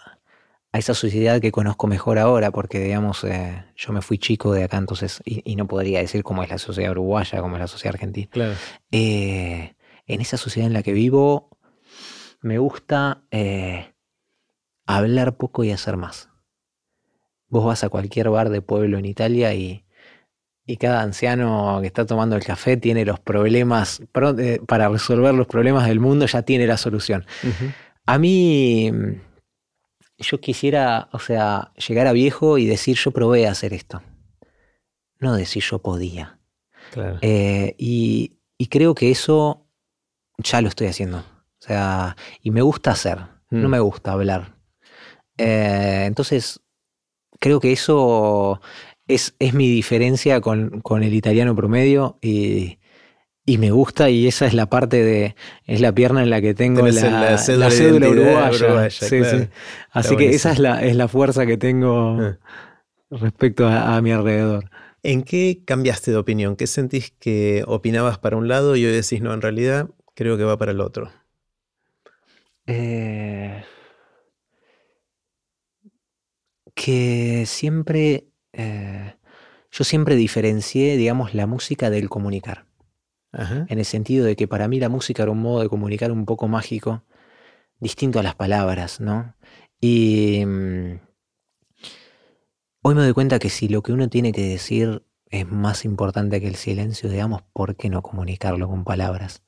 [0.74, 4.78] esa sociedad que conozco mejor ahora, porque, digamos, eh, yo me fui chico de acá,
[4.78, 8.28] entonces, y, no podría decir cómo es la sociedad uruguaya, cómo es la sociedad argentina.
[8.32, 8.54] Claro.
[8.92, 9.74] Eh,
[10.06, 11.50] en esa sociedad en la que vivo,
[12.42, 13.24] me gusta
[14.86, 16.30] hablar poco y hacer más.
[17.48, 19.86] Vos vas a cualquier bar de pueblo en Italia y,
[20.80, 24.02] cada anciano que está tomando el café tiene los problemas,
[24.40, 27.26] eh, para resolver los problemas del mundo ya tiene la solución.
[28.06, 28.90] A mí,
[30.18, 34.02] yo quisiera, o sea, llegar a viejo y decir yo probé a hacer esto.
[35.20, 36.40] No decir yo podía.
[37.22, 39.68] Eh, y, y, creo que eso
[40.38, 41.26] ya lo estoy haciendo.
[41.62, 43.20] O sea, y me gusta hacer,
[43.52, 43.72] no mm.
[43.72, 44.56] me gusta hablar.
[45.38, 46.60] Eh, entonces,
[47.40, 48.62] creo que eso
[49.08, 52.78] es, es mi diferencia con, el italiano promedio y,
[53.46, 55.36] me gusta y esa es la parte de,
[55.66, 58.86] es la pierna en la que tengo la, cédula, uruguaya.
[59.92, 62.38] Así que esa es la, es la fuerza que tengo ah.
[63.10, 64.72] respecto a, mi alrededor.
[65.04, 66.56] ¿En qué cambiaste de opinión?
[66.56, 70.44] ¿Qué sentís que opinabas para un lado y hoy decís, no, en realidad creo que
[70.44, 71.12] va para el otro?
[72.68, 73.64] Eh,
[76.76, 79.16] que siempre, eh,
[79.72, 82.66] yo siempre diferencié, digamos, la música del comunicar.
[83.34, 86.26] En el sentido de que para mí la música era un modo de comunicar un
[86.26, 87.06] poco mágico,
[87.80, 89.36] distinto a las palabras, ¿no?
[89.80, 91.00] Y mm,
[92.84, 96.42] hoy me doy cuenta que si lo que uno tiene que decir es más importante
[96.42, 99.44] que el silencio, digamos, ¿por qué no comunicarlo con palabras?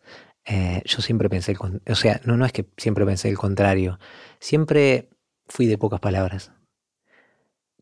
[0.46, 1.56] Eh, yo siempre pensé,
[1.88, 4.00] o sea, no, no es que siempre pensé el contrario,
[4.40, 5.10] siempre
[5.48, 6.52] fui de pocas palabras.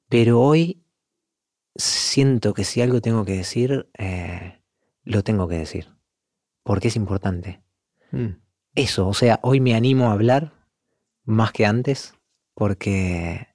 [0.09, 0.83] Pero hoy
[1.75, 4.61] siento que si algo tengo que decir, eh,
[5.03, 5.89] lo tengo que decir.
[6.63, 7.63] Porque es importante.
[8.11, 8.41] Mm.
[8.75, 10.53] Eso, o sea, hoy me animo a hablar
[11.23, 12.13] más que antes,
[12.53, 13.47] porque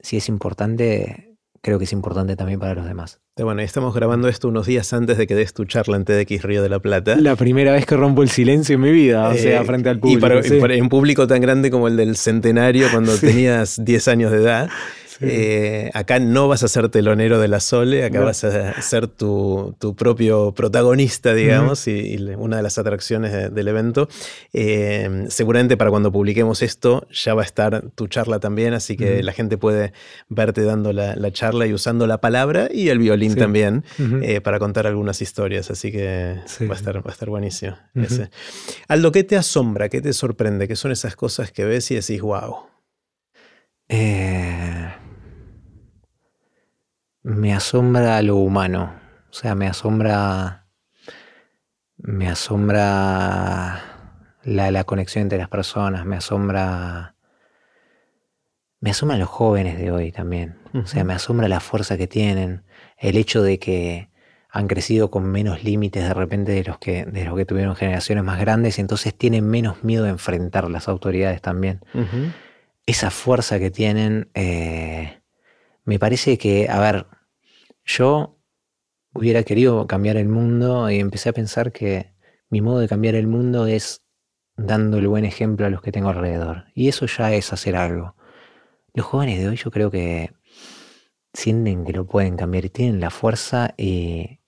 [0.00, 3.19] si es importante, creo que es importante también para los demás.
[3.38, 6.62] Bueno, estamos grabando esto unos días antes de que des tu charla en TDX Río
[6.62, 7.16] de la Plata.
[7.16, 9.98] La primera vez que rompo el silencio en mi vida, o sea, eh, frente al
[9.98, 10.26] público.
[10.26, 14.38] Y para, un público tan grande como el del centenario cuando tenías 10 años de
[14.38, 14.68] edad.
[15.32, 19.76] Eh, acá no vas a ser telonero de la Sole, acá vas a ser tu,
[19.96, 24.08] propio protagonista, digamos, y, una de las atracciones del evento.
[24.52, 29.22] Eh, seguramente para cuando publiquemos esto ya va a estar tu charla también, así que
[29.22, 29.92] la gente puede
[30.28, 33.84] verte dando la, charla y usando la palabra y el violín también
[34.22, 36.38] eh, para contar algunas historias, así que
[36.68, 37.76] va, a estar, va a estar buenísimo.
[38.88, 39.88] Aldo, ¿qué te asombra?
[39.88, 40.66] ¿Qué te sorprende?
[40.66, 42.70] ¿Qué son esas cosas que ves y decís, wow?
[43.88, 44.89] Eh,
[47.22, 48.94] me asombra lo humano.
[49.30, 50.66] O sea, me asombra.
[51.96, 53.80] Me asombra
[54.42, 57.14] la, conexión entre las personas, me asombra.
[58.80, 60.58] Me asombra los jóvenes de hoy también.
[60.72, 62.64] O sea, me asombra la fuerza que tienen,
[62.96, 64.08] el hecho de que
[64.48, 68.24] han crecido con menos límites de repente de los que, de los que tuvieron generaciones
[68.24, 71.80] más grandes y entonces tienen menos miedo de enfrentar las autoridades también.
[72.86, 74.30] Esa fuerza que tienen.
[74.32, 75.19] Eh,
[75.90, 77.08] me parece que, a ver,
[77.84, 78.38] yo
[79.12, 82.14] hubiera querido cambiar el mundo y empecé a pensar que
[82.48, 84.00] mi modo de cambiar el mundo es
[84.56, 86.66] dando el buen ejemplo a los que tengo alrededor.
[86.76, 88.14] Y eso ya es hacer algo.
[88.94, 90.32] Los jóvenes de hoy yo creo que
[91.32, 94.38] sienten que lo pueden cambiar y tienen la fuerza y,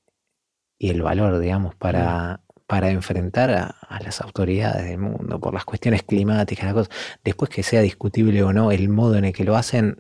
[0.79, 2.61] el valor, digamos, para, mm.
[2.69, 6.91] para enfrentar a, las autoridades del mundo por las cuestiones climáticas, la cosa.
[7.25, 9.97] después que sea discutible o no el modo en el que lo hacen,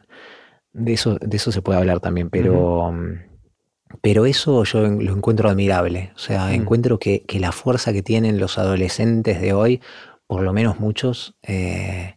[0.73, 5.49] de eso, de eso se puede hablar también, pero, mm, pero eso yo lo encuentro
[5.49, 6.13] admirable.
[6.17, 6.55] O sea, mm.
[6.55, 9.81] encuentro que, la fuerza que tienen los adolescentes de hoy,
[10.27, 12.17] por lo menos muchos, eh,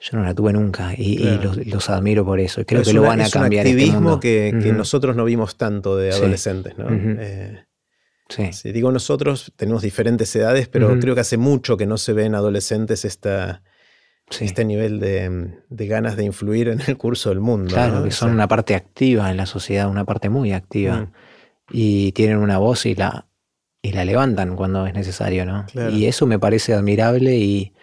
[0.00, 1.18] yo no la tuve nunca y,
[1.66, 2.64] los, admiro por eso.
[2.64, 3.66] Creo que lo van a cambiar.
[3.66, 6.86] Es un este activismo que, nosotros no vimos tanto de adolescentes, ¿no?
[6.90, 7.64] Eh,
[8.28, 8.52] sí.
[8.52, 12.26] Si digo nosotros, tenemos diferentes edades, pero creo que hace mucho que no se ve
[12.26, 13.62] en adolescentes esta,
[14.40, 17.74] este nivel de, ganas de influir en el curso del mundo.
[17.74, 20.96] Claro, que son una parte activa en la sociedad, una parte muy activa.
[20.96, 21.12] Mm.
[21.70, 23.26] Y tienen una voz y la,
[23.82, 25.66] y la levantan cuando es necesario, ¿no?
[25.92, 27.74] Y eso me parece admirable y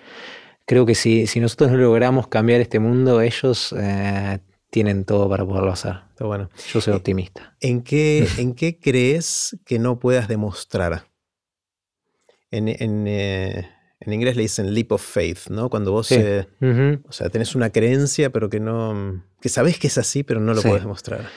[0.65, 4.39] creo que si, si nosotros no logramos cambiar este mundo, ellos eh,
[4.69, 6.01] tienen todo para poderlo hacer.
[6.19, 6.49] bueno.
[6.71, 7.55] Yo soy eh, optimista.
[7.61, 11.07] ¿En qué, ¿En qué crees que no puedas demostrar?
[12.51, 13.69] En, en, eh,
[13.99, 15.69] en inglés le dicen leap of faith, ¿no?
[15.69, 16.47] Cuando vos, eh,
[17.07, 20.53] o sea, tenés una creencia, pero que no, que sabés que es así, pero no
[20.53, 21.29] lo podés demostrar.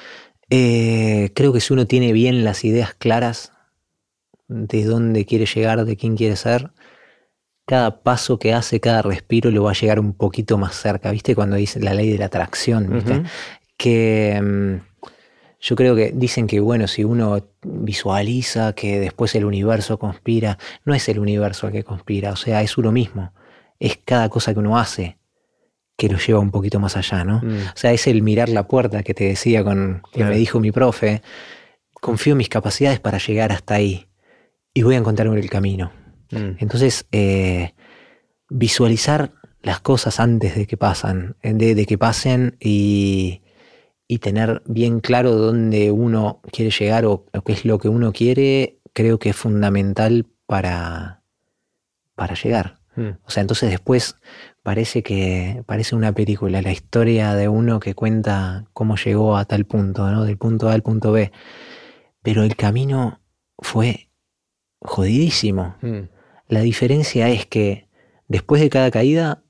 [0.51, 3.52] Eh, creo que si uno tiene bien las ideas claras
[4.48, 6.72] de dónde quiere llegar, de quién quiere ser,
[7.66, 11.35] cada paso que hace, cada respiro lo va a llegar un poquito más cerca, ¿viste?
[11.35, 13.22] Cuando dice la ley de la atracción, ¿viste?
[13.76, 14.88] Que mm,
[15.60, 20.94] yo creo que dicen que, bueno, si uno visualiza que después el universo conspira, no
[20.94, 23.32] es el universo el que conspira, o sea, es uno mismo,
[23.80, 25.18] es cada cosa que uno hace
[25.97, 27.40] que lo lleva un poquito más allá, ¿no?
[27.43, 27.59] Mm.
[27.74, 30.70] O sea, es el mirar la puerta que te decía con que me dijo mi
[30.70, 31.22] profe,
[31.93, 34.06] confío en mis capacidades para llegar hasta ahí
[34.72, 35.90] y voy a encontrarme el camino.
[36.30, 36.52] Mm.
[36.59, 37.74] Entonces, eh,
[38.48, 43.43] visualizar las cosas antes de que pasan, de, que pasen y,
[44.16, 49.18] tener bien claro dónde uno quiere llegar o, qué es lo que uno quiere, creo
[49.18, 51.22] que es fundamental para,
[52.14, 52.78] para llegar.
[52.97, 53.10] Mm.
[53.24, 54.16] O sea, entonces después
[54.62, 59.66] parece que parece una película, la historia de uno que cuenta cómo llegó a tal
[59.66, 60.24] punto, ¿no?
[60.24, 61.30] Del punto A al punto B.
[62.22, 63.20] Pero el camino
[63.59, 64.10] fue
[64.80, 65.76] jodidísimo.
[65.82, 66.09] Mm.
[66.48, 67.89] La diferencia es que
[68.26, 69.43] después de cada caída,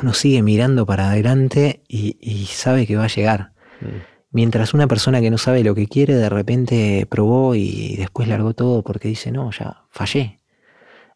[0.00, 3.52] uno sigue mirando para adelante y, sabe que va a llegar.
[3.80, 4.14] Mm.
[4.30, 8.54] Mientras una persona que no sabe lo que quiere, de repente probó y después largó
[8.54, 10.40] todo porque dice, no, ya fallé.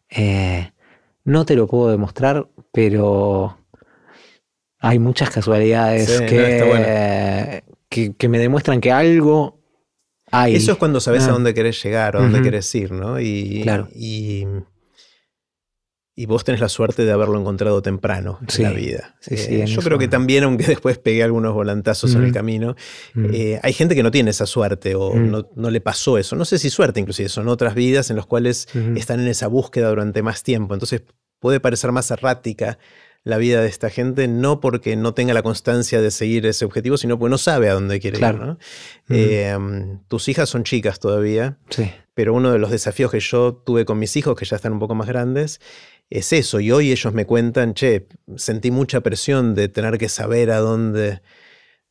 [0.09, 0.71] Eh,
[1.25, 3.57] no te lo puedo demostrar, pero
[4.79, 7.63] hay muchas casualidades que,
[8.17, 9.59] que, me demuestran que algo
[10.47, 11.31] eso es cuando sabes a ah.
[11.33, 13.19] dónde querés llegar o a dónde querés ir, ¿no?
[13.19, 13.87] Y, claro.
[13.95, 14.45] y,
[16.25, 19.15] vos tenés la suerte de haberlo encontrado temprano en la vida.
[19.27, 22.75] Eh, yo creo que también, aunque después pegué algunos volantazos en el camino,
[23.33, 26.35] eh, hay gente que no tiene esa suerte o no, le pasó eso.
[26.35, 29.89] No sé si suerte, inclusive, son otras vidas en las cuales están en esa búsqueda
[29.89, 30.73] durante más tiempo.
[30.73, 31.03] Entonces
[31.39, 32.77] puede parecer más errática
[33.23, 36.97] la vida de esta gente, no porque no tenga la constancia de seguir ese objetivo,
[36.97, 38.35] sino porque no sabe a dónde quiere ir.
[38.35, 38.57] ¿no?
[39.09, 41.91] Em, tus hijas son chicas todavía, sí.
[42.13, 44.79] pero uno de los desafíos que yo tuve con mis hijos, que ya están un
[44.79, 45.59] poco más grandes,
[46.09, 46.59] es eso.
[46.59, 51.21] Y hoy ellos me cuentan, che, sentí mucha presión de tener que saber a dónde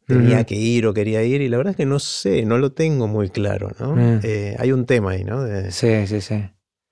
[0.07, 2.73] tenía que ir o quería ir, y la verdad es que no sé, no lo
[2.73, 3.95] tengo muy claro, ¿no?
[3.95, 4.20] Mm.
[4.23, 5.47] Eh, hay un tema ahí, ¿no?
[5.70, 6.45] sí, sí, sí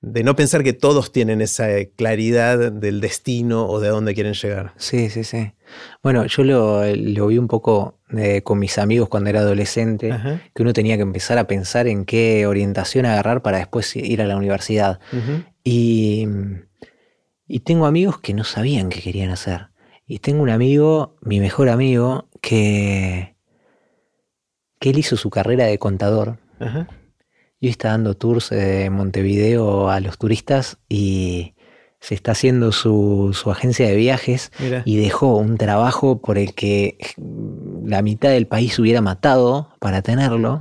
[0.07, 1.67] de no pensar que todos tienen esa
[1.97, 4.73] claridad del destino o de dónde quieren llegar.
[4.77, 5.53] Sí, sí, sí.
[6.01, 10.15] Bueno, yo lo, vi un poco eh, con mis amigos cuando era adolescente,
[10.55, 14.27] que uno tenía que empezar a pensar en qué orientación agarrar para después ir a
[14.27, 15.01] la universidad.
[15.65, 16.29] y,
[17.47, 19.69] y tengo amigos que no sabían qué querían hacer.
[20.07, 23.37] Y tengo un amigo, mi mejor amigo, que,
[24.79, 26.39] que él hizo su carrera de contador.
[26.61, 26.89] Ajá
[27.61, 31.55] y está dando tours de Montevideo a los turistas y
[32.01, 34.53] se está haciendo su, agencia de viajes
[34.85, 36.99] y dejó un trabajo por el que
[37.85, 40.61] la mitad del país hubiera matado para tenerlo.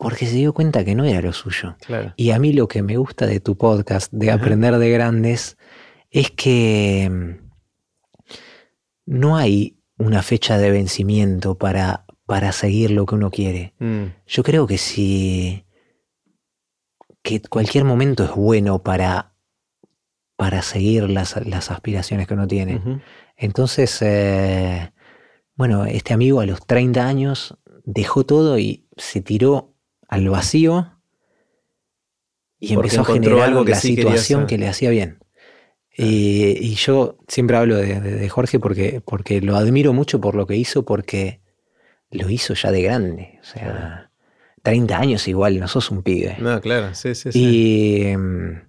[0.00, 1.76] Porque se dio cuenta que no era lo suyo.
[2.16, 5.58] Y a mí lo que me gusta de tu podcast, de Aprender de Grandes,
[6.10, 7.50] es que mm,
[9.06, 13.74] no hay una fecha de vencimiento para para seguir lo que uno quiere.
[13.80, 14.04] Mm.
[14.24, 15.66] Yo creo que si
[17.24, 19.34] que cualquier momento es bueno para,
[20.36, 23.02] para seguir las, aspiraciones que uno tiene.
[23.36, 24.92] Entonces, eh,
[25.56, 29.69] bueno, este amigo a los 30 años dejó todo y se tiró
[30.10, 30.92] al vacío
[32.58, 35.20] y empezó a generar algo que la situación que le hacía bien.
[35.96, 40.84] Y, yo siempre hablo de, Jorge porque, porque lo admiro mucho por lo que hizo,
[40.84, 41.40] porque
[42.10, 43.38] lo hizo ya de grande.
[43.40, 44.10] O sea,
[44.62, 46.36] 30 años igual, no sos un pibe.
[46.38, 47.38] No, claro, sí, sí, sí.
[47.38, 48.62] Y em,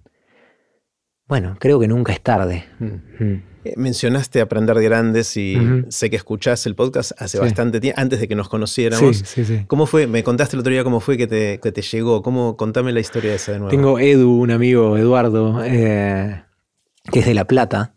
[1.32, 2.66] bueno, creo que nunca es tarde.
[2.78, 3.24] Mm.
[3.24, 3.42] Mm.
[3.64, 5.56] Eh, mencionaste aprender de grandes y
[5.88, 9.16] sé que escuchás el podcast hace bastante tiempo, antes de que nos conociéramos.
[9.16, 9.64] Sí, sí, sí.
[9.66, 10.06] ¿Cómo fue?
[10.06, 12.20] Me contaste el otro día cómo fue que te, que te llegó.
[12.20, 13.70] ¿Cómo, contame la historia de esa de nuevo.
[13.70, 16.42] Tengo Edu, un amigo, Eduardo, eh,
[17.10, 17.94] que es de La Plata.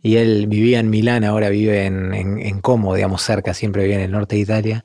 [0.00, 4.10] Y él vivía en Milán, ahora vive en, Como, digamos, cerca, siempre vive en el
[4.10, 4.84] norte de Italia,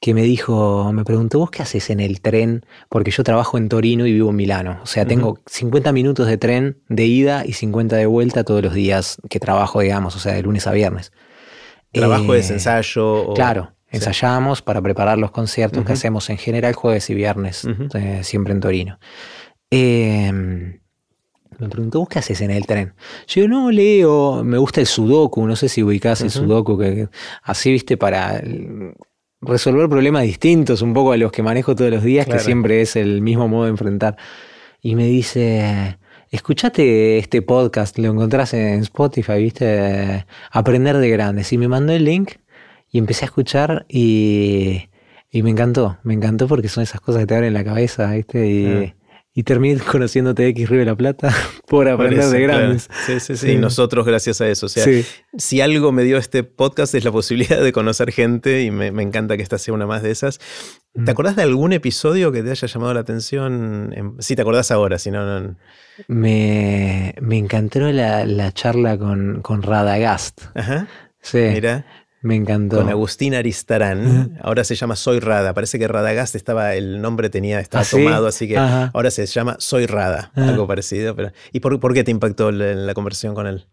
[0.00, 2.66] que me dijo, me preguntó, ¿vos qué haces en el tren?
[2.88, 4.80] Porque yo trabajo en Torino y vivo en Milano.
[4.82, 8.74] O sea, tengo 50 minutos de tren de ida y 50 de vuelta todos los
[8.74, 11.12] días que trabajo, digamos, o sea, de lunes a viernes.
[11.92, 13.32] ¿Trabajo de eh, ensayo?
[13.34, 18.52] Claro, ensayamos para preparar los conciertos que hacemos en general jueves y viernes, eh, siempre
[18.52, 18.98] en Torino.
[19.70, 20.30] Eh,
[21.58, 22.94] me preguntó, ¿vos qué haces en el tren?
[23.26, 27.08] Yo no leo, me gusta el sudoku, no sé si ubicás el sudoku, que
[27.42, 28.42] así, viste, para
[29.46, 32.96] resolver problemas distintos un poco a los que manejo todos los días, que siempre es
[32.96, 34.16] el mismo modo de enfrentar.
[34.82, 35.98] y me dice,
[36.30, 41.52] escuchate este podcast, lo encontrás en Spotify, viste, Aprender de Grandes.
[41.52, 42.32] Y me mandó el link
[42.90, 44.88] y empecé a escuchar y,
[45.32, 48.94] me encantó, me encantó porque son esas cosas que te abren la cabeza, viste, y...
[49.36, 51.34] Y terminé conociéndote X Río de la Plata
[51.66, 52.88] por aprender de grandes.
[53.04, 54.66] Sí, sí, sí, Y nosotros gracias a eso.
[54.66, 54.86] O sea,
[55.36, 59.36] si algo me dio este podcast es la posibilidad de conocer gente y me, encanta
[59.36, 60.38] que esta sea una más de esas.
[60.92, 61.08] ¿Te mm.
[61.10, 64.16] acordás de algún episodio que te haya llamado la atención?
[64.20, 65.40] Si te acordás ahora, si no...
[65.40, 65.56] no...
[66.06, 70.42] Me, me encantó la, charla con, con Radagast.
[70.54, 70.86] Ajá.
[71.20, 71.38] Sí.
[71.38, 71.84] Mira.
[72.24, 72.78] Me encantó.
[72.78, 74.38] Con Agustín Aristarán.
[74.42, 75.52] Ahora se llama Soy Rada.
[75.52, 79.56] Parece que Radagast estaba, el nombre tenía, estaba ¿Ah, tomado, así que ahora se llama
[79.58, 80.32] Soy Rada.
[80.34, 80.48] Ah.
[80.48, 81.14] Algo parecido.
[81.14, 83.66] Pero, ¿Y por, qué te impactó la, conversación con él?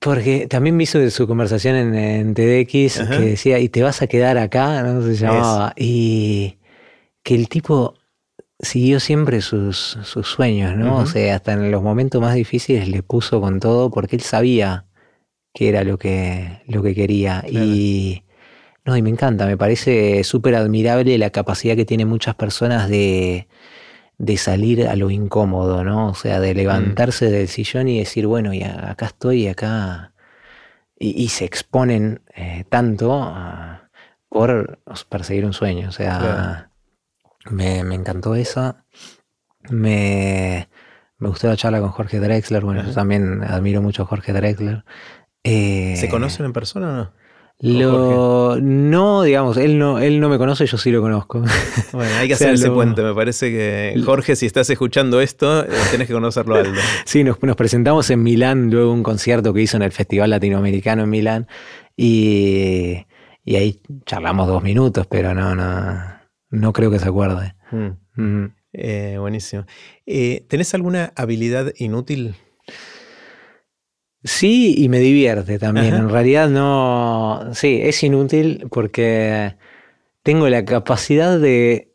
[0.00, 4.38] Porque también me hizo su conversación en, TDX que decía, y te vas a quedar
[4.38, 5.00] acá, ¿no?
[5.00, 5.72] Se llamaba.
[5.76, 6.58] Y
[7.22, 7.94] que el tipo
[8.58, 10.96] siguió siempre sus, sueños, ¿no?
[10.96, 14.86] O sea, hasta en los momentos más difíciles le puso con todo porque él sabía
[15.54, 17.44] que era lo que, lo que quería.
[17.48, 18.24] Y,
[18.84, 23.48] no, y me encanta, me parece súper admirable la capacidad que tienen muchas personas de,
[24.18, 26.08] de, salir a lo incómodo, ¿no?
[26.08, 26.56] O sea, de mm.
[26.56, 30.12] levantarse del sillón y decir, bueno, y acá estoy, acá.
[30.98, 33.28] Y, se exponen eh, tanto
[34.28, 35.88] por perseguir un sueño.
[35.88, 36.70] O sea,
[37.50, 38.76] me, encantó eso.
[39.68, 40.68] Me,
[41.18, 42.64] me gustó la charla con Jorge Drexler.
[42.64, 44.84] Bueno, yo también admiro mucho a Jorge Drexler.
[45.44, 47.24] Eh, ¿Se conocen en persona o no?
[47.60, 51.42] Lo, no, digamos, él no, él no me conoce, yo sí lo conozco.
[51.92, 53.02] Bueno, hay que hacer ese puente.
[53.02, 56.72] Me parece que, Jorge, si estás escuchando esto, eh, tenés que conocerlo Aldo.
[57.04, 61.10] sí, nos, presentamos en Milán, luego un concierto que hizo en el Festival Latinoamericano en
[61.10, 61.46] Milán,
[61.96, 63.06] y,
[63.46, 66.02] ahí charlamos dos minutos, pero no, no,
[66.50, 67.54] no creo que se acuerde.
[68.16, 68.46] Mm.
[68.72, 69.64] Eh, buenísimo.
[70.04, 72.34] ¿Tenés alguna habilidad inútil
[74.24, 75.94] Sí, y me divierte también.
[75.94, 77.50] En realidad no.
[77.52, 79.54] Sí, es inútil porque
[80.22, 81.92] tengo la capacidad de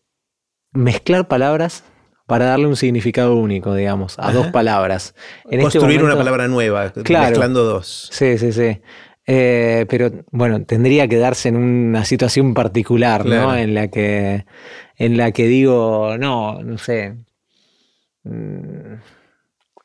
[0.72, 1.84] mezclar palabras
[2.27, 5.15] para darle un significado único, digamos, a dos palabras.
[5.45, 8.10] En este Construir una palabra nueva, mezclando dos.
[8.11, 8.80] Sí, sí, sí.
[9.26, 13.56] Eh, pero bueno, tendría que darse en una situación particular, ¿no?
[13.56, 14.45] En la que.
[14.97, 17.15] En la que digo, no, no sé.
[18.23, 18.99] Mm,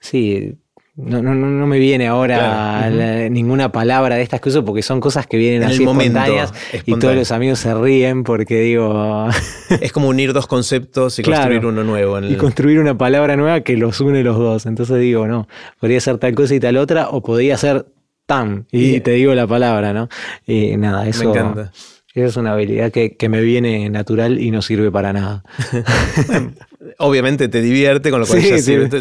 [0.00, 0.58] sí,
[0.96, 2.88] no, no, no me viene ahora
[3.28, 6.54] ninguna palabra de estas cosas porque son cosas que vienen así espontáneas
[6.86, 9.28] y todos los amigos se ríen porque digo...
[9.80, 12.20] es como unir dos conceptos y construir uno nuevo.
[12.20, 14.66] Y construir una palabra nueva que los une los dos.
[14.66, 15.48] Entonces digo, no,
[15.80, 17.86] podría ser tal cosa y tal otra o podría ser
[18.26, 20.08] tan y, te digo la palabra, ¿no?
[20.46, 21.24] Y nada, eso...
[21.24, 21.72] Me encanta.
[22.14, 25.42] Esa es una habilidad que, me viene natural y no sirve para nada.
[26.98, 28.40] obviamente te divierte, con lo cual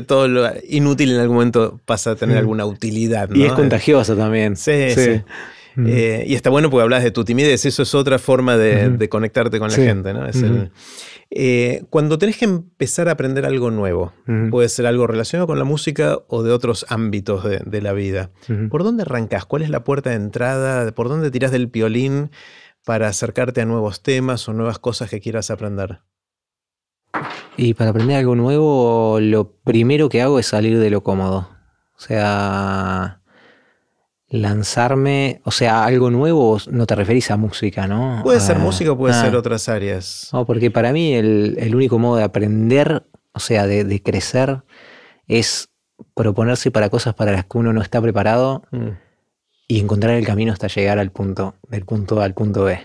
[0.05, 3.29] todo lo inútil en algún momento pasa a tener alguna utilidad.
[3.33, 4.55] Y es contagiosa también.
[4.55, 5.21] Sí, sí.
[5.75, 9.59] Eh, y está bueno porque hablas de tu timidez, eso es otra forma de, conectarte
[9.59, 10.13] con la gente.
[10.13, 10.27] ¿no?
[11.35, 14.13] Eh, cuando tenés que empezar a aprender algo nuevo,
[14.51, 18.29] puede ser algo relacionado con la música o de otros ámbitos de, la vida,
[18.69, 19.45] ¿por dónde arrancas?
[19.45, 20.91] ¿Cuál es la puerta de entrada?
[20.91, 22.29] ¿Por dónde tirás del piolín?
[22.83, 26.01] para acercarte a nuevos temas o nuevas cosas que quieras aprender?
[27.57, 31.49] Y para aprender algo nuevo, lo primero que hago es salir de lo cómodo.
[31.95, 33.21] O sea,
[34.27, 38.21] lanzarme, o sea, algo nuevo, no te referís a música, ¿no?
[38.23, 40.29] Puede ser música o puede ser otras áreas.
[40.33, 44.63] No, porque para mí el, único modo de aprender, o sea, de, crecer,
[45.27, 45.69] es
[46.15, 48.63] proponerse para cosas para las que uno no está preparado.
[48.71, 48.89] Mm
[49.67, 52.79] y encontrar el camino hasta llegar al punto, del punto A al punto B.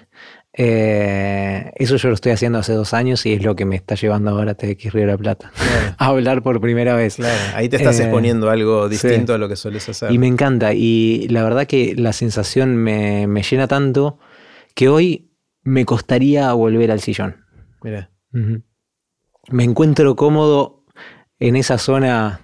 [0.61, 3.95] Eh, eso yo lo estoy haciendo hace dos años y es lo que me está
[3.95, 5.53] llevando ahora a TX Río de la Plata.
[5.99, 7.21] a hablar por primera vez.
[7.55, 10.11] Ahí te estás eh, exponiendo algo distinto a lo que sueles hacer.
[10.11, 10.75] Y me encanta.
[10.75, 14.19] Y la verdad que la sensación me, llena tanto
[14.75, 15.31] que hoy
[15.63, 17.37] me costaría volver al sillón.
[17.83, 18.11] Mira.
[18.33, 20.85] Me encuentro cómodo
[21.39, 22.41] en esa zona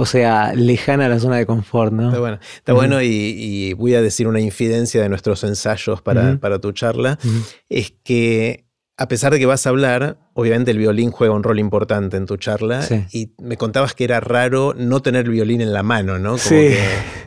[0.00, 2.08] o sea, lejana a la zona de confort, ¿no?
[2.08, 6.58] Está bueno, Está bueno y, voy a decir una infidencia de nuestros ensayos para, para
[6.58, 7.18] tu charla,
[7.68, 8.64] es que
[9.00, 12.26] a pesar de que vas a hablar, obviamente el violín juega un rol importante en
[12.26, 16.18] tu charla y me contabas que era raro no tener el violín en la mano,
[16.18, 16.32] ¿no?
[16.32, 16.50] Como sí.
[16.50, 16.78] que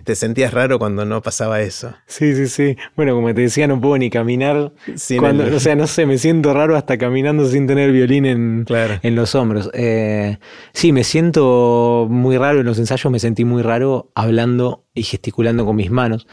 [0.04, 1.96] te sentías raro cuando no pasaba eso.
[2.06, 2.78] Sí, sí, sí.
[2.96, 4.72] Bueno, como te decía, no puedo ni caminar.
[5.18, 9.16] Cuando, O sea, no sé, me siento raro hasta caminando sin tener violín en, en
[9.16, 9.72] los hombros.
[9.74, 10.38] Eh,
[10.74, 15.66] sí, me siento muy raro en los ensayos, me sentí muy raro hablando y gesticulando
[15.66, 16.28] con mis manos.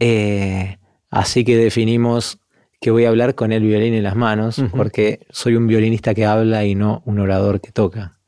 [0.00, 0.78] Eh,
[1.08, 2.41] así que definimos
[2.82, 6.26] que voy a hablar con el violín en las manos, porque soy un violinista que
[6.26, 8.18] habla y no un orador que toca.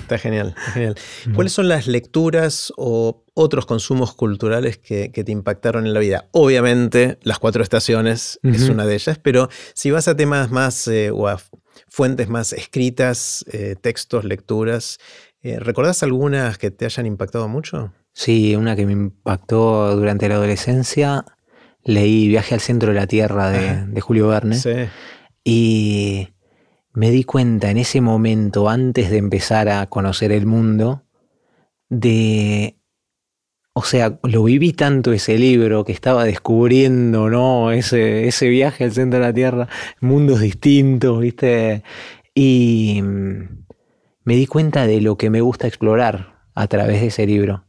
[0.00, 0.96] Está genial, genial.
[1.32, 6.28] ¿Cuáles son las lecturas o otros consumos culturales que, te impactaron en la vida?
[6.32, 11.12] Obviamente, las cuatro estaciones es una de ellas, pero si vas a temas más eh,
[11.12, 11.40] o a
[11.88, 14.98] fuentes más escritas, eh, textos, lecturas,
[15.42, 17.92] eh, ¿recordás algunas que te hayan impactado mucho?
[18.12, 21.24] Sí, una que me impactó durante la adolescencia.
[21.84, 24.56] Leí Viaje al centro de la Tierra de, de Julio Verne.
[24.56, 24.70] Sí.
[25.44, 26.28] Y
[26.92, 31.04] me di cuenta en ese momento, antes de empezar a conocer el mundo,
[31.88, 32.78] de...
[33.74, 37.72] O sea, lo viví tanto ese libro que estaba descubriendo, ¿no?
[37.72, 39.68] Ese, ese viaje al centro de la Tierra,
[39.98, 41.82] mundos distintos, ¿viste?
[42.34, 43.64] Y mm,
[44.24, 47.64] me di cuenta de lo que me gusta explorar a través de ese libro,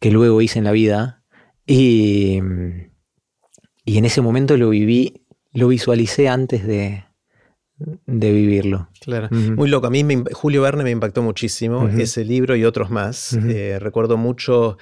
[0.00, 1.22] que luego hice en la vida.
[1.66, 2.93] Y, mm,
[3.84, 7.04] y en ese momento lo viví, lo visualicé antes de,
[8.06, 8.88] de vivirlo.
[9.00, 9.86] Claro, muy loco.
[9.86, 13.34] A mí Julio Verne me impactó muchísimo, ese libro y otros más.
[13.34, 14.78] Eh, recuerdo mucho,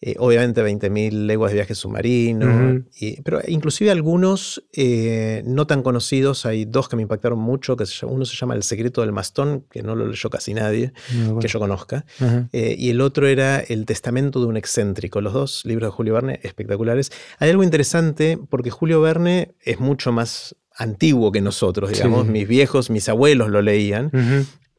[0.00, 2.84] eh, obviamente, 20.000 leguas de viaje submarino,
[3.24, 6.46] pero inclusive algunos eh, no tan conocidos.
[6.46, 9.82] Hay dos que me impactaron mucho, que uno se llama El secreto del mastón, que
[9.82, 12.04] no lo leyó casi nadie, ah, que yo conozca,
[12.52, 15.20] y el otro era El testamento de un excéntrico.
[15.20, 17.10] Los dos libros de Julio Verne espectaculares.
[17.38, 22.26] Hay algo interesante porque Julio Verne es mucho más antiguo que nosotros, digamos.
[22.26, 24.12] Mis viejos, mis abuelos lo leían.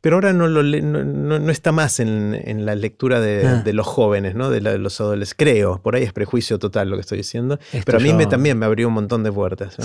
[0.01, 3.19] Pero ahora no, lo no, está más en, la lectura ah.
[3.19, 4.49] de, los jóvenes, ¿no?
[4.49, 5.35] de, los adolescentes.
[5.37, 7.59] Creo, por ahí es prejuicio total lo que estoy diciendo.
[7.85, 9.77] pero a mí me, también me abrió un montón de puertas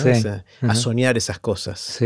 [0.62, 1.98] a soñar esas cosas.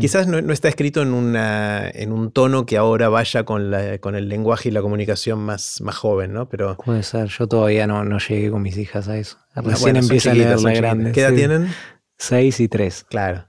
[0.00, 4.14] Quizás no, está escrito en, una, en un tono que ahora vaya con, la, con
[4.14, 6.48] el lenguaje y la comunicación más, más joven, ¿no?
[6.48, 9.38] Pero, Puede ser, yo todavía no, no llegué con mis hijas a eso.
[9.54, 11.12] Ah, Recién empiezan a leer grande.
[11.12, 11.68] ¿Qué edad tienen?
[12.16, 13.04] Seis y tres.
[13.08, 13.46] Claro.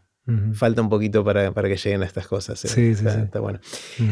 [0.54, 2.64] Falta un poquito para, que lleguen a estas cosas.
[2.66, 2.68] ¿eh?
[2.68, 3.60] Sí, sí, está, bueno.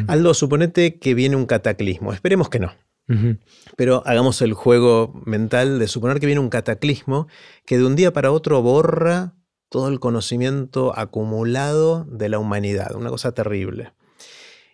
[0.08, 2.14] Aldo, suponete que viene un cataclismo.
[2.14, 2.74] Esperemos que no.
[3.76, 7.28] Pero hagamos el juego mental de suponer que viene un cataclismo
[7.66, 9.36] que de un día para otro borra
[9.70, 12.96] todo el conocimiento acumulado de la humanidad.
[12.96, 13.92] Una cosa terrible.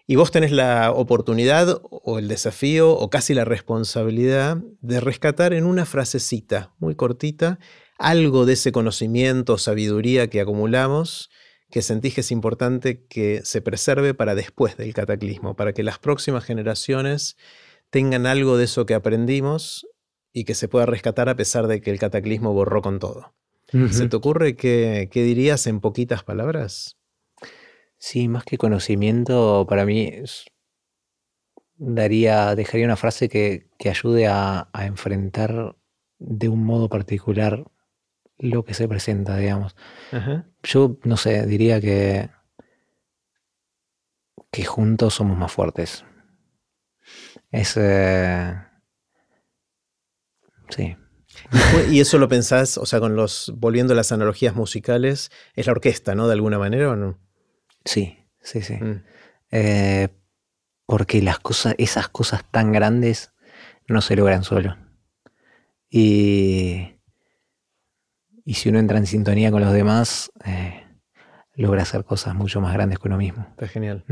[0.08, 5.66] Y vos tenés la oportunidad o el desafío o casi la responsabilidad de rescatar en
[5.66, 7.60] una frasecita muy cortita
[8.02, 11.30] algo de ese conocimiento o sabiduría que acumulamos
[11.70, 16.00] que sentís que es importante que se preserve para después del cataclismo, para que las
[16.00, 17.38] próximas generaciones
[17.90, 19.88] tengan algo de eso que aprendimos
[20.34, 23.34] y que se pueda rescatar a pesar de que el cataclismo borró con todo.
[23.90, 26.98] ¿Se te ocurre qué, dirías en poquitas palabras?
[27.98, 30.12] Sí, más que conocimiento, para mí
[31.78, 35.78] daría, dejaría una frase que, ayude a, a, enfrentar
[36.20, 37.64] de un modo particular
[38.42, 39.76] lo que se presenta, digamos.
[40.64, 42.30] Yo, no sé, diría que,
[44.52, 46.04] que juntos somos más fuertes.
[47.52, 47.78] Es...
[47.78, 48.54] Eh,
[50.70, 50.98] sí.
[51.90, 55.74] Y eso lo pensás, o sea, con los, volviendo a las analogías musicales, es la
[55.74, 56.28] orquesta, ¿no?
[56.28, 57.20] De alguna manera o no?
[57.86, 58.74] Sí, sí, sí.
[58.76, 59.04] Mm.
[59.52, 60.10] Eh,
[60.86, 63.34] porque las cosas, esas cosas tan grandes
[63.88, 64.78] no se logran solo.
[65.90, 67.01] Y
[68.46, 70.84] y si uno entra en sintonía con los demás, eh,
[71.56, 73.48] logra hacer cosas mucho más grandes que uno mismo.
[73.52, 74.04] Está genial.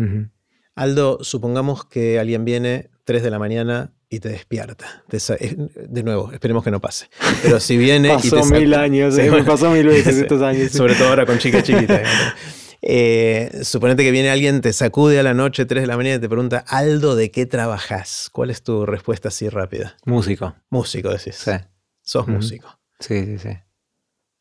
[0.75, 5.03] Aldo, supongamos que alguien viene 3 de la mañana y te despierta.
[5.09, 7.09] De nuevo, esperemos que no pase.
[7.43, 8.09] Pero si viene.
[8.13, 10.71] pasó y te mil años, eh, me pasó mil veces estos años.
[10.71, 12.01] Sobre todo ahora con chicas chiquitas.
[12.81, 16.19] Eh, suponete que viene alguien, te sacude a la noche, 3 de la mañana, y
[16.19, 18.29] te pregunta, Aldo, ¿de qué trabajas?
[18.31, 19.97] ¿Cuál es tu respuesta así rápida?
[20.05, 20.55] Músico.
[20.69, 21.35] Músico, decís.
[21.35, 21.51] Sí.
[22.03, 22.79] Sos músico.
[23.01, 23.49] Sí, sí, sí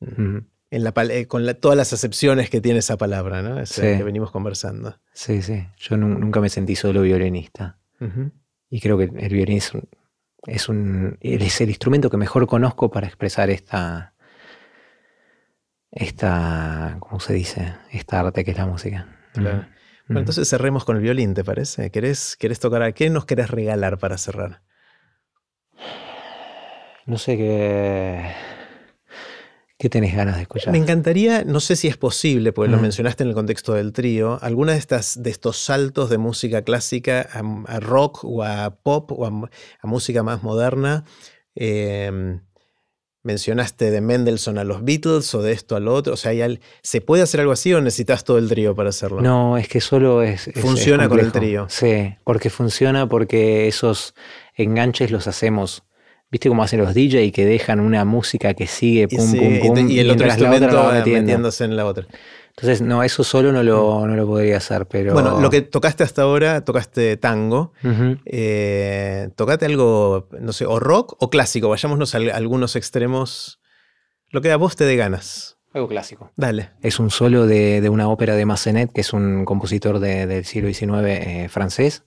[0.01, 3.63] en la, eh, con todas las acepciones que tiene esa palabra, ¿no?
[3.63, 4.99] que venimos conversando.
[5.13, 5.67] Sí, sí.
[5.79, 7.79] Yo nunca me sentí solo violinista.
[8.71, 9.59] Y creo que el violín
[10.47, 14.15] es un, es el instrumento que mejor conozco para expresar esta,
[15.91, 17.75] esta, ¿cómo se dice?
[17.91, 19.09] Esta arte que es la música.
[19.35, 19.67] Bueno,
[20.09, 21.91] entonces cerremos con el violín, ¿te parece?
[21.91, 24.63] ¿Querés, ¿Querés tocar a qué nos querés regalar para cerrar?
[27.07, 28.35] No sé qué
[29.79, 30.73] ¿Qué tenés ganas de escuchar?
[30.73, 34.37] Me encantaría, no sé si es posible, porque lo mencionaste en el contexto del trío,
[34.43, 39.25] alguna de, estas, de estos saltos de música clásica a, rock o a pop o
[39.25, 41.05] a, música más moderna.
[41.55, 42.41] Em,
[43.23, 46.15] mencionaste de Mendelssohn a los Beatles o de esto al otro.
[46.15, 46.33] O sea,
[46.83, 49.21] ¿se puede hacer algo así o necesitas todo el trío para hacerlo?
[49.21, 50.51] No, es que solo es.
[50.57, 51.67] funciona con el trío.
[51.69, 54.15] Sí, porque funciona porque esos
[54.57, 55.85] enganches los hacemos
[56.31, 59.91] ¿Viste cómo hacen los DJ que dejan una música que sigue pum, pum, pum?
[59.91, 62.07] Y, el otro instrumento metiéndose en la otra.
[62.51, 64.09] Entonces, no, eso solo no lo, mm.
[64.09, 65.13] no lo podría hacer, pero...
[65.13, 67.73] Bueno, lo que tocaste hasta ahora, tocaste tango.
[68.25, 71.69] Eh, tocate algo, no sé, o rock o clásico.
[71.69, 73.61] Vayámonos a algunos extremos.
[74.31, 75.57] Lo que a vos te dé ganas.
[75.73, 76.33] Algo clásico.
[76.37, 76.71] Dale.
[76.83, 80.91] Es un solo de, una ópera de Massenet, que es un compositor del siglo XIX
[81.07, 82.03] eh, francés,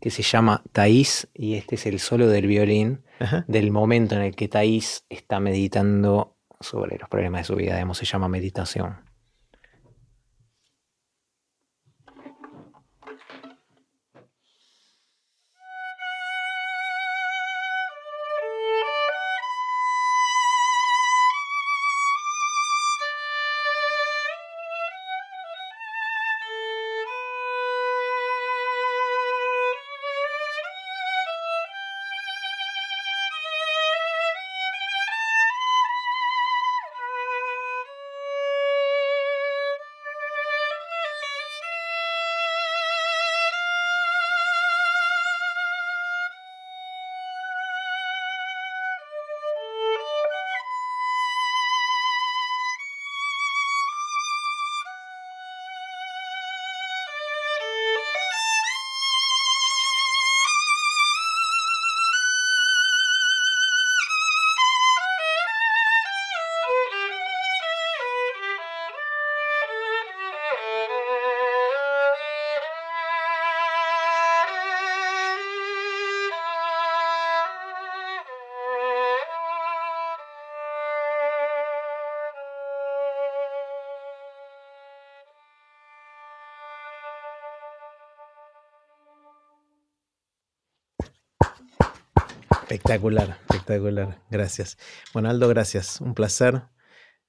[0.00, 3.02] que se llama Thaís, y este es el solo del violín
[3.46, 7.98] del momento en el que Thaís está meditando sobre los problemas de su vida, digamos,
[7.98, 9.05] se llama meditación.
[92.86, 94.22] Espectacular, espectacular.
[94.30, 94.78] Gracias.
[95.12, 96.00] Bueno, Aldo, gracias.
[96.00, 96.62] Un placer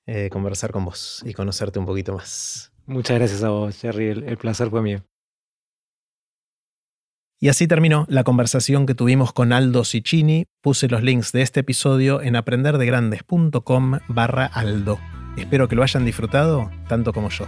[0.06, 2.72] eh, conversar con vos y conocerte un poquito más.
[2.86, 4.10] Muchas gracias a vos, Jerry.
[4.10, 5.04] El, placer fue mío.
[7.40, 10.46] Y así terminó la conversación que tuvimos con Aldo Ciccini.
[10.62, 15.00] Puse los links de este episodio en aprenderdegrandes.com barra Aldo.
[15.38, 17.48] Espero que lo hayan disfrutado tanto como yo.